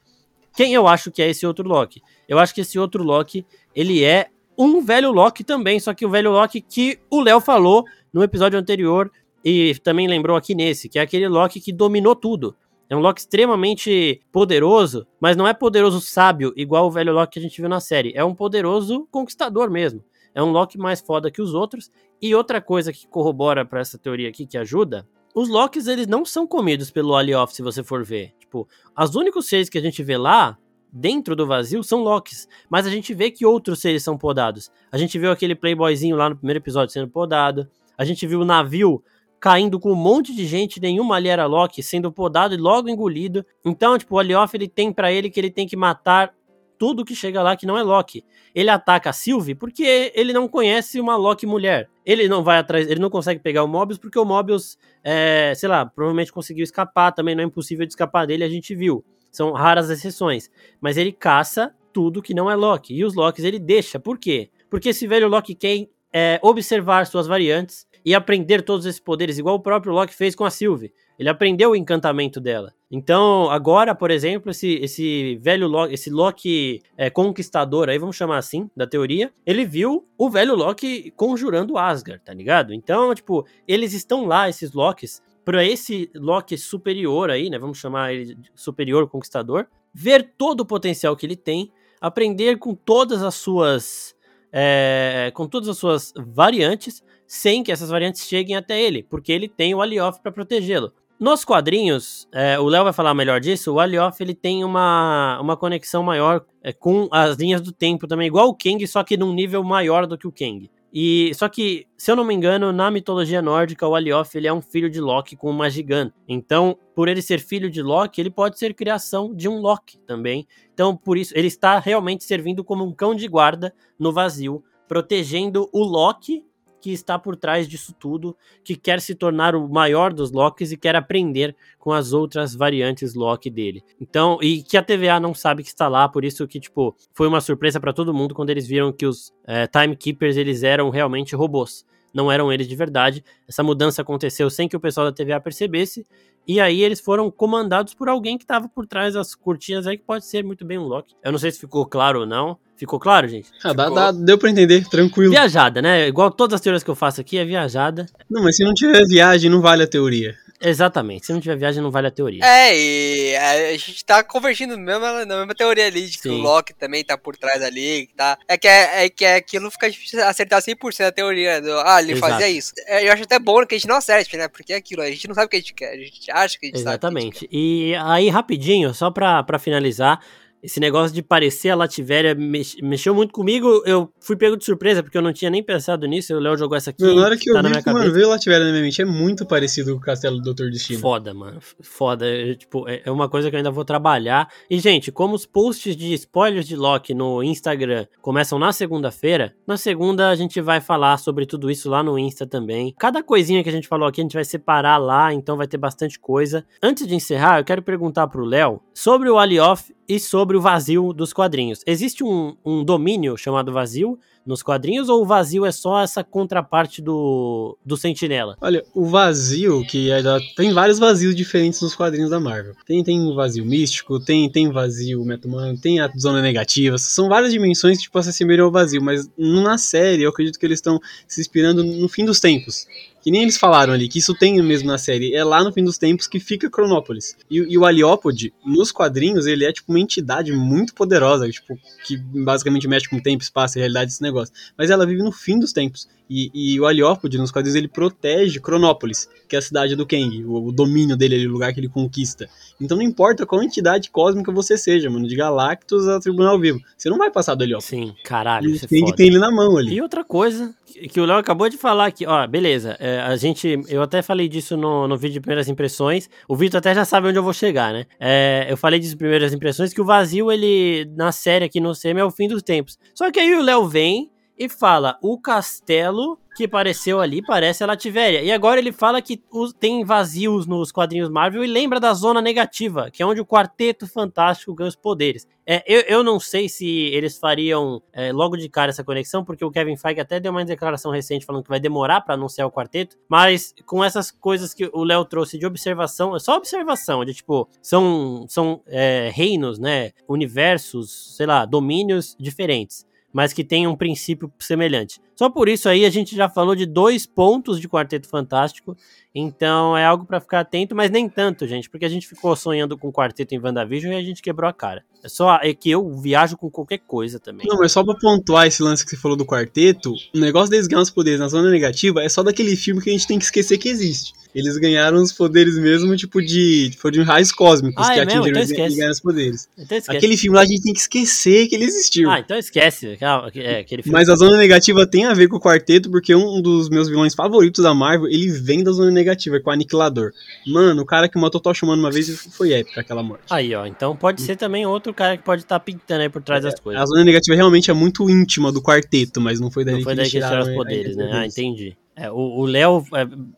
Quem 0.56 0.72
eu 0.72 0.86
acho 0.86 1.10
que 1.10 1.20
é 1.20 1.28
esse 1.28 1.46
outro 1.46 1.68
Loki? 1.68 2.02
Eu 2.28 2.38
acho 2.38 2.54
que 2.54 2.60
esse 2.60 2.78
outro 2.78 3.02
Loki, 3.02 3.44
ele 3.74 4.02
é 4.04 4.28
um 4.56 4.80
velho 4.80 5.10
Loki 5.10 5.44
também, 5.44 5.78
só 5.80 5.92
que 5.92 6.06
o 6.06 6.10
velho 6.10 6.30
Loki 6.30 6.60
que 6.60 6.98
o 7.10 7.20
Léo 7.20 7.40
falou 7.40 7.84
no 8.12 8.22
episódio 8.22 8.58
anterior 8.58 9.10
e 9.44 9.74
também 9.82 10.06
lembrou 10.06 10.36
aqui 10.36 10.54
nesse, 10.54 10.88
que 10.88 10.98
é 10.98 11.02
aquele 11.02 11.28
Loki 11.28 11.60
que 11.60 11.72
dominou 11.72 12.16
tudo. 12.16 12.56
É 12.88 12.96
um 12.96 13.00
Loki 13.00 13.20
extremamente 13.20 14.20
poderoso, 14.30 15.06
mas 15.20 15.36
não 15.36 15.46
é 15.46 15.54
poderoso 15.54 16.00
sábio, 16.00 16.52
igual 16.56 16.86
o 16.86 16.90
velho 16.90 17.12
Loki 17.12 17.34
que 17.34 17.38
a 17.38 17.42
gente 17.42 17.60
viu 17.60 17.68
na 17.68 17.80
série. 17.80 18.12
É 18.14 18.24
um 18.24 18.34
poderoso 18.34 19.08
conquistador 19.10 19.70
mesmo. 19.70 20.04
É 20.34 20.42
um 20.42 20.50
Loki 20.50 20.76
mais 20.76 21.00
foda 21.00 21.30
que 21.30 21.40
os 21.40 21.54
outros. 21.54 21.90
E 22.20 22.34
outra 22.34 22.60
coisa 22.60 22.92
que 22.92 23.06
corrobora 23.06 23.64
para 23.64 23.80
essa 23.80 23.98
teoria 23.98 24.28
aqui, 24.28 24.46
que 24.46 24.58
ajuda, 24.58 25.06
os 25.34 25.48
Locks 25.48 25.88
eles 25.88 26.06
não 26.06 26.24
são 26.24 26.46
comidos 26.46 26.92
pelo 26.92 27.16
Alioth, 27.16 27.50
se 27.50 27.60
você 27.60 27.82
for 27.82 28.04
ver. 28.04 28.32
Tipo, 28.38 28.68
os 28.96 29.14
únicos 29.16 29.46
seres 29.48 29.68
que 29.68 29.76
a 29.76 29.80
gente 29.80 30.00
vê 30.00 30.16
lá, 30.16 30.56
dentro 30.92 31.34
do 31.34 31.44
vazio, 31.44 31.82
são 31.82 32.04
Locks. 32.04 32.48
Mas 32.70 32.86
a 32.86 32.90
gente 32.90 33.12
vê 33.12 33.32
que 33.32 33.44
outros 33.44 33.80
seres 33.80 34.04
são 34.04 34.16
podados. 34.16 34.70
A 34.92 34.96
gente 34.96 35.18
viu 35.18 35.32
aquele 35.32 35.56
playboyzinho 35.56 36.14
lá 36.14 36.30
no 36.30 36.36
primeiro 36.36 36.60
episódio 36.60 36.92
sendo 36.92 37.08
podado. 37.08 37.68
A 37.98 38.04
gente 38.04 38.24
viu 38.28 38.40
o 38.40 38.44
navio 38.44 39.02
caindo 39.44 39.78
com 39.78 39.92
um 39.92 39.94
monte 39.94 40.34
de 40.34 40.46
gente, 40.46 40.80
nenhuma 40.80 41.16
ali 41.16 41.28
era 41.28 41.44
Loki, 41.44 41.82
sendo 41.82 42.10
podado 42.10 42.54
e 42.54 42.56
logo 42.56 42.88
engolido. 42.88 43.44
Então, 43.62 43.98
tipo, 43.98 44.14
o 44.14 44.18
Alioth 44.18 44.54
ele 44.54 44.66
tem 44.66 44.90
para 44.90 45.12
ele 45.12 45.28
que 45.28 45.38
ele 45.38 45.50
tem 45.50 45.66
que 45.66 45.76
matar 45.76 46.34
tudo 46.78 47.04
que 47.04 47.14
chega 47.14 47.42
lá 47.42 47.54
que 47.54 47.66
não 47.66 47.76
é 47.76 47.82
Loki. 47.82 48.24
Ele 48.54 48.70
ataca 48.70 49.10
a 49.10 49.12
Sylvie 49.12 49.54
porque 49.54 50.10
ele 50.14 50.32
não 50.32 50.48
conhece 50.48 50.98
uma 50.98 51.14
Loki 51.14 51.44
mulher. 51.44 51.90
Ele 52.06 52.26
não 52.26 52.42
vai 52.42 52.56
atrás, 52.56 52.88
ele 52.88 52.98
não 53.00 53.10
consegue 53.10 53.38
pegar 53.38 53.62
o 53.62 53.68
Mobius 53.68 53.98
porque 53.98 54.18
o 54.18 54.24
Mobius, 54.24 54.78
é, 55.04 55.52
sei 55.54 55.68
lá, 55.68 55.84
provavelmente 55.84 56.32
conseguiu 56.32 56.64
escapar, 56.64 57.12
também 57.12 57.34
não 57.34 57.42
é 57.44 57.46
impossível 57.46 57.84
de 57.84 57.92
escapar 57.92 58.26
dele, 58.26 58.44
a 58.44 58.48
gente 58.48 58.74
viu. 58.74 59.04
São 59.30 59.52
raras 59.52 59.90
exceções. 59.90 60.50
Mas 60.80 60.96
ele 60.96 61.12
caça 61.12 61.70
tudo 61.92 62.22
que 62.22 62.32
não 62.32 62.50
é 62.50 62.56
Loki. 62.56 62.94
E 62.94 63.04
os 63.04 63.14
Locks 63.14 63.44
ele 63.44 63.58
deixa. 63.58 64.00
Por 64.00 64.16
quê? 64.16 64.48
Porque 64.70 64.88
esse 64.88 65.06
velho 65.06 65.28
Loki 65.28 65.54
quer 65.54 65.86
é, 66.10 66.40
observar 66.42 67.04
suas 67.04 67.26
variantes 67.26 67.86
e 68.04 68.14
aprender 68.14 68.62
todos 68.62 68.84
esses 68.84 69.00
poderes, 69.00 69.38
igual 69.38 69.54
o 69.54 69.60
próprio 69.60 69.92
Loki 69.92 70.14
fez 70.14 70.34
com 70.34 70.44
a 70.44 70.50
Sylvie. 70.50 70.92
Ele 71.18 71.28
aprendeu 71.28 71.70
o 71.70 71.76
encantamento 71.76 72.40
dela. 72.40 72.74
Então, 72.90 73.50
agora, 73.50 73.94
por 73.94 74.10
exemplo, 74.10 74.50
esse, 74.50 74.74
esse 74.74 75.36
velho 75.36 75.66
Loki, 75.66 75.94
esse 75.94 76.10
Loki 76.10 76.82
é, 76.96 77.08
conquistador, 77.08 77.88
aí 77.88 77.98
vamos 77.98 78.16
chamar 78.16 78.38
assim, 78.38 78.68
da 78.76 78.86
teoria, 78.86 79.32
ele 79.46 79.64
viu 79.64 80.06
o 80.18 80.28
velho 80.28 80.54
Loki 80.54 81.12
conjurando 81.16 81.78
Asgard, 81.78 82.22
tá 82.22 82.34
ligado? 82.34 82.74
Então, 82.74 83.14
tipo, 83.14 83.46
eles 83.66 83.94
estão 83.94 84.26
lá, 84.26 84.48
esses 84.48 84.72
Lokis, 84.72 85.22
para 85.44 85.64
esse 85.64 86.10
Loki 86.14 86.58
superior 86.58 87.30
aí, 87.30 87.48
né? 87.48 87.58
Vamos 87.58 87.78
chamar 87.78 88.12
ele 88.12 88.34
de 88.34 88.50
superior 88.54 89.08
conquistador, 89.08 89.66
ver 89.92 90.34
todo 90.36 90.60
o 90.60 90.66
potencial 90.66 91.16
que 91.16 91.24
ele 91.24 91.36
tem, 91.36 91.70
aprender 92.00 92.58
com 92.58 92.74
todas 92.74 93.22
as 93.22 93.34
suas 93.34 94.14
é, 94.56 95.32
com 95.34 95.48
todas 95.48 95.68
as 95.68 95.76
suas 95.76 96.12
variantes, 96.16 97.02
sem 97.26 97.62
que 97.62 97.72
essas 97.72 97.90
variantes 97.90 98.26
cheguem 98.26 98.56
até 98.56 98.80
ele, 98.80 99.02
porque 99.02 99.32
ele 99.32 99.48
tem 99.48 99.74
o 99.74 99.80
Alioth 99.80 100.20
para 100.22 100.32
protegê-lo. 100.32 100.92
Nos 101.18 101.44
quadrinhos, 101.44 102.28
é, 102.32 102.58
o 102.58 102.64
Léo 102.64 102.84
vai 102.84 102.92
falar 102.92 103.14
melhor 103.14 103.40
disso, 103.40 103.72
o 103.72 103.80
Alioth 103.80 104.20
ele 104.20 104.34
tem 104.34 104.64
uma, 104.64 105.38
uma 105.40 105.56
conexão 105.56 106.02
maior 106.02 106.44
é, 106.62 106.72
com 106.72 107.08
as 107.10 107.36
linhas 107.36 107.60
do 107.60 107.72
tempo 107.72 108.06
também, 108.06 108.26
igual 108.26 108.48
o 108.48 108.54
Kang, 108.54 108.84
só 108.86 109.02
que 109.04 109.16
num 109.16 109.32
nível 109.32 109.62
maior 109.62 110.06
do 110.06 110.18
que 110.18 110.26
o 110.26 110.32
Kang. 110.32 110.68
E 110.96 111.32
só 111.34 111.48
que, 111.48 111.88
se 111.96 112.08
eu 112.08 112.14
não 112.14 112.24
me 112.24 112.32
engano, 112.32 112.72
na 112.72 112.88
mitologia 112.88 113.42
nórdica, 113.42 113.86
o 113.86 113.96
Alioth 113.96 114.32
ele 114.36 114.46
é 114.46 114.52
um 114.52 114.62
filho 114.62 114.88
de 114.88 115.00
Loki 115.00 115.34
com 115.34 115.50
uma 115.50 115.68
gigante. 115.68 116.14
Então, 116.28 116.78
por 116.94 117.08
ele 117.08 117.20
ser 117.20 117.40
filho 117.40 117.68
de 117.68 117.82
Loki, 117.82 118.20
ele 118.20 118.30
pode 118.30 118.60
ser 118.60 118.74
criação 118.74 119.34
de 119.34 119.48
um 119.48 119.58
Loki 119.58 119.98
também. 120.06 120.46
Então, 120.72 120.96
por 120.96 121.18
isso, 121.18 121.32
ele 121.36 121.48
está 121.48 121.80
realmente 121.80 122.22
servindo 122.22 122.62
como 122.62 122.84
um 122.84 122.92
cão 122.92 123.12
de 123.12 123.26
guarda 123.26 123.74
no 123.98 124.12
vazio, 124.12 124.62
protegendo 124.86 125.68
o 125.72 125.82
Loki 125.82 126.44
que 126.84 126.92
está 126.92 127.18
por 127.18 127.34
trás 127.34 127.66
disso 127.66 127.94
tudo, 127.98 128.36
que 128.62 128.76
quer 128.76 129.00
se 129.00 129.14
tornar 129.14 129.54
o 129.54 129.66
maior 129.66 130.12
dos 130.12 130.30
Locks 130.30 130.70
e 130.70 130.76
quer 130.76 130.94
aprender 130.94 131.56
com 131.78 131.92
as 131.92 132.12
outras 132.12 132.54
variantes 132.54 133.14
Loki 133.14 133.48
dele. 133.48 133.82
Então, 133.98 134.38
e 134.42 134.62
que 134.62 134.76
a 134.76 134.82
TVA 134.82 135.18
não 135.18 135.32
sabe 135.32 135.62
que 135.62 135.70
está 135.70 135.88
lá, 135.88 136.06
por 136.06 136.26
isso 136.26 136.46
que, 136.46 136.60
tipo, 136.60 136.94
foi 137.14 137.26
uma 137.26 137.40
surpresa 137.40 137.80
para 137.80 137.94
todo 137.94 138.12
mundo 138.12 138.34
quando 138.34 138.50
eles 138.50 138.66
viram 138.66 138.92
que 138.92 139.06
os 139.06 139.32
é, 139.46 139.66
Timekeepers, 139.66 140.36
eles 140.36 140.62
eram 140.62 140.90
realmente 140.90 141.34
robôs 141.34 141.86
não 142.14 142.30
eram 142.30 142.52
eles 142.52 142.68
de 142.68 142.76
verdade. 142.76 143.24
Essa 143.48 143.62
mudança 143.62 144.00
aconteceu 144.00 144.48
sem 144.48 144.68
que 144.68 144.76
o 144.76 144.80
pessoal 144.80 145.10
da 145.10 145.12
TVA 145.12 145.40
percebesse. 145.40 146.06
E 146.46 146.60
aí 146.60 146.82
eles 146.82 147.00
foram 147.00 147.30
comandados 147.30 147.94
por 147.94 148.08
alguém 148.08 148.36
que 148.36 148.44
estava 148.44 148.68
por 148.68 148.86
trás 148.86 149.14
das 149.14 149.34
cortinas 149.34 149.86
aí, 149.86 149.96
que 149.96 150.04
pode 150.04 150.26
ser 150.26 150.44
muito 150.44 150.64
bem 150.64 150.78
um 150.78 150.84
Loki. 150.84 151.14
Eu 151.24 151.32
não 151.32 151.38
sei 151.38 151.50
se 151.50 151.58
ficou 151.58 151.86
claro 151.86 152.20
ou 152.20 152.26
não. 152.26 152.58
Ficou 152.76 152.98
claro, 152.98 153.26
gente? 153.28 153.48
Ah, 153.62 153.72
dá, 153.72 153.88
dá, 153.88 154.12
deu 154.12 154.36
pra 154.36 154.50
entender, 154.50 154.86
tranquilo. 154.88 155.30
Viajada, 155.30 155.80
né? 155.80 156.08
Igual 156.08 156.30
todas 156.30 156.54
as 156.54 156.60
teorias 156.60 156.82
que 156.82 156.90
eu 156.90 156.94
faço 156.94 157.20
aqui, 157.20 157.38
é 157.38 157.44
viajada. 157.44 158.06
Não, 158.28 158.42
mas 158.42 158.56
se 158.56 158.64
não 158.64 158.74
tiver 158.74 159.06
viagem, 159.06 159.50
não 159.50 159.60
vale 159.60 159.84
a 159.84 159.86
teoria. 159.86 160.36
Exatamente, 160.64 161.26
se 161.26 161.32
não 161.32 161.40
tiver 161.40 161.56
viagem, 161.56 161.82
não 161.82 161.90
vale 161.90 162.06
a 162.06 162.10
teoria. 162.10 162.44
É, 162.44 162.76
e 162.76 163.36
a 163.36 163.76
gente 163.76 164.04
tá 164.04 164.22
convergindo 164.22 164.76
mesma, 164.78 165.24
na 165.24 165.36
mesma 165.38 165.54
teoria 165.54 165.86
ali, 165.86 166.06
de 166.06 166.16
que 166.16 166.28
Sim. 166.28 166.40
o 166.40 166.42
Loki 166.42 166.74
também 166.74 167.04
tá 167.04 167.16
por 167.16 167.36
trás 167.36 167.62
ali, 167.62 168.08
tá? 168.16 168.38
É 168.48 168.56
que, 168.56 168.68
é, 168.68 169.04
é 169.04 169.08
que 169.08 169.24
é 169.24 169.36
aquilo 169.36 169.70
fica 169.70 169.90
difícil 169.90 170.22
acertar 170.24 170.60
100% 170.60 171.06
a 171.06 171.12
teoria 171.12 171.60
do, 171.60 171.72
ah, 171.80 172.00
ele 172.02 172.12
Exato. 172.12 172.32
fazia 172.32 172.48
isso. 172.48 172.72
É, 172.86 173.06
eu 173.06 173.12
acho 173.12 173.22
até 173.22 173.38
bom 173.38 173.64
que 173.66 173.74
a 173.74 173.78
gente 173.78 173.88
não 173.88 173.96
acerte, 173.96 174.36
né? 174.36 174.48
Porque 174.48 174.72
é 174.72 174.76
aquilo, 174.76 175.02
a 175.02 175.10
gente 175.10 175.28
não 175.28 175.34
sabe 175.34 175.46
o 175.46 175.48
que 175.48 175.56
a 175.56 175.60
gente 175.60 175.74
quer, 175.74 175.92
a 175.92 175.96
gente 175.96 176.30
acha 176.30 176.58
que 176.58 176.66
a 176.66 176.68
gente 176.68 176.78
Exatamente. 176.78 177.38
sabe. 177.38 177.46
Exatamente. 177.46 177.48
E 177.52 177.94
aí, 177.96 178.28
rapidinho, 178.28 178.94
só 178.94 179.10
pra, 179.10 179.42
pra 179.42 179.58
finalizar, 179.58 180.20
esse 180.64 180.80
negócio 180.80 181.14
de 181.14 181.22
parecer 181.22 181.68
a 181.68 181.74
Lativéria 181.74 182.34
mex, 182.34 182.76
mexeu 182.82 183.14
muito 183.14 183.34
comigo. 183.34 183.82
Eu 183.84 184.10
fui 184.18 184.34
pego 184.34 184.56
de 184.56 184.64
surpresa, 184.64 185.02
porque 185.02 185.18
eu 185.18 185.20
não 185.20 185.32
tinha 185.32 185.50
nem 185.50 185.62
pensado 185.62 186.06
nisso. 186.06 186.34
O 186.34 186.40
Léo 186.40 186.56
jogou 186.56 186.74
essa 186.74 186.88
aqui. 186.88 187.04
na 187.04 187.22
hora 187.22 187.36
que 187.36 187.52
tá 187.52 187.60
eu 187.60 187.68
vi, 187.68 187.82
que, 187.82 187.92
mano, 187.92 188.12
veio 188.12 188.28
Lativéria 188.30 188.64
na 188.64 188.72
minha 188.72 188.82
mente. 188.82 189.02
É 189.02 189.04
muito 189.04 189.44
parecido 189.44 189.92
com 189.92 189.98
o 189.98 190.00
Castelo 190.00 190.38
do 190.38 190.42
Doutor 190.42 190.70
Destino. 190.70 191.00
Foda, 191.00 191.34
mano. 191.34 191.58
Foda. 191.82 192.26
É, 192.26 192.54
tipo, 192.54 192.88
é, 192.88 193.02
é 193.04 193.10
uma 193.10 193.28
coisa 193.28 193.50
que 193.50 193.56
eu 193.56 193.58
ainda 193.58 193.70
vou 193.70 193.84
trabalhar. 193.84 194.48
E, 194.70 194.78
gente, 194.78 195.12
como 195.12 195.34
os 195.34 195.44
posts 195.44 195.94
de 195.94 196.14
spoilers 196.14 196.66
de 196.66 196.76
Loki 196.76 197.12
no 197.12 197.42
Instagram 197.42 198.06
começam 198.22 198.58
na 198.58 198.72
segunda-feira, 198.72 199.54
na 199.66 199.76
segunda 199.76 200.30
a 200.30 200.34
gente 200.34 200.62
vai 200.62 200.80
falar 200.80 201.18
sobre 201.18 201.44
tudo 201.44 201.70
isso 201.70 201.90
lá 201.90 202.02
no 202.02 202.18
Insta 202.18 202.46
também. 202.46 202.94
Cada 202.98 203.22
coisinha 203.22 203.62
que 203.62 203.68
a 203.68 203.72
gente 203.72 203.86
falou 203.86 204.08
aqui, 204.08 204.22
a 204.22 204.24
gente 204.24 204.34
vai 204.34 204.44
separar 204.44 204.96
lá, 204.96 205.32
então 205.34 205.58
vai 205.58 205.66
ter 205.66 205.76
bastante 205.76 206.18
coisa. 206.18 206.64
Antes 206.82 207.06
de 207.06 207.14
encerrar, 207.14 207.58
eu 207.58 207.64
quero 207.64 207.82
perguntar 207.82 208.28
pro 208.28 208.44
Léo 208.44 208.80
sobre 208.94 209.28
o 209.28 209.38
Alioth 209.38 209.92
e 210.08 210.18
sobre 210.18 210.53
o 210.56 210.60
vazio 210.60 211.12
dos 211.12 211.32
quadrinhos. 211.32 211.80
Existe 211.86 212.22
um, 212.22 212.56
um 212.64 212.84
domínio 212.84 213.36
chamado 213.36 213.72
vazio 213.72 214.18
nos 214.46 214.62
quadrinhos 214.62 215.08
ou 215.08 215.22
o 215.22 215.26
vazio 215.26 215.64
é 215.64 215.72
só 215.72 216.02
essa 216.02 216.22
contraparte 216.22 217.00
do, 217.00 217.78
do 217.84 217.96
Sentinela? 217.96 218.56
Olha, 218.60 218.84
o 218.94 219.06
vazio, 219.06 219.84
que 219.86 220.10
é 220.10 220.22
tem 220.54 220.72
vários 220.72 220.98
vazios 220.98 221.34
diferentes 221.34 221.80
nos 221.80 221.94
quadrinhos 221.94 222.30
da 222.30 222.38
Marvel. 222.38 222.74
Tem, 222.86 223.02
tem 223.02 223.34
vazio 223.34 223.64
místico, 223.64 224.20
tem, 224.20 224.50
tem 224.50 224.70
vazio 224.70 225.24
metamano, 225.24 225.78
tem 225.78 226.00
a 226.00 226.10
zona 226.18 226.42
negativa. 226.42 226.98
São 226.98 227.28
várias 227.28 227.52
dimensões 227.52 227.96
que 227.96 228.04
tipo, 228.04 228.22
se 228.22 228.28
assemelham 228.28 228.66
ao 228.66 228.72
vazio, 228.72 229.02
mas 229.02 229.28
na 229.38 229.78
série 229.78 230.22
eu 230.22 230.30
acredito 230.30 230.58
que 230.58 230.66
eles 230.66 230.78
estão 230.78 231.00
se 231.26 231.40
inspirando 231.40 231.82
no 231.82 232.08
fim 232.08 232.24
dos 232.24 232.38
tempos 232.38 232.86
que 233.24 233.30
nem 233.30 233.40
eles 233.40 233.56
falaram 233.56 233.94
ali, 233.94 234.06
que 234.06 234.18
isso 234.18 234.34
tem 234.34 234.62
mesmo 234.62 234.86
na 234.86 234.98
série, 234.98 235.34
é 235.34 235.42
lá 235.42 235.64
no 235.64 235.72
fim 235.72 235.82
dos 235.82 235.96
tempos 235.96 236.26
que 236.26 236.38
fica 236.38 236.68
Cronópolis. 236.68 237.34
E, 237.50 237.56
e 237.56 237.78
o 237.78 237.86
Aliópode, 237.86 238.52
nos 238.62 238.92
quadrinhos, 238.92 239.46
ele 239.46 239.64
é 239.64 239.72
tipo 239.72 239.90
uma 239.90 239.98
entidade 239.98 240.52
muito 240.52 240.92
poderosa, 240.92 241.48
tipo, 241.48 241.74
que 242.06 242.18
basicamente 242.18 242.86
mexe 242.86 243.08
com 243.08 243.18
tempo, 243.18 243.42
espaço 243.42 243.78
e 243.78 243.80
realidade 243.80 244.10
desse 244.10 244.22
negócio. 244.22 244.52
Mas 244.76 244.90
ela 244.90 245.06
vive 245.06 245.22
no 245.22 245.32
fim 245.32 245.58
dos 245.58 245.72
tempos. 245.72 246.06
E, 246.28 246.50
e 246.54 246.80
o 246.80 246.84
Aliópode, 246.84 247.38
nos 247.38 247.50
quadrinhos, 247.50 247.76
ele 247.76 247.88
protege 247.88 248.60
Cronópolis, 248.60 249.26
que 249.48 249.56
é 249.56 249.58
a 249.58 249.62
cidade 249.62 249.96
do 249.96 250.06
Kang, 250.06 250.44
o, 250.44 250.68
o 250.68 250.72
domínio 250.72 251.16
dele, 251.16 251.46
o 251.46 251.50
lugar 251.50 251.72
que 251.72 251.80
ele 251.80 251.88
conquista. 251.88 252.46
Então 252.78 252.96
não 252.96 253.04
importa 253.04 253.46
qual 253.46 253.62
entidade 253.62 254.10
cósmica 254.10 254.52
você 254.52 254.76
seja, 254.76 255.08
mano, 255.08 255.26
de 255.26 255.36
Galactus 255.36 256.08
a 256.08 256.20
Tribunal 256.20 256.58
Vivo, 256.58 256.80
você 256.96 257.08
não 257.08 257.18
vai 257.18 257.30
passar 257.30 257.54
do 257.54 257.64
Aliópode. 257.64 257.88
Sim, 257.88 258.14
caralho, 258.22 258.68
e 258.68 258.76
o 258.76 258.80
Kang 258.80 259.10
é 259.10 259.14
tem 259.14 259.26
ele 259.28 259.38
na 259.38 259.50
mão 259.50 259.76
ali. 259.76 259.94
E 259.94 260.02
outra 260.02 260.24
coisa, 260.24 260.74
que 261.10 261.20
o 261.20 261.24
Léo 261.24 261.38
acabou 261.38 261.68
de 261.68 261.76
falar 261.76 262.06
aqui, 262.06 262.26
ó, 262.26 262.46
beleza, 262.46 262.96
é, 263.00 263.20
a 263.20 263.36
gente, 263.36 263.80
eu 263.88 264.02
até 264.02 264.22
falei 264.22 264.48
disso 264.48 264.76
no, 264.76 265.08
no 265.08 265.16
vídeo 265.16 265.34
de 265.34 265.40
primeiras 265.40 265.68
impressões, 265.68 266.28
o 266.48 266.56
Vitor 266.56 266.78
até 266.78 266.94
já 266.94 267.04
sabe 267.04 267.28
onde 267.28 267.38
eu 267.38 267.42
vou 267.42 267.52
chegar, 267.52 267.92
né? 267.92 268.06
É, 268.18 268.66
eu 268.68 268.76
falei 268.76 269.00
disso 269.00 269.16
primeiras 269.16 269.52
impressões, 269.52 269.92
que 269.92 270.00
o 270.00 270.04
vazio, 270.04 270.50
ele, 270.50 271.10
na 271.16 271.32
série 271.32 271.64
aqui 271.64 271.80
no 271.80 271.94
SEMI, 271.94 272.20
é 272.20 272.24
o 272.24 272.30
fim 272.30 272.48
dos 272.48 272.62
tempos. 272.62 272.98
Só 273.14 273.30
que 273.30 273.40
aí 273.40 273.54
o 273.54 273.62
Léo 273.62 273.86
vem 273.86 274.30
e 274.56 274.68
fala, 274.68 275.18
o 275.20 275.40
castelo 275.40 276.38
que 276.54 276.64
apareceu 276.64 277.20
ali 277.20 277.42
parece 277.42 277.82
a 277.82 277.86
Lativéria. 277.86 278.42
E 278.42 278.52
agora 278.52 278.78
ele 278.78 278.92
fala 278.92 279.20
que 279.20 279.42
tem 279.78 280.04
vazios 280.04 280.66
nos 280.66 280.92
quadrinhos 280.92 281.28
Marvel 281.28 281.64
e 281.64 281.66
lembra 281.66 281.98
da 281.98 282.14
Zona 282.14 282.40
Negativa, 282.40 283.10
que 283.10 283.22
é 283.22 283.26
onde 283.26 283.40
o 283.40 283.46
Quarteto 283.46 284.06
Fantástico 284.06 284.74
ganha 284.74 284.88
os 284.88 284.96
poderes. 284.96 285.46
É, 285.66 285.82
eu, 285.86 286.00
eu 286.02 286.22
não 286.22 286.38
sei 286.38 286.68
se 286.68 286.86
eles 286.86 287.38
fariam 287.38 288.02
é, 288.12 288.32
logo 288.32 288.56
de 288.56 288.68
cara 288.68 288.90
essa 288.90 289.02
conexão, 289.02 289.44
porque 289.44 289.64
o 289.64 289.70
Kevin 289.70 289.96
Feige 289.96 290.20
até 290.20 290.38
deu 290.38 290.52
uma 290.52 290.64
declaração 290.64 291.10
recente 291.10 291.46
falando 291.46 291.62
que 291.62 291.70
vai 291.70 291.80
demorar 291.80 292.20
para 292.20 292.34
anunciar 292.34 292.66
o 292.66 292.70
quarteto, 292.70 293.16
mas 293.28 293.74
com 293.86 294.04
essas 294.04 294.30
coisas 294.30 294.74
que 294.74 294.90
o 294.92 295.02
Léo 295.02 295.24
trouxe 295.24 295.58
de 295.58 295.66
observação, 295.66 296.36
é 296.36 296.38
só 296.38 296.56
observação, 296.56 297.24
de 297.24 297.34
tipo, 297.34 297.68
são, 297.82 298.44
são 298.48 298.82
é, 298.86 299.30
reinos, 299.32 299.78
né, 299.78 300.12
universos, 300.28 301.34
sei 301.36 301.46
lá, 301.46 301.64
domínios 301.64 302.36
diferentes 302.38 303.06
mas 303.34 303.52
que 303.52 303.64
tem 303.64 303.84
um 303.84 303.96
princípio 303.96 304.50
semelhante. 304.60 305.20
Só 305.36 305.50
por 305.50 305.68
isso 305.68 305.88
aí 305.88 306.04
a 306.04 306.10
gente 306.10 306.36
já 306.36 306.48
falou 306.48 306.74
de 306.74 306.86
dois 306.86 307.26
pontos 307.26 307.80
de 307.80 307.88
Quarteto 307.88 308.28
Fantástico, 308.28 308.96
então 309.34 309.96
é 309.96 310.04
algo 310.04 310.24
para 310.24 310.40
ficar 310.40 310.60
atento, 310.60 310.94
mas 310.94 311.10
nem 311.10 311.28
tanto, 311.28 311.66
gente, 311.66 311.90
porque 311.90 312.04
a 312.04 312.08
gente 312.08 312.28
ficou 312.28 312.54
sonhando 312.54 312.96
com 312.96 313.08
o 313.08 313.12
Quarteto 313.12 313.54
em 313.54 313.58
WandaVision 313.58 314.12
e 314.12 314.16
a 314.16 314.22
gente 314.22 314.40
quebrou 314.40 314.68
a 314.68 314.72
cara. 314.72 315.04
É 315.24 315.28
só 315.28 315.58
é 315.62 315.74
que 315.74 315.90
eu 315.90 316.08
viajo 316.16 316.56
com 316.56 316.70
qualquer 316.70 316.98
coisa 316.98 317.40
também. 317.40 317.66
Não, 317.66 317.78
mas 317.78 317.90
só 317.92 318.04
pra 318.04 318.14
pontuar 318.14 318.66
esse 318.66 318.82
lance 318.82 319.04
que 319.04 319.10
você 319.10 319.16
falou 319.16 319.36
do 319.36 319.46
Quarteto, 319.46 320.12
o 320.34 320.38
negócio 320.38 320.70
deles 320.70 320.86
ganhar 320.86 321.02
os 321.02 321.10
poderes 321.10 321.40
na 321.40 321.48
zona 321.48 321.70
negativa 321.70 322.22
é 322.22 322.28
só 322.28 322.42
daquele 322.42 322.76
filme 322.76 323.02
que 323.02 323.10
a 323.10 323.12
gente 323.12 323.26
tem 323.26 323.38
que 323.38 323.44
esquecer 323.44 323.78
que 323.78 323.88
existe 323.88 324.32
eles 324.54 324.78
ganharam 324.78 325.20
os 325.20 325.32
poderes 325.32 325.76
mesmo, 325.76 326.16
tipo, 326.16 326.40
de. 326.40 326.92
Foram 326.98 327.12
de 327.12 327.22
raios 327.22 327.50
cósmicos 327.50 328.06
ah, 328.06 328.12
que 328.12 328.20
é 328.20 328.22
atingiram 328.22 328.62
então 328.62 328.86
e 328.86 328.94
ganharam 328.94 329.12
os 329.12 329.20
poderes. 329.20 329.68
Então 329.76 329.98
aquele 330.08 330.36
filme 330.36 330.56
lá 330.56 330.62
a 330.62 330.66
gente 330.66 330.82
tem 330.82 330.92
que 330.92 331.00
esquecer 331.00 331.66
que 331.66 331.74
ele 331.74 331.84
existiu. 331.84 332.30
Ah, 332.30 332.38
então 332.38 332.56
esquece. 332.56 333.18
É, 333.56 333.80
aquele 333.80 334.02
filme. 334.04 334.16
Mas 334.16 334.28
a 334.28 334.36
Zona 334.36 334.56
Negativa 334.56 335.04
tem 335.06 335.23
a 335.26 335.34
ver 335.34 335.48
com 335.48 335.56
o 335.56 335.60
quarteto, 335.60 336.10
porque 336.10 336.34
um 336.34 336.60
dos 336.60 336.88
meus 336.88 337.08
vilões 337.08 337.34
favoritos 337.34 337.82
da 337.82 337.94
Marvel, 337.94 338.28
ele 338.28 338.48
vem 338.50 338.82
da 338.82 338.92
Zona 338.92 339.10
Negativa, 339.10 339.60
com 339.60 339.70
o 339.70 339.72
Aniquilador. 339.72 340.32
Mano, 340.66 341.02
o 341.02 341.06
cara 341.06 341.28
que 341.28 341.38
matou 341.38 341.60
Toshimano 341.60 342.02
uma 342.02 342.10
vez 342.10 342.46
foi 342.56 342.72
épica 342.72 343.00
aquela 343.00 343.22
morte. 343.22 343.44
Aí, 343.50 343.74
ó. 343.74 343.86
Então 343.86 344.16
pode 344.16 344.42
ser 344.42 344.56
também 344.56 344.86
outro 344.86 345.12
cara 345.12 345.36
que 345.36 345.42
pode 345.42 345.62
estar 345.62 345.78
tá 345.78 345.84
pintando 345.84 346.22
aí 346.22 346.28
por 346.28 346.42
trás 346.42 346.64
é, 346.64 346.70
das 346.70 346.80
coisas. 346.80 347.02
A 347.02 347.06
Zona 347.06 347.24
Negativa 347.24 347.56
realmente 347.56 347.90
é 347.90 347.94
muito 347.94 348.28
íntima 348.28 348.72
do 348.72 348.82
quarteto, 348.82 349.40
mas 349.40 349.60
não 349.60 349.70
foi 349.70 349.84
daí, 349.84 349.94
não 349.94 350.02
foi 350.02 350.14
daí 350.14 350.28
que, 350.28 350.36
eles 350.36 350.46
tiraram 350.48 350.68
os 350.68 350.74
poderes, 350.74 351.16
né? 351.16 351.30
Ah, 351.32 351.46
entendi. 351.46 351.96
É, 352.16 352.30
o 352.30 352.64
Léo 352.64 353.04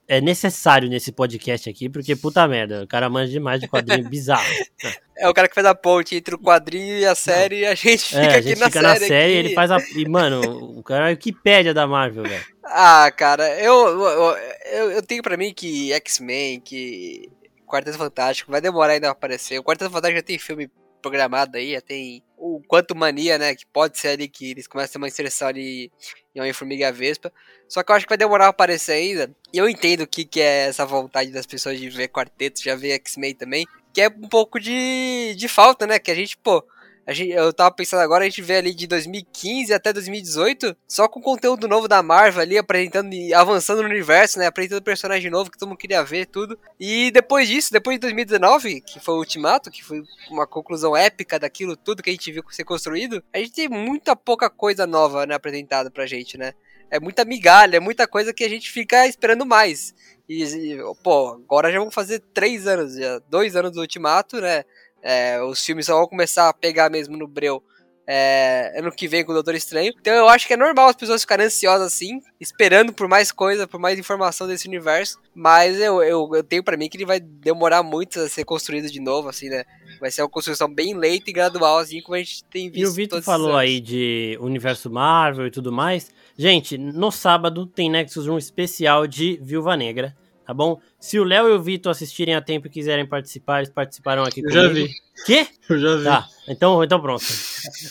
é, 0.09 0.17
é, 0.17 0.21
necessário 0.21 0.89
nesse 0.89 1.13
podcast 1.13 1.69
aqui, 1.69 1.91
porque 1.91 2.17
puta 2.17 2.49
merda, 2.49 2.85
o 2.85 2.87
cara 2.87 3.11
manja 3.11 3.31
demais 3.31 3.61
de 3.61 3.69
quadrinho 3.69 4.09
bizarro. 4.09 4.47
É 5.19 5.29
o 5.29 5.35
cara 5.35 5.49
que 5.49 5.55
faz 5.55 5.67
a 5.67 5.75
ponte 5.75 6.15
entre 6.15 6.35
o 6.35 6.39
quadrinho 6.39 6.99
e 6.99 7.07
a 7.07 7.15
série 7.15 7.61
e 7.61 7.67
a 7.67 7.75
gente 7.75 8.05
fica 8.05 8.21
é, 8.21 8.37
a 8.37 8.41
gente 8.41 8.63
aqui 8.63 8.65
fica 8.65 8.83
na, 8.83 8.89
na 8.91 8.97
série. 8.97 9.09
série 9.09 9.33
ele 9.33 9.55
faz 9.55 9.71
a. 9.71 9.79
E, 9.95 10.09
mano, 10.09 10.79
o 10.79 10.83
cara 10.83 11.07
é 11.07 11.09
o 11.09 11.11
Wikipédia 11.11 11.73
da 11.73 11.87
Marvel, 11.87 12.25
velho. 12.25 12.45
Ah, 12.65 13.11
cara, 13.11 13.49
eu, 13.61 13.89
eu, 13.89 14.37
eu, 14.73 14.91
eu 14.93 15.03
tenho 15.03 15.23
pra 15.23 15.37
mim 15.37 15.55
que 15.55 15.93
X-Men, 15.93 16.61
que 16.61 17.31
Quarteto 17.67 17.97
Fantástico 17.97 18.51
vai 18.51 18.61
demorar 18.61 18.93
ainda 18.93 19.09
a 19.09 19.13
aparecer. 19.13 19.59
O 19.59 19.65
Quarteto 19.65 19.91
Fantástico 19.91 20.19
já 20.19 20.23
tem 20.23 20.39
filme 20.39 20.71
programado 21.01 21.57
aí, 21.57 21.73
já 21.73 21.81
tem 21.81 22.23
o 22.37 22.61
Quanto 22.67 22.95
Mania, 22.95 23.39
né? 23.39 23.55
Que 23.55 23.65
pode 23.67 23.99
ser 23.99 24.09
ali 24.09 24.29
que 24.29 24.51
eles 24.51 24.67
começam 24.67 24.91
a 24.91 24.93
ter 24.93 24.99
uma 24.99 25.09
inserção 25.09 25.49
ali 25.49 25.91
e 26.35 26.41
Homem-Formiga 26.41 26.89
a 26.89 26.93
Vespa. 26.93 27.33
Só 27.69 27.83
que 27.83 27.91
eu 27.91 27.97
acho 27.97 28.05
que 28.05 28.11
vai 28.11 28.19
demorar 28.19 28.45
pra 28.45 28.51
aparecer 28.51 28.93
ainda. 28.93 29.31
E 29.53 29.59
eu 29.59 29.69
entendo 29.69 30.03
o 30.03 30.07
que, 30.07 30.25
que 30.25 30.41
é 30.41 30.69
essa 30.69 30.85
vontade 30.85 31.31
das 31.31 31.47
pessoas 31.47 31.79
de 31.79 31.89
ver 31.89 32.09
quarteto, 32.09 32.63
já 32.63 32.75
ver 32.75 32.93
X-Men 32.93 33.35
também. 33.35 33.67
Que 33.97 34.03
é 34.03 34.09
um 34.09 34.29
pouco 34.29 34.61
de, 34.61 35.35
de 35.39 35.49
falta, 35.49 35.87
né? 35.87 35.99
Que 35.99 36.11
a 36.11 36.15
gente, 36.15 36.37
pô, 36.37 36.63
a 37.07 37.15
gente, 37.15 37.31
eu 37.31 37.51
tava 37.51 37.71
pensando 37.71 38.01
agora, 38.01 38.25
a 38.25 38.29
gente 38.29 38.43
vê 38.43 38.57
ali 38.57 38.75
de 38.75 38.87
2015 38.87 39.73
até 39.73 39.91
2018, 39.91 40.77
só 40.87 41.09
com 41.09 41.19
conteúdo 41.19 41.67
novo 41.67 41.89
da 41.89 42.03
Marvel 42.03 42.43
ali, 42.43 42.59
apresentando 42.59 43.15
e 43.15 43.33
avançando 43.33 43.81
no 43.81 43.89
universo, 43.89 44.39
né? 44.39 44.45
Apresentando 44.45 44.83
personagem 44.83 45.31
novo 45.31 45.51
que 45.51 45.57
todo 45.57 45.71
mundo 45.71 45.79
queria 45.79 46.05
ver, 46.05 46.27
tudo. 46.27 46.59
E 46.79 47.11
depois 47.11 47.49
disso, 47.49 47.73
depois 47.73 47.97
de 47.97 48.01
2019, 48.01 48.83
que 48.83 49.01
foi 49.01 49.15
o 49.15 49.19
Ultimato, 49.21 49.71
que 49.71 49.83
foi 49.83 50.03
uma 50.31 50.47
conclusão 50.47 50.95
épica 50.95 51.39
daquilo 51.39 51.75
tudo 51.75 52.03
que 52.03 52.11
a 52.11 52.13
gente 52.13 52.31
viu 52.31 52.45
ser 52.51 52.65
construído, 52.65 53.25
a 53.33 53.39
gente 53.39 53.53
tem 53.53 53.67
muita 53.67 54.15
pouca 54.15 54.51
coisa 54.51 54.87
nova, 54.87 55.25
né, 55.25 55.35
apresentada 55.35 55.91
pra 55.91 56.05
gente, 56.05 56.37
né? 56.37 56.53
É 56.91 57.01
muita 57.01 57.25
migalha, 57.25 57.79
é 57.79 57.81
muita 57.81 58.07
coisa 58.07 58.35
que 58.35 58.45
a 58.45 58.49
gente 58.49 58.71
fica 58.71 59.07
esperando 59.07 59.47
mais. 59.47 59.95
E, 60.29 60.43
e 60.43 60.79
pô, 61.03 61.29
agora 61.45 61.71
já 61.71 61.79
vão 61.79 61.91
fazer 61.91 62.21
três 62.35 62.67
anos, 62.67 62.97
já, 62.97 63.21
dois 63.29 63.55
anos 63.57 63.73
do 63.73 63.81
Ultimato, 63.81 64.41
né? 64.41 64.65
É, 65.03 65.41
os 65.43 65.65
filmes 65.65 65.87
só 65.87 65.97
vão 65.99 66.09
começar 66.09 66.49
a 66.49 66.53
pegar 66.53 66.91
mesmo 66.91 67.17
no 67.17 67.29
breu 67.29 67.63
é, 68.07 68.73
ano 68.77 68.93
que 68.93 69.09
vem 69.09 69.25
com 69.25 69.33
o 69.33 69.35
Doutor 69.35 69.55
Estranho. 69.55 69.93
Então 70.01 70.15
eu 70.15 70.29
acho 70.29 70.47
que 70.47 70.55
é 70.55 70.57
normal 70.57 70.89
as 70.89 70.97
pessoas 70.97 71.23
ficarem 71.23 71.47
ansiosas 71.47 71.93
assim, 71.93 72.21
esperando 72.41 72.93
por 72.93 73.09
mais 73.09 73.33
coisa, 73.33 73.67
por 73.67 73.81
mais 73.81 73.99
informação 73.99 74.47
desse 74.47 74.69
universo. 74.69 75.19
Mas 75.35 75.81
eu, 75.81 76.03
eu, 76.03 76.31
eu 76.35 76.45
tenho 76.45 76.63
para 76.63 76.77
mim 76.77 76.89
que 76.89 76.97
ele 76.97 77.05
vai 77.05 77.19
demorar 77.19 77.83
muito 77.83 78.21
a 78.21 78.29
ser 78.29 78.45
construído 78.45 78.89
de 78.89 79.01
novo, 79.01 79.29
assim, 79.29 79.49
né? 79.49 79.65
Vai 80.01 80.11
ser 80.11 80.23
uma 80.23 80.29
construção 80.29 80.73
bem 80.73 80.95
lenta 80.95 81.31
e 81.31 81.33
gradual, 81.33 81.79
assim, 81.79 82.01
como 82.01 82.15
a 82.15 82.19
gente 82.19 82.45
tem 82.45 82.71
visto. 82.71 82.85
E 82.85 82.87
o 82.87 82.93
Vitor 82.93 83.23
falou 83.23 83.57
aí 83.57 83.81
de 83.81 84.39
universo 84.41 84.91
Marvel 84.91 85.47
e 85.47 85.51
tudo 85.51 85.73
mais. 85.73 86.11
Gente, 86.37 86.77
no 86.77 87.11
sábado 87.11 87.67
tem 87.67 87.91
Nexus 87.91 88.27
1 88.27 88.39
especial 88.39 89.07
de 89.07 89.39
Viúva 89.43 89.77
Negra 89.77 90.15
tá 90.47 90.55
bom? 90.55 90.81
Se 90.99 91.19
o 91.19 91.25
Léo 91.25 91.49
e 91.49 91.53
o 91.53 91.61
Vitor 91.61 91.91
assistirem 91.91 92.35
a 92.35 92.41
tempo 92.41 92.69
e 92.69 92.71
quiserem 92.71 93.05
participar, 93.05 93.59
eles 93.59 93.71
participaram 93.71 94.23
aqui 94.23 94.41
Eu 94.41 94.45
comigo. 94.45 94.63
já 94.63 94.69
vi. 94.73 94.91
Quê? 95.27 95.47
Eu 95.69 95.79
já 95.79 95.97
vi. 95.97 96.05
Tá, 96.05 96.29
então, 96.49 96.85
então 96.85 97.01
pronto. 97.01 97.25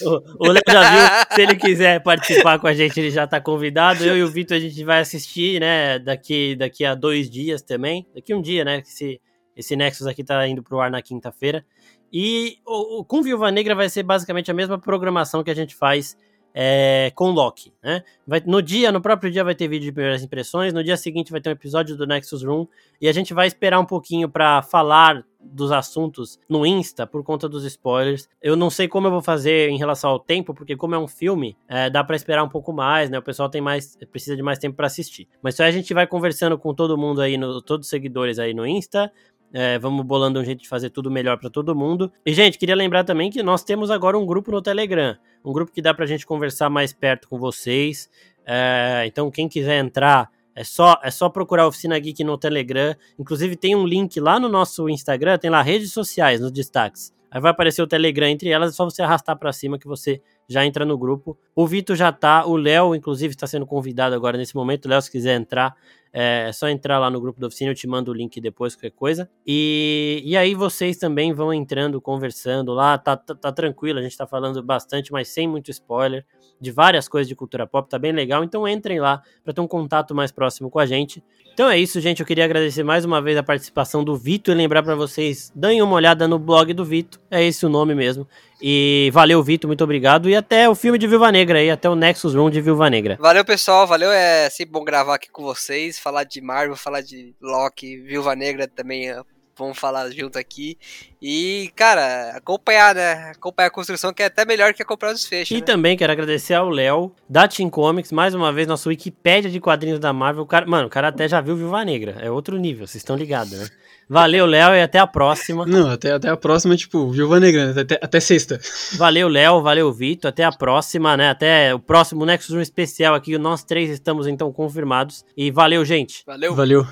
O, 0.02 0.48
o 0.48 0.52
Léo 0.52 0.64
já 0.66 0.90
viu, 0.90 1.36
se 1.36 1.42
ele 1.42 1.56
quiser 1.58 2.02
participar 2.02 2.58
com 2.58 2.68
a 2.68 2.74
gente, 2.74 2.98
ele 2.98 3.12
já 3.12 3.28
tá 3.28 3.42
convidado. 3.42 4.06
Eu 4.06 4.18
e 4.18 4.24
o 4.24 4.30
Vitor, 4.30 4.56
a 4.56 4.60
gente 4.60 4.82
vai 4.86 5.02
assistir, 5.02 5.60
né, 5.60 6.00
daqui, 6.00 6.56
daqui 6.56 6.86
a 6.86 6.96
dois 6.96 7.30
dias 7.30 7.62
também. 7.62 8.08
Daqui 8.16 8.34
um 8.34 8.42
dia, 8.42 8.64
né, 8.64 8.80
esse, 8.80 9.20
esse 9.56 9.76
Nexus 9.76 10.08
aqui 10.08 10.24
tá 10.24 10.48
indo 10.48 10.64
pro 10.64 10.80
ar 10.80 10.90
na 10.90 11.02
quinta-feira. 11.02 11.66
E 12.12 12.58
o, 12.66 13.00
o, 13.00 13.06
com 13.06 13.22
Viúva 13.22 13.52
Negra 13.52 13.76
vai 13.76 13.90
ser 13.90 14.04
basicamente 14.04 14.50
a 14.50 14.54
mesma 14.54 14.80
programação 14.80 15.44
que 15.44 15.52
a 15.52 15.56
gente 15.56 15.76
faz 15.76 16.18
é, 16.58 17.12
com 17.14 17.32
Loki, 17.32 17.74
né? 17.84 18.02
Vai, 18.26 18.42
no 18.46 18.62
dia, 18.62 18.90
no 18.90 19.02
próprio 19.02 19.30
dia 19.30 19.44
vai 19.44 19.54
ter 19.54 19.68
vídeo 19.68 19.88
de 19.88 19.92
primeiras 19.92 20.24
impressões, 20.24 20.74
no 20.74 20.82
dia 20.82 20.96
seguinte 20.96 21.30
vai 21.30 21.42
ter 21.42 21.50
um 21.50 21.52
episódio 21.52 21.98
do 21.98 22.08
Nexus 22.08 22.44
Room 22.44 22.66
e 23.02 23.10
a 23.10 23.12
gente 23.12 23.34
vai 23.34 23.46
esperar 23.46 23.78
um 23.78 23.86
pouquinho 23.86 24.30
para 24.30 24.62
falar 24.62 25.26
dos 25.46 25.72
assuntos 25.72 26.40
no 26.50 26.66
Insta 26.66 27.06
por 27.06 27.24
conta 27.24 27.50
dos 27.50 27.66
spoilers. 27.66 28.30
Eu 28.42 28.56
não 28.56 28.70
sei 28.70 28.88
como 28.88 29.08
eu 29.08 29.12
vou 29.12 29.22
fazer 29.22 29.70
em 29.70 29.78
relação 29.78 30.10
ao 30.10 30.20
tempo, 30.20 30.54
porque 30.54 30.78
como 30.78 30.96
é 30.96 30.98
um 30.98 31.08
filme, 31.08 31.58
é, 31.68 31.90
dá 31.90 32.04
para 32.04 32.16
esperar 32.16 32.44
um 32.44 32.50
pouco 32.50 32.72
mais, 32.72 33.10
né? 33.10 33.20
O 33.20 33.22
pessoal 33.22 33.50
tem 33.50 33.62
mais, 33.62 33.98
precisa 34.10 34.36
de 34.36 34.42
mais 34.42 34.58
tempo 34.58 34.78
para 34.78 34.88
assistir. 34.88 35.28
Mas 35.42 35.56
só 35.56 35.64
a 35.64 35.72
gente 35.72 35.94
vai 35.94 36.08
conversando 36.08 36.58
com 36.58 36.74
todo 36.74 36.98
mundo 36.98 37.22
aí, 37.22 37.38
no, 37.38 37.62
todos 37.62 37.86
os 37.86 37.90
seguidores 37.90 38.40
aí 38.40 38.54
no 38.54 38.66
Insta. 38.66 39.12
É, 39.54 39.80
vamos 39.80 40.06
bolando 40.06 40.40
um 40.40 40.44
jeito 40.44 40.62
de 40.62 40.68
fazer 40.68 40.90
tudo 40.90 41.10
melhor 41.10 41.38
para 41.38 41.50
todo 41.50 41.76
mundo. 41.76 42.12
E, 42.26 42.34
gente, 42.34 42.58
queria 42.58 42.76
lembrar 42.76 43.04
também 43.04 43.30
que 43.30 43.42
nós 43.42 43.64
temos 43.64 43.90
agora 43.90 44.18
um 44.18 44.26
grupo 44.26 44.52
no 44.52 44.62
Telegram. 44.62 45.16
Um 45.44 45.54
grupo 45.54 45.72
que 45.72 45.82
dá 45.82 45.94
pra 45.94 46.06
gente 46.06 46.26
conversar 46.26 46.70
mais 46.70 46.92
perto 46.92 47.30
com 47.30 47.40
vocês. 47.40 48.10
É, 48.46 49.04
então, 49.08 49.32
quem 49.32 49.48
quiser 49.48 49.80
entrar, 49.80 50.30
é 50.56 50.64
só, 50.64 51.00
é 51.04 51.12
só 51.12 51.30
procurar 51.30 51.64
a 51.64 51.68
Oficina 51.68 51.98
Geek 52.00 52.24
no 52.24 52.38
Telegram. 52.38 52.96
Inclusive, 53.20 53.56
tem 53.56 53.76
um 53.76 53.86
link 53.86 54.20
lá 54.20 54.40
no 54.40 54.48
nosso 54.48 54.90
Instagram, 54.90 55.38
tem 55.38 55.50
lá 55.50 55.62
redes 55.62 55.92
sociais 55.92 56.40
nos 56.40 56.52
destaques. 56.52 57.14
Aí 57.30 57.42
vai 57.42 57.52
aparecer 57.52 57.82
o 57.82 57.88
Telegram 57.88 58.28
entre 58.28 58.50
elas, 58.50 58.72
é 58.72 58.74
só 58.74 58.86
você 58.86 59.02
arrastar 59.02 59.38
para 59.38 59.52
cima 59.52 59.78
que 59.78 59.86
você 59.86 60.22
já 60.48 60.66
entra 60.66 60.86
no 60.86 60.98
grupo. 60.98 61.38
O 61.54 61.68
Vitor 61.68 61.94
já 61.94 62.10
tá, 62.10 62.46
o 62.46 62.56
Léo, 62.56 62.96
inclusive, 62.96 63.34
está 63.34 63.46
sendo 63.46 63.66
convidado 63.66 64.16
agora 64.16 64.38
nesse 64.38 64.56
momento. 64.56 64.88
Léo, 64.88 65.02
se 65.02 65.12
quiser 65.12 65.36
entrar, 65.36 65.76
é 66.18 66.50
só 66.54 66.70
entrar 66.70 66.98
lá 66.98 67.10
no 67.10 67.20
grupo 67.20 67.42
da 67.42 67.48
oficina, 67.48 67.72
eu 67.72 67.76
te 67.76 67.86
mando 67.86 68.10
o 68.10 68.14
link 68.14 68.40
depois, 68.40 68.74
qualquer 68.74 68.92
coisa. 68.92 69.30
E, 69.46 70.22
e 70.24 70.38
aí 70.38 70.56
vocês 70.56 70.96
também 70.96 71.34
vão 71.34 71.54
entrando, 71.54 72.00
conversando 72.00 72.74
lá, 72.74 72.98
tá, 72.98 73.18
tá, 73.18 73.36
tá 73.36 73.52
tranquilo, 73.52 74.00
a 74.00 74.02
gente 74.02 74.16
tá 74.16 74.26
falando 74.26 74.64
bastante, 74.64 75.12
mas 75.12 75.28
sem 75.28 75.46
muito 75.46 75.70
spoiler, 75.72 76.26
de 76.62 76.72
várias 76.72 77.10
coisas 77.10 77.28
de 77.28 77.36
cultura 77.36 77.68
pop, 77.68 77.90
tá 77.90 78.00
bem 78.00 78.14
legal. 78.14 78.46
Então 78.46 78.66
entrem 78.66 78.98
lá 78.98 79.22
para 79.44 79.52
ter 79.52 79.60
um 79.60 79.68
contato 79.68 80.16
mais 80.16 80.32
próximo 80.32 80.70
com 80.70 80.80
a 80.80 80.86
gente. 80.86 81.22
Então 81.54 81.70
é 81.70 81.78
isso, 81.78 82.00
gente. 82.00 82.22
Eu 82.22 82.26
queria 82.26 82.46
agradecer 82.46 82.84
mais 82.84 83.04
uma 83.04 83.22
vez 83.22 83.38
a 83.38 83.44
participação 83.44 84.02
do 84.02 84.16
Vitor 84.16 84.56
e 84.56 84.58
lembrar 84.58 84.84
para 84.84 84.96
vocês, 84.96 85.52
deem 85.54 85.82
uma 85.82 85.96
olhada 85.96 86.30
no 86.30 86.40
blog 86.40 86.74
do 86.74 86.86
Vitor, 86.86 87.20
é 87.30 87.44
esse 87.44 87.66
o 87.66 87.70
nome 87.70 87.94
mesmo. 87.94 88.26
E 88.62 89.10
valeu, 89.14 89.42
Vitor, 89.44 89.68
muito 89.68 89.84
obrigado. 89.84 90.30
E 90.30 90.36
até 90.36 90.70
o 90.70 90.76
filme 90.76 90.98
de 90.98 91.08
Viúva 91.08 91.32
Negra 91.32 91.60
aí, 91.60 91.70
até 91.70 91.90
o 91.90 91.96
Nexus 91.96 92.34
Room 92.34 92.50
de 92.50 92.62
Viúva 92.62 92.90
Negra. 92.90 93.18
Valeu, 93.20 93.44
pessoal. 93.44 93.86
Valeu, 93.86 94.12
é 94.12 94.50
sempre 94.50 94.72
bom 94.72 94.84
gravar 94.84 95.16
aqui 95.16 95.30
com 95.30 95.44
vocês, 95.44 96.00
falar 96.00 96.24
de 96.24 96.42
Marvel, 96.42 96.76
falar 96.76 97.02
de 97.02 97.36
Loki, 97.42 97.98
Viúva 97.98 98.36
Negra 98.36 98.68
também. 98.68 99.14
Vamos 99.58 99.80
falar 99.80 100.10
junto 100.12 100.38
aqui. 100.38 100.78
E, 101.22 101.72
cara, 101.78 102.32
acompanhar, 102.36 102.94
né? 102.94 103.32
Acompanhar 103.32 103.68
a 103.68 103.72
construção, 103.72 104.14
que 104.14 104.22
é 104.22 104.26
até 104.26 104.44
melhor 104.44 104.74
que 104.74 104.84
acompanhar 104.84 105.14
os 105.14 105.26
fechos. 105.26 105.56
E 105.56 105.62
né? 105.62 105.66
também 105.66 105.96
quero 105.96 106.12
agradecer 106.12 106.54
ao 106.54 106.70
Léo, 106.70 107.16
da 107.30 107.48
Team 107.48 107.70
Comics, 107.70 108.12
mais 108.12 108.36
uma 108.36 108.52
vez, 108.52 108.68
nosso 108.68 108.90
Wikipédia 108.90 109.50
de 109.50 109.62
quadrinhos 109.62 110.00
da 110.00 110.12
Marvel. 110.12 110.44
O 110.44 110.46
cara, 110.46 110.66
mano, 110.66 110.88
o 110.88 110.90
cara 110.90 111.08
até 111.08 111.26
já 111.28 111.40
viu 111.40 111.56
Viúva 111.56 111.86
Negra. 111.86 112.18
É 112.20 112.30
outro 112.30 112.58
nível, 112.58 112.86
vocês 112.86 113.02
estão 113.02 113.16
ligados, 113.16 113.54
né? 113.54 113.68
Valeu, 114.10 114.46
Léo, 114.46 114.74
e 114.76 114.82
até 114.82 115.00
a 115.00 115.08
próxima. 115.08 115.66
Não, 115.66 115.90
até, 115.90 116.12
até 116.12 116.30
a 116.30 116.38
próxima, 116.38 116.76
tipo, 116.76 117.10
Viúva 117.12 117.40
Negra, 117.40 117.74
né? 117.74 117.82
até, 117.82 118.00
até 118.02 118.20
sexta. 118.20 118.60
Valeu, 118.98 119.28
Léo, 119.28 119.62
valeu, 119.62 119.92
Vitor, 119.92 120.30
até 120.30 120.44
a 120.44 120.52
próxima, 120.52 121.18
né? 121.18 121.30
Até 121.30 121.74
o 121.74 121.80
próximo 121.80 122.26
Nexus 122.26 122.56
1 122.56 122.62
especial 122.62 123.16
aqui, 123.16 123.38
nós 123.38 123.64
três 123.64 123.90
estamos 123.90 124.28
então 124.28 124.52
confirmados. 124.52 125.26
E 125.36 125.50
valeu, 125.50 125.84
gente. 125.84 126.24
Valeu. 126.26 126.54
Valeu. 126.54 126.88